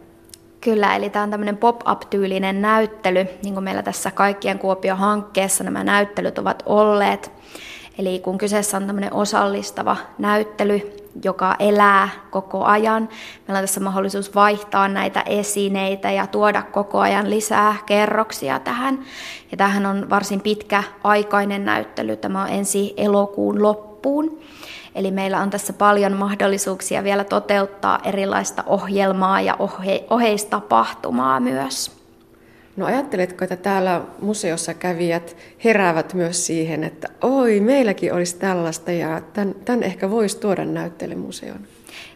Kyllä, 0.64 0.96
eli 0.96 1.10
tämä 1.10 1.22
on 1.22 1.30
tämmöinen 1.30 1.56
pop-up-tyylinen 1.56 2.62
näyttely, 2.62 3.26
niin 3.42 3.54
kuin 3.54 3.64
meillä 3.64 3.82
tässä 3.82 4.10
kaikkien 4.10 4.58
Kuopio-hankkeessa 4.58 5.64
nämä 5.64 5.84
näyttelyt 5.84 6.38
ovat 6.38 6.62
olleet. 6.66 7.32
Eli 7.98 8.18
kun 8.18 8.38
kyseessä 8.38 8.76
on 8.76 8.86
tämmöinen 8.86 9.12
osallistava 9.12 9.96
näyttely, 10.18 10.96
joka 11.24 11.56
elää 11.58 12.08
koko 12.30 12.64
ajan, 12.64 13.08
meillä 13.48 13.58
on 13.58 13.62
tässä 13.62 13.80
mahdollisuus 13.80 14.34
vaihtaa 14.34 14.88
näitä 14.88 15.22
esineitä 15.26 16.10
ja 16.10 16.26
tuoda 16.26 16.62
koko 16.62 17.00
ajan 17.00 17.30
lisää 17.30 17.76
kerroksia 17.86 18.58
tähän. 18.58 18.98
Ja 19.50 19.56
tähän 19.56 19.86
on 19.86 20.10
varsin 20.10 20.40
pitkä 20.40 20.82
aikainen 21.02 21.64
näyttely, 21.64 22.16
tämä 22.16 22.42
on 22.42 22.48
ensi 22.48 22.94
elokuun 22.96 23.62
loppuun. 23.62 24.40
Eli 24.94 25.10
meillä 25.10 25.40
on 25.40 25.50
tässä 25.50 25.72
paljon 25.72 26.12
mahdollisuuksia 26.12 27.04
vielä 27.04 27.24
toteuttaa 27.24 28.00
erilaista 28.04 28.64
ohjelmaa 28.66 29.40
ja 29.40 29.56
ohe- 29.58 30.04
oheistapahtumaa 30.10 31.40
myös. 31.40 31.92
No 32.76 32.86
ajatteletko, 32.86 33.44
että 33.44 33.56
täällä 33.56 34.00
museossa 34.20 34.74
kävijät 34.74 35.36
heräävät 35.64 36.14
myös 36.14 36.46
siihen, 36.46 36.84
että 36.84 37.08
oi, 37.22 37.60
meilläkin 37.60 38.14
olisi 38.14 38.36
tällaista 38.36 38.92
ja 38.92 39.20
tämän, 39.32 39.54
tämän 39.64 39.82
ehkä 39.82 40.10
voisi 40.10 40.40
tuoda 40.40 40.64
näyttelymuseon? 40.64 41.60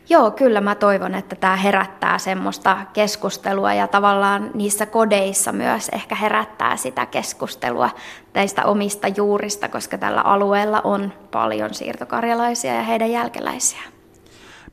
Joo, 0.09 0.31
kyllä 0.31 0.61
mä 0.61 0.75
toivon, 0.75 1.15
että 1.15 1.37
tämä 1.37 1.57
herättää 1.57 2.19
semmoista 2.19 2.77
keskustelua 2.93 3.75
ja 3.75 3.89
tavallaan 3.89 4.51
niissä 4.55 4.87
kodeissa 4.87 5.53
myös 5.53 5.89
ehkä 5.89 6.15
herättää 6.15 6.77
sitä 6.77 7.07
keskustelua 7.07 7.91
teistä 8.33 8.65
omista 8.65 9.09
juurista, 9.09 9.69
koska 9.69 9.99
tällä 9.99 10.21
alueella 10.21 10.81
on 10.85 11.13
paljon 11.31 11.75
siirtokarjalaisia 11.75 12.75
ja 12.75 12.83
heidän 12.83 13.11
jälkeläisiä. 13.11 13.83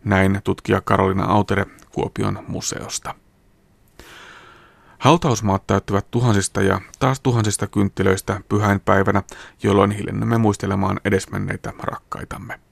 Näin 0.03 0.41
tutkija 0.43 0.81
Karolina 0.81 1.25
Autere 1.25 1.65
Kuopion 1.91 2.39
museosta. 2.47 3.15
Hautausmaat 4.97 5.67
täyttävät 5.67 6.11
tuhansista 6.11 6.61
ja 6.61 6.81
taas 6.99 7.19
tuhansista 7.19 7.67
kynttilöistä 7.67 8.41
pyhäinpäivänä, 8.49 9.23
jolloin 9.63 9.91
hiljennämme 9.91 10.37
muistelemaan 10.37 10.99
edesmenneitä 11.05 11.73
rakkaitamme. 11.79 12.64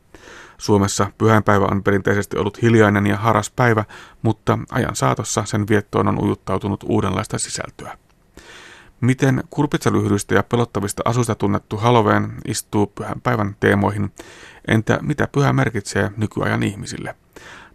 Suomessa 0.58 1.08
pyhäinpäivä 1.18 1.66
on 1.72 1.84
perinteisesti 1.84 2.38
ollut 2.38 2.62
hiljainen 2.62 3.08
ja 3.08 3.18
haras 3.18 3.52
päivä, 3.56 3.86
mutta 4.22 4.60
ajan 4.72 4.96
saatossa 4.96 5.46
sen 5.46 5.68
viettoon 5.68 6.08
on 6.08 6.24
ujuttautunut 6.24 6.84
uudenlaista 6.88 7.38
sisältöä. 7.38 7.98
Miten 9.02 9.44
kurpitsalyhdyistä 9.50 10.36
ja 10.36 10.44
pelottavista 10.44 11.04
asuista 11.06 11.36
tunnettu 11.36 11.78
Halloween 11.78 12.34
istuu 12.48 12.88
pyhänpäivän 12.88 13.56
teemoihin? 13.60 14.12
Entä 14.68 15.00
mitä 15.02 15.28
pyhä 15.32 15.54
merkitsee 15.54 16.12
nykyajan 16.18 16.64
ihmisille? 16.64 17.16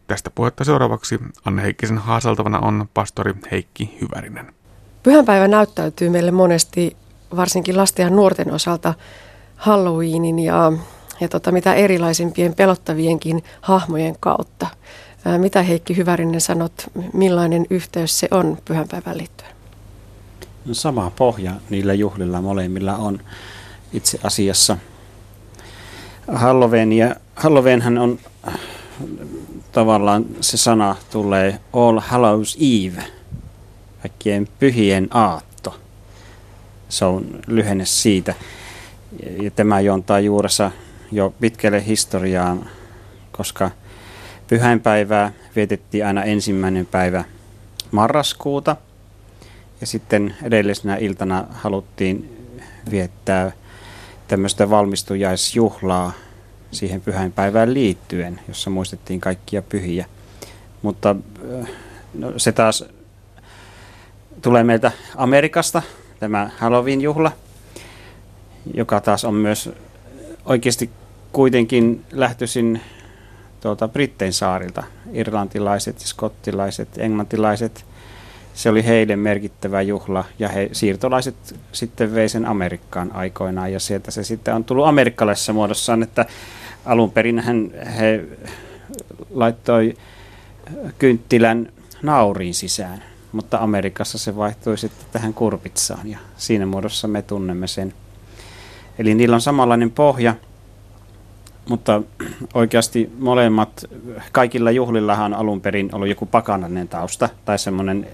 Tästä 0.06 0.30
puhetta 0.30 0.64
seuraavaksi 0.64 1.20
Anne 1.44 1.62
Heikkisen 1.62 1.98
haaseltavana 1.98 2.58
on 2.58 2.88
pastori 2.94 3.34
Heikki 3.50 3.98
Hyvärinen. 4.00 4.54
Pyhänpäivä 5.02 5.48
näyttäytyy 5.48 6.10
meille 6.10 6.30
monesti, 6.30 6.96
varsinkin 7.36 7.76
lasten 7.76 8.04
ja 8.04 8.10
nuorten 8.10 8.52
osalta, 8.52 8.94
Halloweenin 9.56 10.38
ja 10.38 10.72
ja 11.20 11.28
tota, 11.28 11.52
mitä 11.52 11.74
erilaisimpien 11.74 12.54
pelottavienkin 12.54 13.44
hahmojen 13.60 14.16
kautta. 14.20 14.66
Ää, 15.24 15.38
mitä 15.38 15.62
Heikki 15.62 15.96
Hyvärinen 15.96 16.40
sanot, 16.40 16.72
millainen 17.12 17.66
yhteys 17.70 18.18
se 18.18 18.28
on 18.30 18.58
pyhänpäivän 18.64 19.18
liittyen? 19.18 19.50
No 20.64 20.74
sama 20.74 21.12
pohja 21.16 21.52
niillä 21.70 21.94
juhlilla 21.94 22.40
molemmilla 22.40 22.96
on 22.96 23.20
itse 23.92 24.18
asiassa. 24.22 24.76
Halloween, 26.32 26.92
ja 26.92 27.16
Halloweenhän 27.34 27.98
on 27.98 28.18
tavallaan 29.72 30.26
se 30.40 30.56
sana 30.56 30.96
tulee 31.10 31.60
All 31.72 32.00
Hallows 32.00 32.56
Eve, 32.56 33.04
kaikkien 34.02 34.48
pyhien 34.58 35.08
aatto. 35.10 35.74
Se 36.88 37.04
on 37.04 37.26
lyhenne 37.46 37.86
siitä. 37.86 38.34
Ja 39.42 39.50
tämä 39.50 39.80
juontaa 39.80 40.20
juuressa 40.20 40.70
jo 41.12 41.34
pitkälle 41.40 41.86
historiaan, 41.86 42.70
koska 43.32 43.70
pyhäinpäivää 44.46 45.32
vietettiin 45.56 46.06
aina 46.06 46.24
ensimmäinen 46.24 46.86
päivä 46.86 47.24
marraskuuta 47.90 48.76
ja 49.80 49.86
sitten 49.86 50.36
edellisenä 50.42 50.96
iltana 50.96 51.44
haluttiin 51.50 52.36
viettää 52.90 53.52
tämmöistä 54.28 54.70
valmistujaisjuhlaa 54.70 56.12
siihen 56.70 57.00
pyhäinpäivään 57.00 57.74
liittyen, 57.74 58.40
jossa 58.48 58.70
muistettiin 58.70 59.20
kaikkia 59.20 59.62
pyhiä. 59.62 60.06
Mutta 60.82 61.16
no, 62.14 62.32
se 62.36 62.52
taas 62.52 62.84
tulee 64.42 64.64
meiltä 64.64 64.92
Amerikasta, 65.16 65.82
tämä 66.20 66.50
Halloween-juhla, 66.58 67.32
joka 68.74 69.00
taas 69.00 69.24
on 69.24 69.34
myös 69.34 69.70
oikeasti 70.48 70.90
kuitenkin 71.32 72.04
lähtöisin 72.12 72.80
tuolta 73.60 73.88
Brittein 73.88 74.32
saarilta. 74.32 74.82
Irlantilaiset, 75.12 75.98
skottilaiset, 75.98 76.88
englantilaiset. 76.98 77.84
Se 78.54 78.70
oli 78.70 78.84
heille 78.84 79.16
merkittävä 79.16 79.82
juhla 79.82 80.24
ja 80.38 80.48
he 80.48 80.68
siirtolaiset 80.72 81.56
sitten 81.72 82.14
vei 82.14 82.28
sen 82.28 82.46
Amerikkaan 82.46 83.12
aikoinaan 83.14 83.72
ja 83.72 83.80
sieltä 83.80 84.10
se 84.10 84.24
sitten 84.24 84.54
on 84.54 84.64
tullut 84.64 84.86
amerikkalaisessa 84.86 85.52
muodossaan, 85.52 86.02
että 86.02 86.26
alun 86.84 87.10
perin 87.10 87.38
he 87.98 88.24
laittoi 89.30 89.96
kynttilän 90.98 91.72
nauriin 92.02 92.54
sisään, 92.54 93.02
mutta 93.32 93.58
Amerikassa 93.58 94.18
se 94.18 94.36
vaihtui 94.36 94.78
sitten 94.78 95.06
tähän 95.12 95.34
kurpitsaan 95.34 96.08
ja 96.08 96.18
siinä 96.36 96.66
muodossa 96.66 97.08
me 97.08 97.22
tunnemme 97.22 97.66
sen. 97.66 97.94
Eli 98.98 99.14
niillä 99.14 99.34
on 99.34 99.40
samanlainen 99.40 99.90
pohja, 99.90 100.34
mutta 101.68 102.02
oikeasti 102.54 103.12
molemmat, 103.18 103.84
kaikilla 104.32 104.70
juhlillahan 104.70 105.34
on 105.34 105.40
alun 105.40 105.60
perin 105.60 105.94
ollut 105.94 106.08
joku 106.08 106.26
pakanainen 106.26 106.88
tausta 106.88 107.28
tai 107.44 107.58
semmoinen 107.58 108.06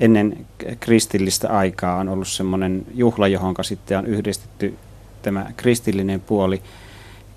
ennen 0.00 0.46
kristillistä 0.80 1.48
aikaa 1.48 1.96
on 1.96 2.08
ollut 2.08 2.28
semmoinen 2.28 2.86
juhla, 2.94 3.28
johon 3.28 3.54
sitten 3.62 3.98
on 3.98 4.06
yhdistetty 4.06 4.74
tämä 5.22 5.46
kristillinen 5.56 6.20
puoli. 6.20 6.62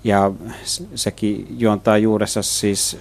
Ja 0.04 0.32
sekin 0.94 1.46
juontaa 1.58 1.98
juuressa 1.98 2.42
siis 2.42 2.98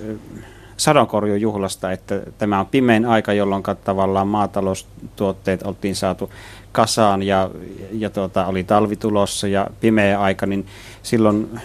sadonkorjujuhlasta, 0.82 1.92
että 1.92 2.22
tämä 2.38 2.60
on 2.60 2.66
pimein 2.66 3.06
aika, 3.06 3.34
jolloin 3.34 3.64
tavallaan 3.84 4.28
maataloustuotteet 4.28 5.64
oltiin 5.64 5.96
saatu 5.96 6.32
kasaan 6.72 7.24
ja, 7.24 7.50
ja 7.92 8.10
tuota, 8.10 8.46
oli 8.46 8.64
talvi 8.64 8.96
tulossa 8.96 9.48
ja 9.48 9.68
pimeä 9.82 10.22
aika, 10.22 10.46
niin 10.46 10.66
silloin 11.04 11.60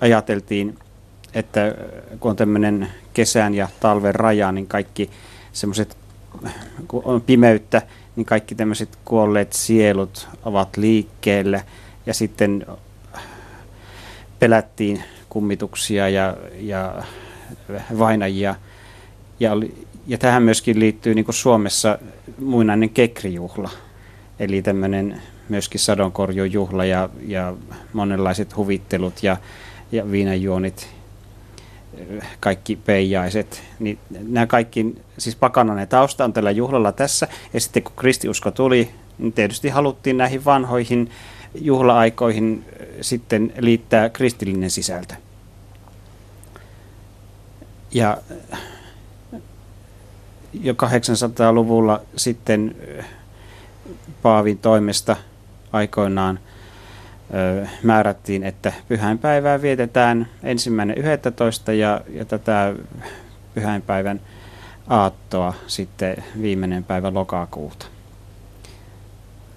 ajateltiin, 0.00 0.78
että 1.34 1.74
kun 2.20 2.30
on 2.30 2.36
tämmöinen 2.36 2.88
kesän 3.14 3.54
ja 3.54 3.68
talven 3.80 4.14
raja, 4.14 4.52
niin 4.52 4.66
kaikki 4.66 5.10
semmoiset, 5.52 5.96
kun 6.88 7.02
on 7.04 7.20
pimeyttä, 7.20 7.82
niin 8.16 8.24
kaikki 8.24 8.54
tämmöiset 8.54 8.98
kuolleet 9.04 9.52
sielut 9.52 10.28
ovat 10.44 10.76
liikkeelle 10.76 11.64
ja 12.06 12.14
sitten 12.14 12.66
pelättiin 14.38 15.02
kummituksia 15.28 16.08
ja, 16.08 16.36
ja 16.60 17.02
vainajia. 17.98 18.54
Ja, 19.40 19.50
ja 20.06 20.18
tähän 20.18 20.42
myöskin 20.42 20.80
liittyy 20.80 21.14
niin 21.14 21.26
Suomessa 21.30 21.98
muinainen 22.38 22.90
kekrijuhla, 22.90 23.70
eli 24.38 24.62
tämmöinen 24.62 25.22
myöskin 25.48 25.80
sadonkorjujuhla 25.80 26.84
ja, 26.84 27.08
ja 27.26 27.54
monenlaiset 27.92 28.56
huvittelut 28.56 29.22
ja, 29.22 29.36
ja 29.92 30.10
viinajuonit, 30.10 30.88
kaikki 32.40 32.76
peijaiset. 32.76 33.62
Niin 33.78 33.98
nämä 34.28 34.46
kaikki, 34.46 34.94
siis 35.18 35.36
pakanainen 35.36 35.88
tausta 35.88 36.24
on 36.24 36.32
tällä 36.32 36.50
juhlalla 36.50 36.92
tässä. 36.92 37.28
Ja 37.52 37.60
sitten 37.60 37.82
kun 37.82 37.92
kristiusko 37.96 38.50
tuli, 38.50 38.90
niin 39.18 39.32
tietysti 39.32 39.68
haluttiin 39.68 40.16
näihin 40.16 40.44
vanhoihin 40.44 41.10
juhla-aikoihin 41.54 42.64
sitten 43.00 43.52
liittää 43.58 44.08
kristillinen 44.08 44.70
sisältö. 44.70 45.14
Ja 47.90 48.16
jo 50.52 50.72
800-luvulla 50.72 52.00
sitten 52.16 52.76
Paavin 54.22 54.58
toimesta 54.58 55.16
aikoinaan 55.72 56.38
määrättiin, 57.82 58.44
että 58.44 58.72
pyhäinpäivää 58.88 59.62
vietetään 59.62 60.28
ensimmäinen 60.42 60.98
11. 60.98 61.72
ja, 61.72 62.00
ja 62.08 62.24
tätä 62.24 62.74
pyhäinpäivän 63.54 64.20
aattoa 64.88 65.54
sitten 65.66 66.16
viimeinen 66.42 66.84
päivä 66.84 67.14
lokakuuta. 67.14 67.86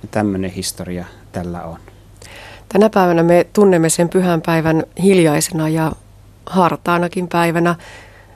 Ja 0.01 0.07
tämmöinen 0.11 0.51
historia 0.51 1.05
tällä 1.31 1.63
on. 1.63 1.77
Tänä 2.69 2.89
päivänä 2.89 3.23
me 3.23 3.47
tunnemme 3.53 3.89
sen 3.89 4.09
pyhänpäivän 4.09 4.83
hiljaisena 5.03 5.69
ja 5.69 5.91
hartaanakin 6.45 7.27
päivänä. 7.27 7.75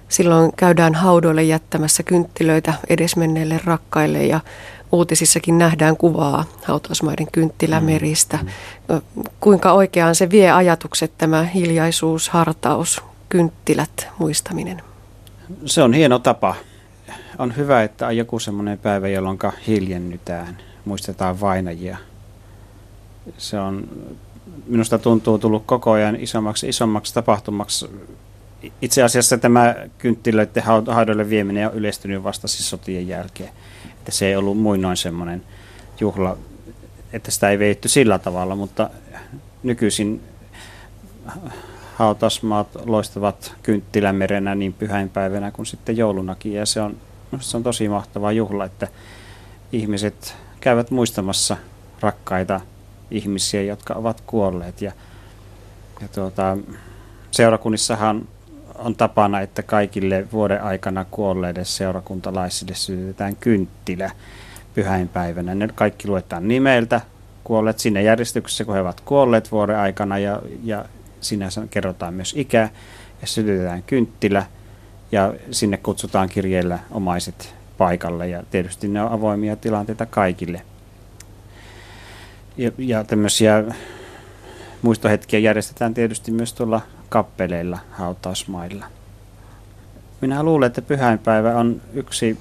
Silloin 0.09 0.51
käydään 0.55 0.95
haudoille 0.95 1.43
jättämässä 1.43 2.03
kynttilöitä 2.03 2.73
edesmenneille 2.89 3.59
rakkaille 3.65 4.25
ja 4.25 4.39
uutisissakin 4.91 5.57
nähdään 5.57 5.97
kuvaa 5.97 6.45
hautausmaiden 6.63 7.27
kynttilämeristä. 7.31 8.39
Mm. 8.89 9.01
Kuinka 9.39 9.71
oikeaan 9.71 10.15
se 10.15 10.29
vie 10.29 10.51
ajatukset, 10.51 11.11
tämä 11.17 11.43
hiljaisuus, 11.43 12.29
hartaus, 12.29 13.01
kynttilät, 13.29 14.07
muistaminen? 14.19 14.81
Se 15.65 15.83
on 15.83 15.93
hieno 15.93 16.19
tapa. 16.19 16.55
On 17.39 17.55
hyvä, 17.55 17.83
että 17.83 18.07
on 18.07 18.17
joku 18.17 18.39
semmoinen 18.39 18.77
päivä, 18.77 19.07
jolloin 19.07 19.39
hiljennytään, 19.67 20.57
muistetaan 20.85 21.41
vainajia. 21.41 21.97
Se 23.37 23.59
on, 23.59 23.89
minusta 24.67 24.99
tuntuu 24.99 25.39
tullut 25.39 25.63
koko 25.65 25.91
ajan 25.91 26.15
isommaksi, 26.15 26.69
isommaksi 26.69 27.13
tapahtumaksi 27.13 27.89
itse 28.81 29.03
asiassa 29.03 29.37
tämä 29.37 29.75
kynttilöiden 29.97 30.63
haudoille 30.87 31.29
vieminen 31.29 31.67
on 31.67 31.73
yleistynyt 31.73 32.23
vasta 32.23 32.47
siis 32.47 32.69
sotien 32.69 33.07
jälkeen. 33.07 33.49
Että 33.89 34.11
se 34.11 34.27
ei 34.27 34.35
ollut 34.35 34.57
muinoin 34.57 34.97
semmoinen 34.97 35.43
juhla, 35.99 36.37
että 37.13 37.31
sitä 37.31 37.49
ei 37.49 37.59
veitty 37.59 37.89
sillä 37.89 38.19
tavalla, 38.19 38.55
mutta 38.55 38.89
nykyisin 39.63 40.21
hautasmaat 41.95 42.67
loistavat 42.85 43.55
kynttilämerenä 43.63 44.55
niin 44.55 44.73
pyhäinpäivänä 44.73 45.51
kuin 45.51 45.65
sitten 45.65 45.97
joulunakin. 45.97 46.53
Ja 46.53 46.65
se 46.65 46.81
on, 46.81 46.97
se 47.39 47.57
on 47.57 47.63
tosi 47.63 47.89
mahtava 47.89 48.31
juhla, 48.31 48.65
että 48.65 48.87
ihmiset 49.71 50.35
käyvät 50.59 50.91
muistamassa 50.91 51.57
rakkaita 52.01 52.61
ihmisiä, 53.11 53.61
jotka 53.61 53.93
ovat 53.93 54.21
kuolleet. 54.21 54.81
Ja, 54.81 54.91
ja 56.01 56.07
tuota, 56.07 56.57
seurakunnissahan 57.31 58.27
on 58.77 58.95
tapana, 58.95 59.41
että 59.41 59.63
kaikille 59.63 60.27
vuoden 60.31 60.63
aikana 60.63 61.05
kuolleille 61.11 61.65
seurakuntalaisille 61.65 62.75
sytytetään 62.75 63.35
kynttilä 63.35 64.11
pyhäinpäivänä. 64.73 65.55
Ne 65.55 65.67
kaikki 65.75 66.07
luetaan 66.07 66.47
nimeltä, 66.47 67.01
kuolleet 67.43 67.79
sinne 67.79 68.01
järjestyksessä, 68.01 68.65
kun 68.65 68.73
he 68.73 68.81
ovat 68.81 69.01
kuolleet 69.01 69.51
vuoden 69.51 69.77
aikana 69.77 70.17
ja, 70.17 70.41
ja 70.63 70.85
sinänsä 71.21 71.67
kerrotaan 71.69 72.13
myös 72.13 72.33
ikä 72.37 72.69
ja 73.21 73.27
sytytetään 73.27 73.83
kynttilä 73.83 74.45
ja 75.11 75.33
sinne 75.51 75.77
kutsutaan 75.77 76.29
kirjeellä 76.29 76.79
omaiset 76.91 77.55
paikalle 77.77 78.27
ja 78.27 78.43
tietysti 78.51 78.87
ne 78.87 79.01
on 79.01 79.11
avoimia 79.11 79.55
tilanteita 79.55 80.05
kaikille. 80.05 80.61
Ja, 82.57 82.71
ja 82.77 83.03
tämmöisiä 83.03 83.63
muistohetkiä 84.81 85.39
järjestetään 85.39 85.93
tietysti 85.93 86.31
myös 86.31 86.53
tuolla 86.53 86.81
kappeleilla 87.09 87.79
hautausmailla. 87.91 88.85
Minä 90.21 90.43
luulen, 90.43 90.67
että 90.67 90.81
pyhäinpäivä 90.81 91.55
on 91.55 91.81
yksi 91.93 92.37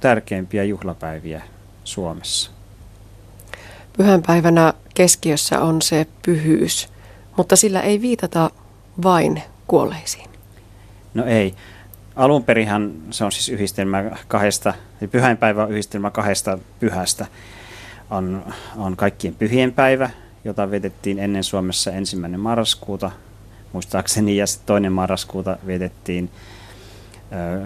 tärkeimpiä 0.00 0.64
juhlapäiviä 0.64 1.42
Suomessa. 1.84 2.50
Pyhänpäivänä 3.96 4.74
keskiössä 4.94 5.60
on 5.60 5.82
se 5.82 6.06
pyhyys, 6.22 6.88
mutta 7.36 7.56
sillä 7.56 7.80
ei 7.80 8.00
viitata 8.00 8.50
vain 9.02 9.42
kuolleisiin. 9.66 10.30
No 11.14 11.24
ei. 11.24 11.54
Alun 12.16 12.44
perinhan 12.44 12.92
se 13.10 13.24
on 13.24 13.32
siis 13.32 13.48
yhdistelmä 13.48 14.04
kahdesta, 14.28 14.74
eli 15.00 15.08
pyhäinpäivä 15.08 15.62
on 15.62 15.70
yhdistelmä 15.70 16.10
kahdesta 16.10 16.58
pyhästä. 16.80 17.26
On, 18.10 18.44
on 18.76 18.96
kaikkien 18.96 19.34
pyhien 19.34 19.72
päivä, 19.72 20.10
jota 20.44 20.70
vietettiin 20.70 21.18
ennen 21.18 21.44
Suomessa 21.44 21.90
ensimmäinen 21.90 22.40
marraskuuta 22.40 23.10
muistaakseni, 23.76 24.36
ja 24.36 24.44
toinen 24.66 24.92
marraskuuta 24.92 25.56
vietettiin 25.66 26.30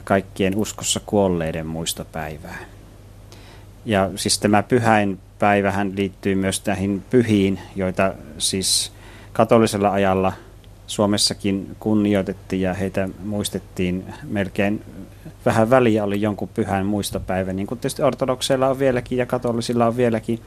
kaikkien 0.05 0.57
uskossa 0.57 1.01
kuolleiden 1.07 1.67
muistopäivää. 1.67 2.59
Ja 3.85 4.11
siis 4.17 4.39
tämä 4.39 4.63
pyhäinpäivähän 4.63 5.93
liittyy 5.97 6.35
myös 6.35 6.67
näihin 6.67 7.03
pyhiin, 7.11 7.61
joita 7.77 8.15
siis 8.39 8.93
katolisella 9.33 9.91
ajalla 9.91 10.33
Suomessakin 10.87 11.77
kunnioitettiin 11.81 12.63
ja 12.63 12.75
heitä 12.75 13.09
muistettiin 13.25 14.05
melkein 14.25 14.85
vähän 15.47 15.71
väliä 15.71 16.05
oli 16.05 16.21
jonkun 16.21 16.49
pyhän 16.49 16.87
muistopäivä, 16.87 17.53
niin 17.53 17.67
kuin 17.67 17.79
tietysti 17.79 18.03
ortodokseilla 18.03 18.69
on 18.69 18.79
vieläkin 18.79 19.19
ja 19.19 19.27
katolisilla 19.27 19.87
on 19.87 19.97
vieläkin. 19.97 20.41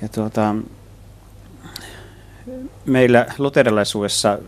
Ja 0.00 0.08
tuota, 0.08 0.54
meillä 2.84 3.26
luterilaisuudessa 3.38 4.38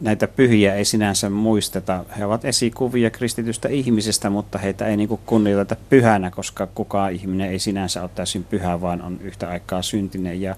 näitä 0.00 0.28
pyhiä 0.28 0.74
ei 0.74 0.84
sinänsä 0.84 1.30
muisteta. 1.30 2.04
He 2.18 2.24
ovat 2.24 2.44
esikuvia 2.44 3.10
kristitystä 3.10 3.68
ihmisestä, 3.68 4.30
mutta 4.30 4.58
heitä 4.58 4.86
ei 4.86 4.96
niin 4.96 5.20
kunnioiteta 5.26 5.76
pyhänä, 5.90 6.30
koska 6.30 6.66
kukaan 6.66 7.12
ihminen 7.12 7.50
ei 7.50 7.58
sinänsä 7.58 8.02
ole 8.02 8.10
täysin 8.14 8.44
pyhä, 8.44 8.80
vaan 8.80 9.02
on 9.02 9.18
yhtä 9.22 9.48
aikaa 9.48 9.82
syntinen 9.82 10.40
ja 10.40 10.56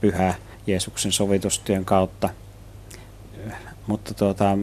pyhä 0.00 0.34
Jeesuksen 0.66 1.12
sovitustyön 1.12 1.84
kautta. 1.84 2.28
Mutta 3.86 4.14
tuota, 4.14 4.58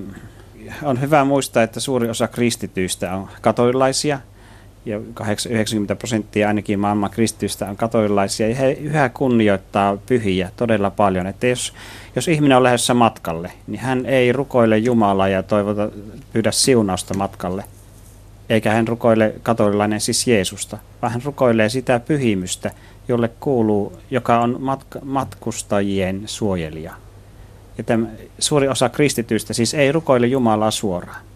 on 0.83 1.01
hyvä 1.01 1.23
muistaa, 1.23 1.63
että 1.63 1.79
suuri 1.79 2.09
osa 2.09 2.27
kristityistä 2.27 3.15
on 3.15 3.29
katolilaisia– 3.41 4.19
ja 4.85 4.99
90 5.49 5.95
prosenttia 5.95 6.47
ainakin 6.47 6.79
maailman 6.79 7.09
kristitystä 7.09 7.69
on 7.69 7.77
katolilaisia, 7.77 8.49
ja 8.49 8.55
he 8.55 8.71
yhä 8.71 9.09
kunnioittaa 9.09 9.97
pyhiä 9.97 10.51
todella 10.55 10.89
paljon. 10.89 11.27
Että 11.27 11.47
jos, 11.47 11.73
jos 12.15 12.27
ihminen 12.27 12.57
on 12.57 12.63
lähdössä 12.63 12.93
matkalle, 12.93 13.51
niin 13.67 13.79
hän 13.79 14.05
ei 14.05 14.31
rukoile 14.31 14.77
Jumalaa 14.77 15.27
ja 15.27 15.43
toivota, 15.43 15.89
pyydä 16.33 16.51
siunausta 16.51 17.13
matkalle, 17.13 17.63
eikä 18.49 18.71
hän 18.71 18.87
rukoile 18.87 19.35
katolilainen 19.43 20.01
siis 20.01 20.27
Jeesusta, 20.27 20.77
vaan 21.01 21.13
hän 21.13 21.21
rukoilee 21.25 21.69
sitä 21.69 21.99
pyhimystä, 21.99 22.71
jolle 23.07 23.29
kuuluu, 23.39 23.93
joka 24.11 24.39
on 24.39 24.55
matka, 24.59 24.99
matkustajien 25.03 26.21
suojelija. 26.25 26.93
Ja 27.77 27.83
tämä, 27.83 28.07
suuri 28.39 28.67
osa 28.67 28.89
kristityistä 28.89 29.53
siis 29.53 29.73
ei 29.73 29.91
rukoile 29.91 30.27
Jumalaa 30.27 30.71
suoraan. 30.71 31.28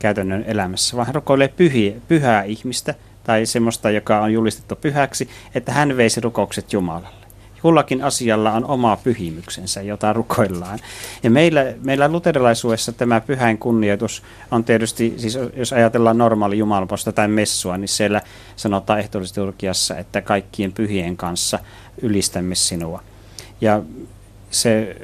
Käytännön 0.00 0.44
elämässä, 0.46 0.96
vaan 0.96 1.06
hän 1.06 1.14
rukoilee 1.14 1.48
pyhiä, 1.48 1.92
pyhää 2.08 2.42
ihmistä 2.42 2.94
tai 3.24 3.46
semmoista, 3.46 3.90
joka 3.90 4.20
on 4.20 4.32
julistettu 4.32 4.76
pyhäksi, 4.76 5.28
että 5.54 5.72
hän 5.72 5.96
veisi 5.96 6.20
rukoukset 6.20 6.72
Jumalalle. 6.72 7.20
Kullakin 7.62 8.04
asialla 8.04 8.52
on 8.52 8.64
oma 8.64 8.96
pyhimyksensä, 8.96 9.82
jota 9.82 10.12
rukoillaan. 10.12 10.78
Ja 11.22 11.30
meillä, 11.30 11.64
meillä 11.82 12.08
luterilaisuudessa 12.08 12.92
tämä 12.92 13.20
pyhäin 13.20 13.58
kunnioitus 13.58 14.22
on 14.50 14.64
tietysti, 14.64 15.14
siis 15.16 15.38
jos 15.56 15.72
ajatellaan 15.72 16.18
normaali 16.18 16.58
jumalposta 16.58 17.12
tai 17.12 17.28
messua, 17.28 17.76
niin 17.76 17.88
siellä 17.88 18.20
sanotaan 18.56 18.98
ehtoollisturkiassa, 19.00 19.98
että 19.98 20.22
kaikkien 20.22 20.72
pyhien 20.72 21.16
kanssa 21.16 21.58
ylistämme 22.02 22.54
sinua. 22.54 23.02
Ja 23.60 23.82
se 24.50 24.96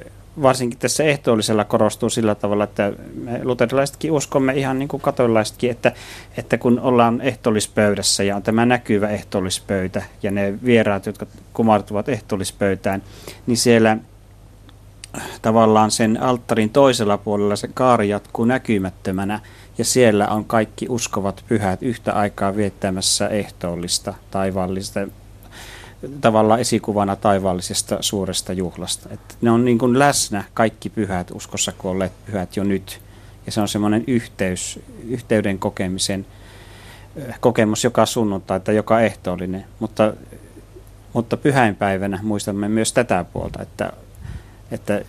varsinkin 0.43 0.78
tässä 0.78 1.05
ehtoollisella 1.05 1.64
korostuu 1.64 2.11
sillä 2.11 2.34
tavalla, 2.34 2.64
että 2.64 2.93
me 3.14 3.41
luterilaisetkin 3.45 4.12
uskomme 4.12 4.53
ihan 4.53 4.78
niin 4.78 4.89
kuin 4.89 5.01
katolilaisetkin, 5.01 5.70
että, 5.70 5.93
että 6.37 6.59
kun 6.59 6.80
ollaan 6.80 7.20
ehtoollispöydässä 7.20 8.22
ja 8.22 8.37
on 8.37 8.43
tämä 8.43 8.66
näkyvä 8.66 9.09
ehtoollispöytä 9.09 10.03
ja 10.22 10.30
ne 10.30 10.59
vieraat, 10.64 11.07
jotka 11.07 11.26
kumartuvat 11.53 12.09
ehtoollispöytään, 12.09 13.03
niin 13.47 13.57
siellä 13.57 13.97
tavallaan 15.43 15.91
sen 15.91 16.22
alttarin 16.22 16.70
toisella 16.70 17.18
puolella 17.18 17.57
se 17.57 17.68
kaari 17.74 18.09
jatkuu 18.09 18.45
näkymättömänä 18.45 19.41
ja 19.78 19.84
siellä 19.84 20.28
on 20.28 20.45
kaikki 20.45 20.87
uskovat 20.89 21.45
pyhät 21.49 21.82
yhtä 21.82 22.12
aikaa 22.12 22.57
viettämässä 22.57 23.28
ehtoollista 23.28 24.14
taivaallista 24.30 25.01
tavallaan 26.21 26.61
esikuvana 26.61 27.17
taivaallisesta 27.17 27.99
suuresta 28.01 28.53
juhlasta. 28.53 29.09
Että 29.13 29.35
ne 29.41 29.51
on 29.51 29.65
niin 29.65 29.79
kuin 29.79 29.99
läsnä 29.99 30.45
kaikki 30.55 30.89
pyhät 30.91 31.31
uskossa 31.31 31.73
kuolleet 31.79 32.13
pyhät 32.27 32.57
jo 32.57 32.65
nyt. 32.65 33.01
Ja 33.47 33.53
se 33.53 33.61
on 33.61 33.69
semmoinen 33.69 34.05
yhteys, 34.07 34.81
yhteyden 35.09 35.59
kokemisen 35.59 36.27
kokemus 37.41 37.85
joka 37.85 38.07
sunnuntai 38.07 38.61
tai 38.61 38.77
joka 38.77 39.01
ehtoollinen. 39.01 39.65
Mutta, 39.81 40.13
mutta 41.13 41.37
pyhäinpäivänä 41.37 42.21
muistamme 42.23 42.69
myös 42.69 42.93
tätä 42.93 43.25
puolta, 43.33 43.63
että, 43.63 43.93
että 44.71 45.03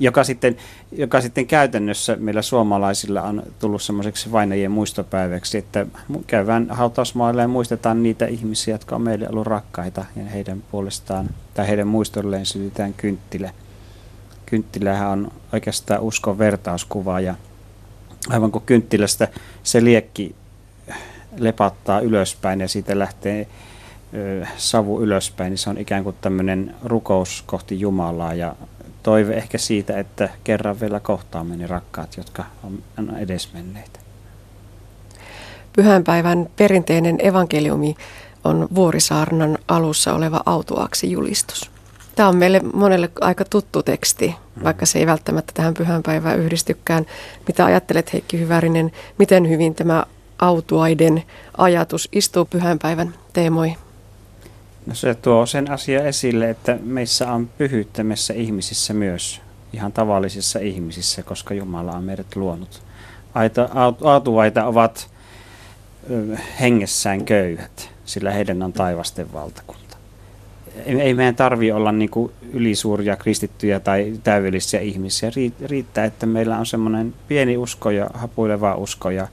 joka 0.00 0.24
sitten, 0.24 0.56
joka 0.92 1.20
sitten 1.20 1.46
käytännössä 1.46 2.16
meillä 2.16 2.42
suomalaisilla 2.42 3.22
on 3.22 3.42
tullut 3.58 3.82
semmoiseksi 3.82 4.32
vainajien 4.32 4.70
muistopäiväksi, 4.70 5.58
että 5.58 5.86
käydään 6.26 6.66
hautausmaille 6.70 7.42
ja 7.42 7.48
muistetaan 7.48 8.02
niitä 8.02 8.26
ihmisiä, 8.26 8.74
jotka 8.74 8.96
on 8.96 9.02
meille 9.02 9.28
ollut 9.28 9.46
rakkaita 9.46 10.04
ja 10.16 10.24
heidän 10.24 10.62
puolestaan 10.70 11.30
tai 11.54 11.68
heidän 11.68 11.88
muistolleen 11.88 12.46
sytytään 12.46 12.94
kynttilä. 12.94 13.50
Kynttilähän 14.46 15.08
on 15.08 15.30
oikeastaan 15.52 16.00
uskon 16.00 16.38
vertauskuva 16.38 17.20
ja 17.20 17.34
aivan 18.30 18.50
kuin 18.50 18.64
kynttilästä 18.66 19.28
se 19.62 19.84
liekki 19.84 20.34
lepattaa 21.36 22.00
ylöspäin 22.00 22.60
ja 22.60 22.68
siitä 22.68 22.98
lähtee 22.98 23.46
savu 24.56 25.00
ylöspäin, 25.00 25.50
niin 25.50 25.58
se 25.58 25.70
on 25.70 25.78
ikään 25.78 26.04
kuin 26.04 26.16
tämmöinen 26.20 26.74
rukous 26.84 27.44
kohti 27.46 27.80
Jumalaa 27.80 28.34
ja 28.34 28.56
toive 29.04 29.34
ehkä 29.34 29.58
siitä, 29.58 29.98
että 29.98 30.28
kerran 30.44 30.80
vielä 30.80 31.00
kohtaamme 31.00 31.56
ne 31.56 31.66
rakkaat, 31.66 32.16
jotka 32.16 32.44
on 32.98 33.16
edesmenneitä. 33.18 33.98
Pyhänpäivän 35.76 36.48
perinteinen 36.56 37.18
evankeliumi 37.18 37.94
on 38.44 38.68
Vuorisaarnan 38.74 39.58
alussa 39.68 40.14
oleva 40.14 40.42
autuaksi 40.46 41.10
julistus. 41.10 41.70
Tämä 42.16 42.28
on 42.28 42.36
meille 42.36 42.60
monelle 42.74 43.10
aika 43.20 43.44
tuttu 43.44 43.82
teksti, 43.82 44.34
vaikka 44.64 44.86
se 44.86 44.98
ei 44.98 45.06
välttämättä 45.06 45.52
tähän 45.54 45.74
pyhänpäivään 45.74 46.38
yhdistykään. 46.38 47.06
Mitä 47.46 47.64
ajattelet 47.64 48.12
Heikki 48.12 48.38
Hyvärinen, 48.38 48.92
miten 49.18 49.48
hyvin 49.48 49.74
tämä 49.74 50.04
autuaiden 50.38 51.22
ajatus 51.58 52.08
istuu 52.12 52.44
pyhänpäivän 52.44 53.14
teemoihin? 53.32 53.83
No 54.86 54.94
se 54.94 55.14
tuo 55.14 55.46
sen 55.46 55.70
asia 55.70 56.04
esille, 56.04 56.50
että 56.50 56.78
meissä 56.82 57.32
on 57.32 57.48
pyhyyttä 57.58 58.04
meissä 58.04 58.34
ihmisissä 58.34 58.94
myös, 58.94 59.40
ihan 59.72 59.92
tavallisissa 59.92 60.58
ihmisissä, 60.58 61.22
koska 61.22 61.54
Jumala 61.54 61.92
on 61.92 62.04
meidät 62.04 62.36
luonut. 62.36 62.82
Aita, 63.34 63.68
aatuvaita 64.04 64.64
ovat 64.64 65.10
ö, 66.10 66.36
hengessään 66.60 67.24
köyhät, 67.24 67.90
sillä 68.04 68.30
heidän 68.30 68.62
on 68.62 68.72
taivasten 68.72 69.32
valtakunta. 69.32 69.96
Ei, 70.86 71.00
ei 71.00 71.14
meidän 71.14 71.36
tarvi 71.36 71.72
olla 71.72 71.92
niin 71.92 72.10
kuin 72.10 72.32
ylisuuria 72.52 73.16
kristittyjä 73.16 73.80
tai 73.80 74.12
täydellisiä 74.24 74.80
ihmisiä. 74.80 75.30
Riittää, 75.60 76.04
että 76.04 76.26
meillä 76.26 76.58
on 76.58 76.66
semmoinen 76.66 77.14
pieni 77.28 77.56
usko 77.56 77.90
ja 77.90 78.10
hapuileva 78.14 78.74
usko, 78.74 79.10
ja, 79.10 79.28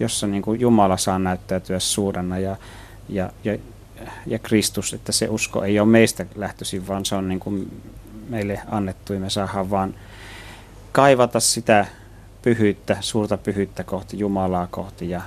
jossa 0.00 0.26
niin 0.26 0.42
kuin 0.42 0.60
Jumala 0.60 0.96
saa 0.96 1.18
näyttäytyä 1.18 1.78
suurena 1.78 2.38
ja, 2.38 2.56
ja, 3.08 3.30
ja 3.44 3.58
ja 4.26 4.38
Kristus, 4.38 4.94
että 4.94 5.12
se 5.12 5.28
usko 5.28 5.64
ei 5.64 5.80
ole 5.80 5.88
meistä 5.88 6.26
lähtöisin, 6.34 6.88
vaan 6.88 7.04
se 7.04 7.14
on 7.14 7.28
niin 7.28 7.40
kuin 7.40 7.82
meille 8.28 8.60
annettu 8.66 9.12
ja 9.12 9.20
me 9.20 9.30
saadaan 9.30 9.70
vaan 9.70 9.94
kaivata 10.92 11.40
sitä 11.40 11.86
pyhyyttä, 12.42 12.96
suurta 13.00 13.36
pyhyyttä 13.36 13.84
kohti 13.84 14.18
Jumalaa 14.18 14.66
kohti 14.66 15.10
ja 15.10 15.22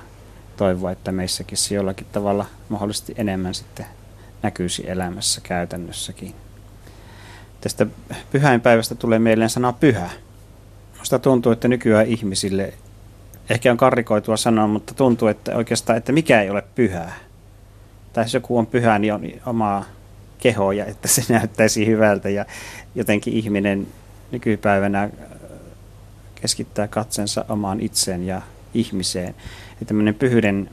toivoa, 0.56 0.90
että 0.90 1.12
meissäkin 1.12 1.58
se 1.58 1.74
jollakin 1.74 2.06
tavalla 2.12 2.46
mahdollisesti 2.68 3.14
enemmän 3.16 3.54
sitten 3.54 3.86
näkyisi 4.42 4.90
elämässä 4.90 5.40
käytännössäkin. 5.40 6.34
Tästä 7.60 7.86
pyhäinpäivästä 8.30 8.94
tulee 8.94 9.18
mieleen 9.18 9.50
sana 9.50 9.72
pyhä. 9.72 10.10
Minusta 10.92 11.18
tuntuu, 11.18 11.52
että 11.52 11.68
nykyään 11.68 12.06
ihmisille, 12.06 12.74
ehkä 13.50 13.70
on 13.70 13.76
karrikoitua 13.76 14.36
sanoa, 14.36 14.66
mutta 14.66 14.94
tuntuu, 14.94 15.28
että 15.28 15.56
oikeastaan, 15.56 15.96
että 15.96 16.12
mikä 16.12 16.42
ei 16.42 16.50
ole 16.50 16.62
pyhää 16.74 17.27
tai 18.18 18.24
jos 18.24 18.34
joku 18.34 18.58
on 18.58 18.66
pyhä, 18.66 18.98
niin 18.98 19.14
on 19.14 19.22
omaa 19.46 19.84
kehoa 20.38 20.72
että 20.86 21.08
se 21.08 21.22
näyttäisi 21.32 21.86
hyvältä 21.86 22.28
ja 22.28 22.46
jotenkin 22.94 23.34
ihminen 23.34 23.86
nykypäivänä 24.30 25.02
äh, 25.02 25.10
keskittää 26.40 26.88
katsensa 26.88 27.44
omaan 27.48 27.80
itseen 27.80 28.26
ja 28.26 28.42
ihmiseen. 28.74 29.34
Ja 29.80 29.86
tämmöinen 29.86 30.14
pyhyyden, 30.14 30.70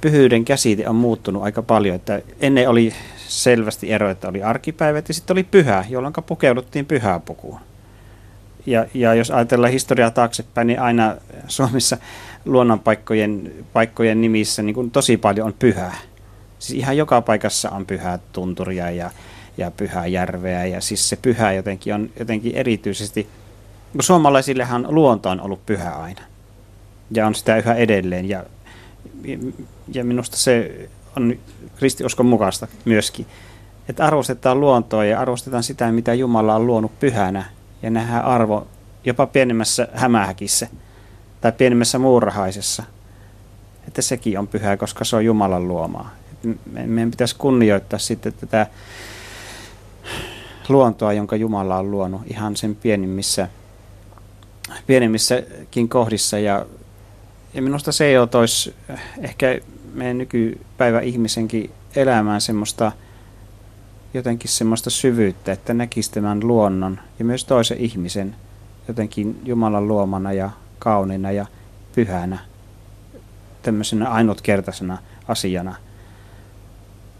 pyhyyden 0.00 0.44
käsite 0.44 0.88
on 0.88 0.96
muuttunut 0.96 1.42
aika 1.42 1.62
paljon, 1.62 1.96
että 1.96 2.22
ennen 2.40 2.68
oli 2.68 2.92
selvästi 3.16 3.92
ero, 3.92 4.10
että 4.10 4.28
oli 4.28 4.42
arkipäivät 4.42 5.08
ja 5.08 5.14
sitten 5.14 5.34
oli 5.34 5.44
pyhä, 5.44 5.84
jolloin 5.88 6.14
pukeuduttiin 6.26 6.86
pyhää 6.86 7.20
pukuun. 7.20 7.60
Ja, 8.66 8.86
ja 8.94 9.14
jos 9.14 9.30
ajatellaan 9.30 9.72
historiaa 9.72 10.10
taaksepäin, 10.10 10.66
niin 10.66 10.80
aina 10.80 11.16
Suomessa 11.48 11.96
luonnonpaikkojen 12.44 13.52
paikkojen 13.72 14.20
nimissä 14.20 14.62
niin 14.62 14.74
kuin 14.74 14.90
tosi 14.90 15.16
paljon 15.16 15.46
on 15.46 15.54
pyhää. 15.58 15.96
Siis 16.58 16.78
ihan 16.78 16.96
joka 16.96 17.20
paikassa 17.20 17.70
on 17.70 17.86
pyhää 17.86 18.18
tunturia 18.32 18.90
ja, 18.90 19.10
ja 19.58 19.70
pyhää 19.70 20.06
järveä 20.06 20.66
ja 20.66 20.80
siis 20.80 21.08
se 21.08 21.16
pyhä 21.16 21.52
jotenkin 21.52 21.94
on 21.94 22.10
jotenkin 22.18 22.54
erityisesti, 22.54 23.28
kun 23.92 24.02
suomalaisillehan 24.02 24.86
luonto 24.88 25.30
on 25.30 25.40
ollut 25.40 25.66
pyhä 25.66 25.90
aina 25.90 26.22
ja 27.10 27.26
on 27.26 27.34
sitä 27.34 27.56
yhä 27.56 27.74
edelleen 27.74 28.28
ja, 28.28 28.44
ja 29.92 30.04
minusta 30.04 30.36
se 30.36 30.88
on 31.16 31.38
kristiuskon 31.76 32.26
mukaista 32.26 32.68
myöskin, 32.84 33.26
että 33.88 34.06
arvostetaan 34.06 34.60
luontoa 34.60 35.04
ja 35.04 35.20
arvostetaan 35.20 35.62
sitä, 35.62 35.92
mitä 35.92 36.14
Jumala 36.14 36.54
on 36.54 36.66
luonut 36.66 37.00
pyhänä 37.00 37.44
ja 37.82 37.90
nähdään 37.90 38.24
arvo 38.24 38.66
jopa 39.04 39.26
pienemmässä 39.26 39.88
hämähäkissä 39.94 40.68
tai 41.40 41.52
pienemmässä 41.52 41.98
muurahaisessa. 41.98 42.82
Että 43.88 44.02
sekin 44.02 44.38
on 44.38 44.48
pyhää, 44.48 44.76
koska 44.76 45.04
se 45.04 45.16
on 45.16 45.24
Jumalan 45.24 45.68
luomaa. 45.68 46.10
Meidän 46.72 47.10
pitäisi 47.10 47.36
kunnioittaa 47.36 47.98
sitten 47.98 48.32
tätä 48.32 48.66
luontoa, 50.68 51.12
jonka 51.12 51.36
Jumala 51.36 51.78
on 51.78 51.90
luonut 51.90 52.22
ihan 52.26 52.56
sen 52.56 52.76
pienimmissä, 52.76 53.48
pienimmissäkin 54.86 55.88
kohdissa. 55.88 56.38
Ja, 56.38 56.66
ja 57.54 57.62
minusta 57.62 57.92
se 57.92 58.12
jo 58.12 58.26
toisi 58.26 58.74
ehkä 59.18 59.58
meidän 59.94 60.18
nykypäivä 60.18 61.00
ihmisenkin 61.00 61.70
elämään 61.96 62.40
semmoista 62.40 62.92
jotenkin 64.14 64.50
semmoista 64.50 64.90
syvyyttä, 64.90 65.52
että 65.52 65.74
näkisi 65.74 66.12
tämän 66.12 66.46
luonnon 66.46 67.00
ja 67.18 67.24
myös 67.24 67.44
toisen 67.44 67.78
ihmisen 67.78 68.36
jotenkin 68.88 69.40
Jumalan 69.44 69.88
luomana 69.88 70.32
ja 70.32 70.50
kauniina 70.80 71.32
ja 71.32 71.46
pyhänä, 71.94 72.38
tämmöisenä 73.62 74.08
ainutkertaisena 74.08 74.98
asiana. 75.28 75.74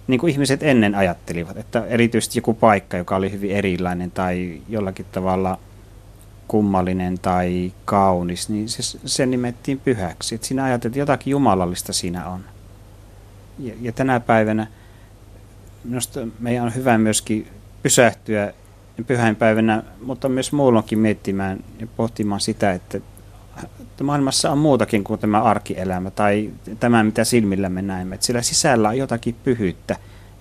Niin 0.06 0.20
kuin 0.20 0.32
ihmiset 0.32 0.62
ennen 0.62 0.94
ajattelivat, 0.94 1.56
että 1.56 1.84
erityisesti 1.86 2.38
joku 2.38 2.54
paikka, 2.54 2.96
joka 2.96 3.16
oli 3.16 3.32
hyvin 3.32 3.50
erilainen 3.50 4.10
tai 4.10 4.62
jollakin 4.68 5.06
tavalla 5.12 5.58
kummallinen 6.48 7.18
tai 7.18 7.72
kaunis, 7.84 8.48
niin 8.48 8.68
se, 8.68 8.98
se 9.04 9.26
nimettiin 9.26 9.80
pyhäksi. 9.80 10.34
Että 10.34 10.46
siinä 10.46 10.64
ajateltiin, 10.64 11.02
että 11.02 11.12
jotakin 11.12 11.30
jumalallista 11.30 11.92
siinä 11.92 12.28
on. 12.28 12.40
Ja, 13.58 13.74
ja 13.80 13.92
tänä 13.92 14.20
päivänä 14.20 14.66
minusta 15.84 16.20
meidän 16.38 16.64
on 16.64 16.74
hyvä 16.74 16.98
myöskin 16.98 17.46
pysähtyä 17.82 18.52
pyhäinpäivänä, 19.06 19.82
mutta 20.02 20.28
myös 20.28 20.52
muulloinkin 20.52 20.98
miettimään 20.98 21.64
ja 21.78 21.86
pohtimaan 21.86 22.40
sitä, 22.40 22.72
että 24.00 24.06
maailmassa 24.06 24.50
on 24.50 24.58
muutakin 24.58 25.04
kuin 25.04 25.20
tämä 25.20 25.42
arkielämä 25.42 26.10
tai 26.10 26.50
tämä, 26.80 27.02
mitä 27.02 27.24
silmillä 27.24 27.68
me 27.68 27.82
näemme. 27.82 28.14
Että 28.14 28.26
sillä 28.26 28.42
sisällä 28.42 28.88
on 28.88 28.98
jotakin 28.98 29.34
pyhyyttä, 29.44 29.96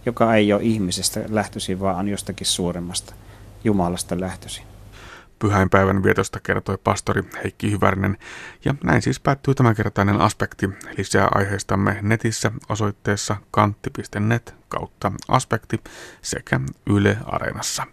joka 0.06 0.36
ei 0.36 0.54
ole 0.54 0.62
ihmisestä 0.64 1.20
lähtöisin, 1.30 1.80
vaan 1.80 1.96
on 1.96 2.08
jostakin 2.08 2.48
suuremmasta 2.48 3.14
Jumalasta 3.64 4.20
lähtöisin. 4.20 4.64
Pyhäinpäivän 5.40 6.04
vietosta 6.04 6.40
kertoi 6.40 6.78
pastori 6.84 7.24
Heikki 7.44 7.72
Hyvärinen. 7.72 8.18
Ja 8.66 8.76
näin 8.84 9.02
siis 9.02 9.20
päättyy 9.20 9.56
tämänkertainen 9.56 10.22
aspekti. 10.22 10.70
Lisää 10.98 11.28
aiheistamme 11.36 12.00
netissä 12.02 12.52
osoitteessa 12.70 13.36
kantti.net 13.52 14.56
kautta 14.70 15.12
aspekti 15.28 15.80
sekä 16.22 16.60
Yle 16.90 17.18
Areenassa. 17.26 17.84